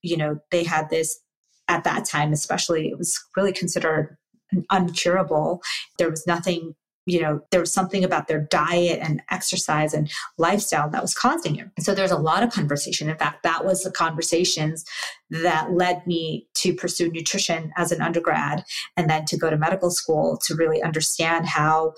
you 0.02 0.16
know 0.16 0.38
they 0.50 0.64
had 0.64 0.88
this 0.90 1.20
at 1.70 1.84
that 1.84 2.04
time, 2.04 2.32
especially, 2.32 2.88
it 2.88 2.98
was 2.98 3.18
really 3.36 3.52
considered 3.52 4.16
uncurable. 4.72 5.60
There 5.98 6.10
was 6.10 6.26
nothing 6.26 6.74
you 7.06 7.20
know, 7.20 7.40
there 7.50 7.60
was 7.60 7.72
something 7.72 8.04
about 8.04 8.28
their 8.28 8.40
diet 8.40 9.00
and 9.02 9.22
exercise 9.30 9.94
and 9.94 10.10
lifestyle 10.38 10.88
that 10.90 11.02
was 11.02 11.14
causing 11.14 11.56
it. 11.56 11.66
And 11.76 11.84
so 11.84 11.94
there's 11.94 12.10
a 12.10 12.18
lot 12.18 12.42
of 12.42 12.52
conversation. 12.52 13.08
In 13.08 13.16
fact, 13.16 13.42
that 13.42 13.64
was 13.64 13.82
the 13.82 13.90
conversations 13.90 14.84
that 15.30 15.72
led 15.72 16.06
me 16.06 16.46
to 16.54 16.74
pursue 16.74 17.10
nutrition 17.10 17.72
as 17.76 17.90
an 17.90 18.02
undergrad 18.02 18.64
and 18.96 19.08
then 19.08 19.24
to 19.26 19.38
go 19.38 19.50
to 19.50 19.56
medical 19.56 19.90
school 19.90 20.38
to 20.44 20.54
really 20.54 20.82
understand 20.82 21.46
how 21.46 21.94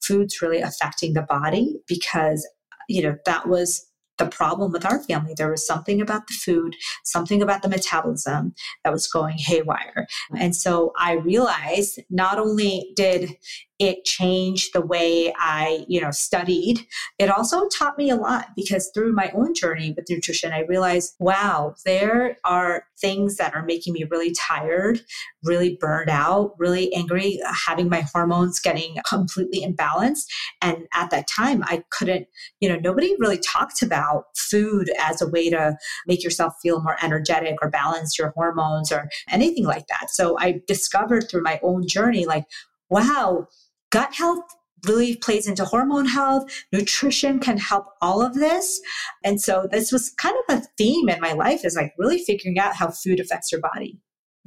food's 0.00 0.40
really 0.40 0.60
affecting 0.60 1.12
the 1.12 1.22
body 1.22 1.76
because, 1.86 2.46
you 2.88 3.02
know, 3.02 3.16
that 3.26 3.48
was 3.48 3.86
the 4.18 4.26
problem 4.26 4.72
with 4.72 4.84
our 4.84 5.02
family. 5.02 5.34
There 5.36 5.50
was 5.50 5.66
something 5.66 6.00
about 6.00 6.26
the 6.26 6.34
food, 6.34 6.74
something 7.04 7.42
about 7.42 7.62
the 7.62 7.68
metabolism 7.68 8.54
that 8.84 8.92
was 8.92 9.06
going 9.06 9.36
haywire. 9.38 10.06
And 10.36 10.54
so 10.56 10.92
I 10.98 11.14
realized 11.14 12.00
not 12.10 12.38
only 12.38 12.92
did 12.96 13.36
it 13.78 14.04
changed 14.04 14.72
the 14.72 14.80
way 14.80 15.32
I, 15.38 15.84
you 15.86 16.00
know, 16.00 16.10
studied. 16.10 16.86
It 17.18 17.30
also 17.30 17.68
taught 17.68 17.98
me 17.98 18.08
a 18.08 18.16
lot 18.16 18.48
because 18.56 18.90
through 18.94 19.12
my 19.12 19.30
own 19.34 19.54
journey 19.54 19.92
with 19.94 20.08
nutrition, 20.08 20.52
I 20.52 20.60
realized, 20.60 21.14
wow, 21.18 21.74
there 21.84 22.38
are 22.44 22.84
things 22.98 23.36
that 23.36 23.54
are 23.54 23.64
making 23.64 23.92
me 23.92 24.04
really 24.10 24.32
tired, 24.32 25.00
really 25.44 25.76
burned 25.78 26.08
out, 26.08 26.54
really 26.58 26.92
angry, 26.94 27.38
having 27.66 27.90
my 27.90 28.00
hormones 28.12 28.58
getting 28.58 28.96
completely 29.06 29.60
imbalanced. 29.60 30.26
And 30.62 30.86
at 30.94 31.10
that 31.10 31.28
time, 31.28 31.62
I 31.64 31.84
couldn't, 31.90 32.26
you 32.60 32.70
know, 32.70 32.76
nobody 32.76 33.14
really 33.18 33.38
talked 33.38 33.82
about 33.82 34.24
food 34.36 34.90
as 34.98 35.20
a 35.20 35.28
way 35.28 35.50
to 35.50 35.76
make 36.06 36.24
yourself 36.24 36.54
feel 36.62 36.82
more 36.82 36.96
energetic 37.02 37.56
or 37.60 37.68
balance 37.68 38.18
your 38.18 38.30
hormones 38.30 38.90
or 38.90 39.08
anything 39.30 39.64
like 39.64 39.86
that. 39.88 40.08
So 40.08 40.38
I 40.38 40.62
discovered 40.66 41.28
through 41.28 41.42
my 41.42 41.60
own 41.62 41.86
journey, 41.86 42.24
like, 42.24 42.46
wow, 42.88 43.48
gut 43.90 44.14
health 44.14 44.44
really 44.86 45.16
plays 45.16 45.48
into 45.48 45.64
hormone 45.64 46.06
health. 46.06 46.44
Nutrition 46.72 47.40
can 47.40 47.58
help 47.58 47.86
all 48.00 48.22
of 48.22 48.34
this. 48.34 48.80
And 49.24 49.40
so 49.40 49.66
this 49.70 49.90
was 49.90 50.10
kind 50.10 50.36
of 50.48 50.58
a 50.58 50.62
theme 50.78 51.08
in 51.08 51.20
my 51.20 51.32
life 51.32 51.64
is 51.64 51.76
like 51.76 51.92
really 51.98 52.22
figuring 52.22 52.58
out 52.58 52.76
how 52.76 52.90
food 52.90 53.20
affects 53.20 53.50
your 53.50 53.60
body. 53.60 53.98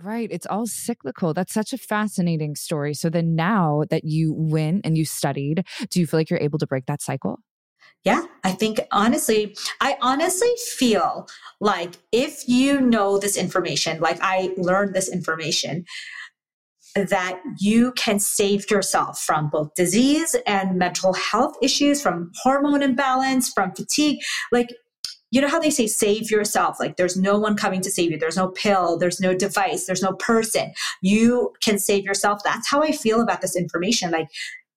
Right. 0.02 0.30
It's 0.32 0.46
all 0.46 0.66
cyclical. 0.66 1.34
That's 1.34 1.54
such 1.54 1.74
a 1.74 1.78
fascinating 1.78 2.56
story. 2.56 2.94
So 2.94 3.10
then 3.10 3.36
now 3.36 3.84
that 3.90 4.06
you 4.06 4.34
win 4.34 4.80
and 4.86 4.98
you 4.98 5.04
studied, 5.04 5.66
do 5.90 6.00
you 6.00 6.08
feel 6.08 6.20
like 6.20 6.30
you're 6.30 6.40
able 6.40 6.60
to 6.60 6.68
break 6.68 6.86
that 6.86 7.02
cycle? 7.02 7.40
Yeah, 8.06 8.24
I 8.46 8.54
think 8.54 8.80
honestly, 8.92 9.58
I 9.82 9.98
honestly 10.02 10.52
feel 10.78 11.28
like 11.60 11.96
if 12.14 12.48
you 12.48 12.80
know 12.80 13.18
this 13.18 13.36
information, 13.36 14.00
like 14.00 14.20
I 14.22 14.54
learned 14.56 14.96
this 14.96 15.12
information, 15.12 15.84
that 16.96 17.42
you 17.60 17.92
can 17.94 18.20
save 18.20 18.70
yourself 18.70 19.20
from 19.20 19.50
both 19.50 19.74
disease 19.76 20.36
and 20.48 20.78
mental 20.78 21.14
health 21.14 21.56
issues, 21.62 22.02
from 22.02 22.32
hormone 22.42 22.82
imbalance, 22.82 23.52
from 23.52 23.74
fatigue. 23.74 24.20
Like, 24.52 24.70
you 25.32 25.42
know 25.42 25.48
how 25.48 25.60
they 25.60 25.70
say 25.70 25.86
save 25.86 26.32
yourself? 26.32 26.80
Like, 26.80 26.98
there's 26.98 27.16
no 27.16 27.38
one 27.38 27.56
coming 27.56 27.82
to 27.82 27.92
save 27.92 28.12
you. 28.12 28.18
There's 28.18 28.38
no 28.38 28.50
pill, 28.50 28.98
there's 28.98 29.20
no 29.20 29.36
device, 29.36 29.86
there's 29.86 30.02
no 30.02 30.14
person. 30.14 30.74
You 31.02 31.54
can 31.62 31.78
save 31.78 32.04
yourself. 32.04 32.42
That's 32.44 32.70
how 32.70 32.82
I 32.82 32.92
feel 32.92 33.22
about 33.22 33.42
this 33.42 33.56
information. 33.56 34.10
Like, 34.12 34.30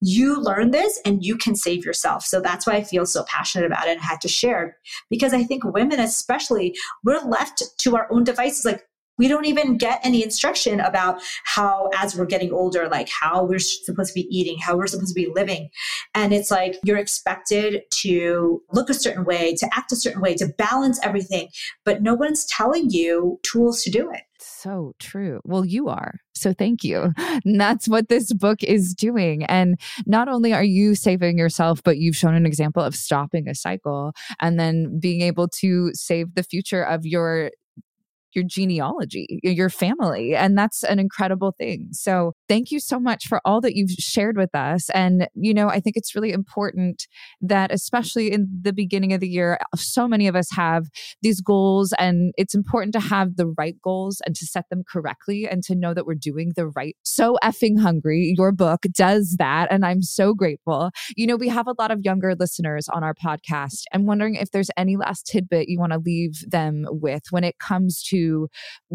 you 0.02 0.40
learn 0.40 0.72
this 0.72 1.00
and 1.06 1.24
you 1.24 1.36
can 1.36 1.54
save 1.54 1.84
yourself. 1.84 2.24
So 2.24 2.40
that's 2.40 2.66
why 2.66 2.74
I 2.74 2.82
feel 2.82 3.06
so 3.06 3.24
passionate 3.28 3.66
about 3.66 3.86
it 3.86 3.92
and 3.92 4.00
had 4.00 4.20
to 4.22 4.28
share 4.28 4.76
because 5.08 5.32
I 5.32 5.44
think 5.44 5.64
women, 5.64 6.00
especially, 6.00 6.74
we're 7.04 7.20
left 7.20 7.62
to 7.78 7.96
our 7.96 8.08
own 8.10 8.24
devices. 8.24 8.64
Like, 8.64 8.84
we 9.18 9.28
don't 9.28 9.46
even 9.46 9.76
get 9.76 10.00
any 10.04 10.22
instruction 10.22 10.80
about 10.80 11.20
how 11.44 11.88
as 11.94 12.16
we're 12.16 12.26
getting 12.26 12.52
older 12.52 12.88
like 12.88 13.08
how 13.08 13.44
we're 13.44 13.58
supposed 13.58 14.12
to 14.12 14.14
be 14.14 14.28
eating 14.30 14.58
how 14.58 14.76
we're 14.76 14.86
supposed 14.86 15.14
to 15.14 15.20
be 15.20 15.30
living 15.34 15.68
and 16.14 16.32
it's 16.32 16.50
like 16.50 16.76
you're 16.84 16.96
expected 16.96 17.82
to 17.90 18.62
look 18.72 18.90
a 18.90 18.94
certain 18.94 19.24
way 19.24 19.54
to 19.54 19.68
act 19.74 19.92
a 19.92 19.96
certain 19.96 20.20
way 20.20 20.34
to 20.34 20.46
balance 20.58 20.98
everything 21.02 21.48
but 21.84 22.02
no 22.02 22.14
one's 22.14 22.46
telling 22.46 22.90
you 22.90 23.38
tools 23.42 23.82
to 23.82 23.90
do 23.90 24.10
it 24.10 24.22
so 24.42 24.94
true. 24.98 25.40
Well, 25.44 25.64
you 25.64 25.88
are. 25.88 26.14
So 26.34 26.52
thank 26.52 26.84
you. 26.84 27.12
And 27.16 27.60
that's 27.60 27.88
what 27.88 28.08
this 28.08 28.32
book 28.32 28.62
is 28.62 28.94
doing. 28.94 29.44
And 29.44 29.78
not 30.06 30.28
only 30.28 30.52
are 30.52 30.64
you 30.64 30.94
saving 30.94 31.38
yourself, 31.38 31.82
but 31.82 31.98
you've 31.98 32.16
shown 32.16 32.34
an 32.34 32.46
example 32.46 32.82
of 32.82 32.94
stopping 32.94 33.48
a 33.48 33.54
cycle 33.54 34.12
and 34.40 34.58
then 34.58 34.98
being 34.98 35.22
able 35.22 35.48
to 35.60 35.90
save 35.94 36.34
the 36.34 36.42
future 36.42 36.82
of 36.82 37.06
your 37.06 37.50
your 38.34 38.44
genealogy, 38.46 39.40
your 39.42 39.70
family. 39.70 40.34
And 40.34 40.56
that's 40.56 40.82
an 40.82 40.98
incredible 40.98 41.54
thing. 41.58 41.88
So 41.92 42.32
thank 42.48 42.70
you 42.70 42.80
so 42.80 42.98
much 42.98 43.26
for 43.26 43.40
all 43.44 43.60
that 43.60 43.74
you've 43.76 43.90
shared 43.90 44.36
with 44.36 44.54
us. 44.54 44.90
And, 44.90 45.28
you 45.34 45.54
know, 45.54 45.68
I 45.68 45.80
think 45.80 45.96
it's 45.96 46.14
really 46.14 46.32
important 46.32 47.06
that, 47.40 47.72
especially 47.72 48.32
in 48.32 48.48
the 48.62 48.72
beginning 48.72 49.12
of 49.12 49.20
the 49.20 49.28
year, 49.28 49.58
uh, 49.72 49.76
so 49.76 50.06
many 50.08 50.26
of 50.28 50.36
us 50.36 50.48
have 50.52 50.86
these 51.22 51.40
goals, 51.40 51.92
and 51.98 52.32
it's 52.36 52.54
important 52.54 52.92
to 52.94 53.00
have 53.00 53.36
the 53.36 53.46
right 53.58 53.76
goals 53.82 54.20
and 54.24 54.34
to 54.36 54.46
set 54.46 54.68
them 54.70 54.82
correctly 54.88 55.48
and 55.48 55.62
to 55.64 55.74
know 55.74 55.94
that 55.94 56.06
we're 56.06 56.14
doing 56.14 56.52
the 56.56 56.66
right. 56.68 56.96
So 57.02 57.36
effing 57.42 57.80
hungry. 57.80 58.34
Your 58.36 58.52
book 58.52 58.86
does 58.94 59.36
that. 59.38 59.68
And 59.70 59.84
I'm 59.84 60.02
so 60.02 60.34
grateful. 60.34 60.90
You 61.16 61.26
know, 61.26 61.36
we 61.36 61.48
have 61.48 61.66
a 61.66 61.74
lot 61.78 61.90
of 61.90 62.00
younger 62.02 62.34
listeners 62.34 62.88
on 62.88 63.02
our 63.02 63.14
podcast. 63.14 63.82
I'm 63.92 64.06
wondering 64.06 64.36
if 64.36 64.50
there's 64.50 64.70
any 64.76 64.96
last 64.96 65.26
tidbit 65.26 65.68
you 65.68 65.78
want 65.78 65.92
to 65.92 65.98
leave 65.98 66.48
them 66.48 66.84
with 66.88 67.22
when 67.30 67.44
it 67.44 67.58
comes 67.58 68.02
to 68.04 68.21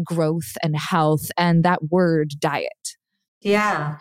growth 0.04 0.56
and 0.62 0.76
health 0.76 1.30
and 1.36 1.64
that 1.64 1.90
word 1.90 2.32
diet? 2.38 2.96
Yeah, 3.40 3.98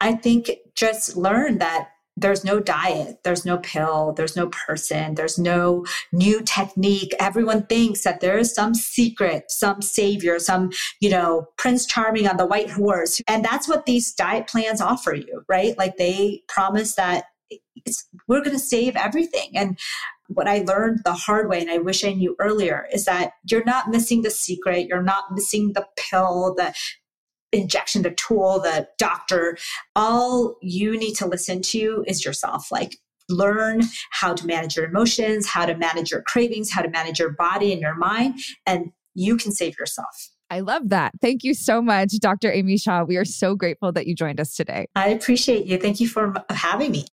I 0.00 0.14
think 0.14 0.50
just 0.74 1.16
learn 1.16 1.58
that 1.58 1.88
there's 2.18 2.44
no 2.44 2.60
diet, 2.60 3.18
there's 3.24 3.44
no 3.44 3.58
pill, 3.58 4.14
there's 4.16 4.36
no 4.36 4.46
person, 4.46 5.14
there's 5.16 5.38
no 5.38 5.84
new 6.12 6.40
technique. 6.40 7.14
Everyone 7.20 7.66
thinks 7.66 8.04
that 8.04 8.20
there 8.20 8.38
is 8.38 8.54
some 8.54 8.74
secret, 8.74 9.50
some 9.50 9.82
savior, 9.82 10.38
some, 10.38 10.70
you 11.00 11.10
know, 11.10 11.46
Prince 11.58 11.84
Charming 11.84 12.26
on 12.26 12.38
the 12.38 12.46
white 12.46 12.70
horse. 12.70 13.20
And 13.28 13.44
that's 13.44 13.68
what 13.68 13.84
these 13.84 14.14
diet 14.14 14.46
plans 14.46 14.80
offer 14.80 15.14
you, 15.14 15.42
right? 15.46 15.76
Like 15.76 15.98
they 15.98 16.42
promise 16.48 16.94
that 16.94 17.24
we're 18.26 18.42
going 18.42 18.56
to 18.56 18.58
save 18.58 18.96
everything. 18.96 19.50
And 19.54 19.78
what 20.28 20.48
I 20.48 20.58
learned 20.60 21.00
the 21.04 21.14
hard 21.14 21.48
way, 21.48 21.60
and 21.60 21.70
I 21.70 21.78
wish 21.78 22.04
I 22.04 22.12
knew 22.12 22.36
earlier, 22.38 22.86
is 22.92 23.04
that 23.04 23.32
you're 23.50 23.64
not 23.64 23.88
missing 23.88 24.22
the 24.22 24.30
secret. 24.30 24.86
You're 24.88 25.02
not 25.02 25.24
missing 25.32 25.72
the 25.72 25.86
pill, 25.96 26.54
the 26.56 26.74
injection, 27.52 28.02
the 28.02 28.10
tool, 28.10 28.60
the 28.60 28.88
doctor. 28.98 29.56
All 29.94 30.56
you 30.62 30.96
need 30.96 31.14
to 31.14 31.26
listen 31.26 31.62
to 31.62 32.04
is 32.06 32.24
yourself. 32.24 32.70
Like, 32.70 32.96
learn 33.28 33.82
how 34.10 34.34
to 34.34 34.46
manage 34.46 34.76
your 34.76 34.86
emotions, 34.86 35.46
how 35.46 35.66
to 35.66 35.76
manage 35.76 36.10
your 36.10 36.22
cravings, 36.22 36.70
how 36.70 36.82
to 36.82 36.90
manage 36.90 37.18
your 37.18 37.30
body 37.30 37.72
and 37.72 37.80
your 37.80 37.96
mind, 37.96 38.38
and 38.66 38.92
you 39.14 39.36
can 39.36 39.52
save 39.52 39.78
yourself. 39.78 40.30
I 40.48 40.60
love 40.60 40.90
that. 40.90 41.12
Thank 41.20 41.42
you 41.42 41.54
so 41.54 41.82
much, 41.82 42.12
Dr. 42.20 42.52
Amy 42.52 42.78
Shah. 42.78 43.02
We 43.02 43.16
are 43.16 43.24
so 43.24 43.56
grateful 43.56 43.90
that 43.92 44.06
you 44.06 44.14
joined 44.14 44.40
us 44.40 44.54
today. 44.54 44.86
I 44.94 45.08
appreciate 45.08 45.66
you. 45.66 45.76
Thank 45.78 45.98
you 45.98 46.06
for 46.06 46.32
having 46.50 46.92
me. 46.92 47.06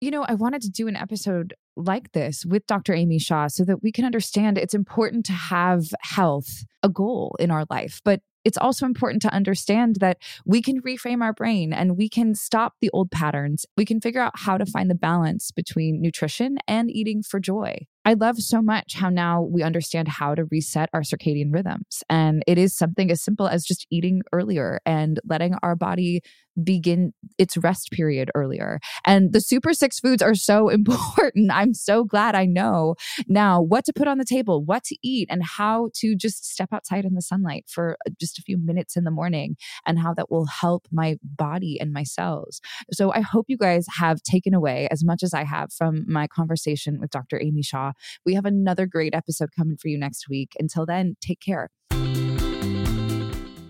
You 0.00 0.12
know, 0.12 0.24
I 0.28 0.34
wanted 0.34 0.62
to 0.62 0.70
do 0.70 0.86
an 0.86 0.94
episode 0.94 1.54
like 1.76 2.12
this 2.12 2.44
with 2.46 2.66
Dr. 2.66 2.94
Amy 2.94 3.18
Shah 3.18 3.48
so 3.48 3.64
that 3.64 3.82
we 3.82 3.90
can 3.90 4.04
understand 4.04 4.56
it's 4.56 4.74
important 4.74 5.26
to 5.26 5.32
have 5.32 5.86
health 6.02 6.64
a 6.84 6.88
goal 6.88 7.36
in 7.40 7.50
our 7.50 7.64
life, 7.68 8.00
but 8.04 8.20
it's 8.44 8.56
also 8.56 8.86
important 8.86 9.22
to 9.22 9.34
understand 9.34 9.96
that 9.96 10.18
we 10.46 10.62
can 10.62 10.80
reframe 10.82 11.20
our 11.20 11.32
brain 11.32 11.72
and 11.72 11.98
we 11.98 12.08
can 12.08 12.34
stop 12.36 12.74
the 12.80 12.90
old 12.92 13.10
patterns. 13.10 13.66
We 13.76 13.84
can 13.84 14.00
figure 14.00 14.20
out 14.20 14.32
how 14.36 14.56
to 14.56 14.64
find 14.64 14.88
the 14.88 14.94
balance 14.94 15.50
between 15.50 16.00
nutrition 16.00 16.58
and 16.68 16.90
eating 16.90 17.22
for 17.22 17.40
joy. 17.40 17.86
I 18.08 18.14
love 18.14 18.38
so 18.38 18.62
much 18.62 18.94
how 18.94 19.10
now 19.10 19.42
we 19.42 19.62
understand 19.62 20.08
how 20.08 20.34
to 20.34 20.46
reset 20.46 20.88
our 20.94 21.02
circadian 21.02 21.52
rhythms. 21.52 22.02
And 22.08 22.42
it 22.46 22.56
is 22.56 22.74
something 22.74 23.10
as 23.10 23.22
simple 23.22 23.46
as 23.46 23.66
just 23.66 23.86
eating 23.90 24.22
earlier 24.32 24.80
and 24.86 25.20
letting 25.28 25.56
our 25.62 25.76
body 25.76 26.22
begin 26.62 27.12
its 27.38 27.56
rest 27.56 27.90
period 27.92 28.30
earlier. 28.34 28.80
And 29.04 29.32
the 29.32 29.40
super 29.40 29.72
six 29.72 30.00
foods 30.00 30.22
are 30.22 30.34
so 30.34 30.68
important. 30.78 31.50
I'm 31.52 31.74
so 31.74 32.04
glad 32.04 32.34
I 32.34 32.46
know 32.46 32.94
now 33.26 33.60
what 33.60 33.84
to 33.84 33.92
put 33.92 34.08
on 34.08 34.18
the 34.18 34.24
table, 34.24 34.64
what 34.64 34.84
to 34.84 34.96
eat, 35.02 35.28
and 35.30 35.42
how 35.42 35.90
to 35.96 36.16
just 36.16 36.50
step 36.50 36.70
outside 36.72 37.04
in 37.04 37.14
the 37.14 37.22
sunlight 37.22 37.66
for 37.68 37.96
uh, 38.06 38.10
just 38.20 38.38
a 38.38 38.42
few 38.42 38.58
minutes 38.58 38.96
in 38.96 39.04
the 39.04 39.10
morning, 39.10 39.56
and 39.86 39.98
how 39.98 40.14
that 40.14 40.30
will 40.30 40.46
help 40.46 40.86
my 40.90 41.16
body 41.22 41.78
and 41.80 41.92
my 41.92 42.02
cells. 42.02 42.60
So 42.92 43.12
I 43.12 43.20
hope 43.20 43.46
you 43.48 43.56
guys 43.56 43.86
have 43.98 44.22
taken 44.22 44.54
away 44.54 44.88
as 44.90 45.04
much 45.04 45.22
as 45.22 45.34
I 45.34 45.44
have 45.44 45.72
from 45.72 46.04
my 46.08 46.26
conversation 46.26 46.98
with 47.00 47.10
Dr. 47.10 47.40
Amy 47.40 47.62
Shah. 47.62 47.92
We 48.24 48.34
have 48.34 48.44
another 48.44 48.86
great 48.86 49.14
episode 49.14 49.50
coming 49.56 49.76
for 49.76 49.88
you 49.88 49.98
next 49.98 50.28
week. 50.28 50.52
Until 50.58 50.86
then, 50.86 51.16
take 51.20 51.40
care. 51.40 51.68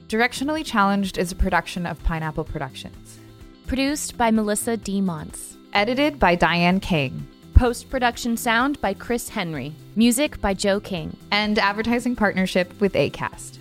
Directionally 0.09 0.65
Challenged 0.65 1.19
is 1.19 1.33
a 1.33 1.37
production 1.37 1.85
of 1.87 2.03
Pineapple 2.05 2.45
Productions. 2.45 3.19
Produced 3.67 4.17
by 4.17 4.31
Melissa 4.31 4.77
D. 4.77 5.01
Monts. 5.01 5.57
Edited 5.75 6.19
by 6.19 6.35
Diane 6.35 6.81
King 6.81 7.27
Post 7.59 7.91
production 7.91 8.37
sound 8.37 8.81
by 8.81 8.95
Chris 8.95 9.29
Henry. 9.29 9.75
Music 9.97 10.41
by 10.41 10.55
Joe 10.55 10.79
King. 10.79 11.17
And 11.33 11.59
advertising 11.59 12.15
partnership 12.15 12.73
with 12.81 12.93
ACAST. 12.93 13.59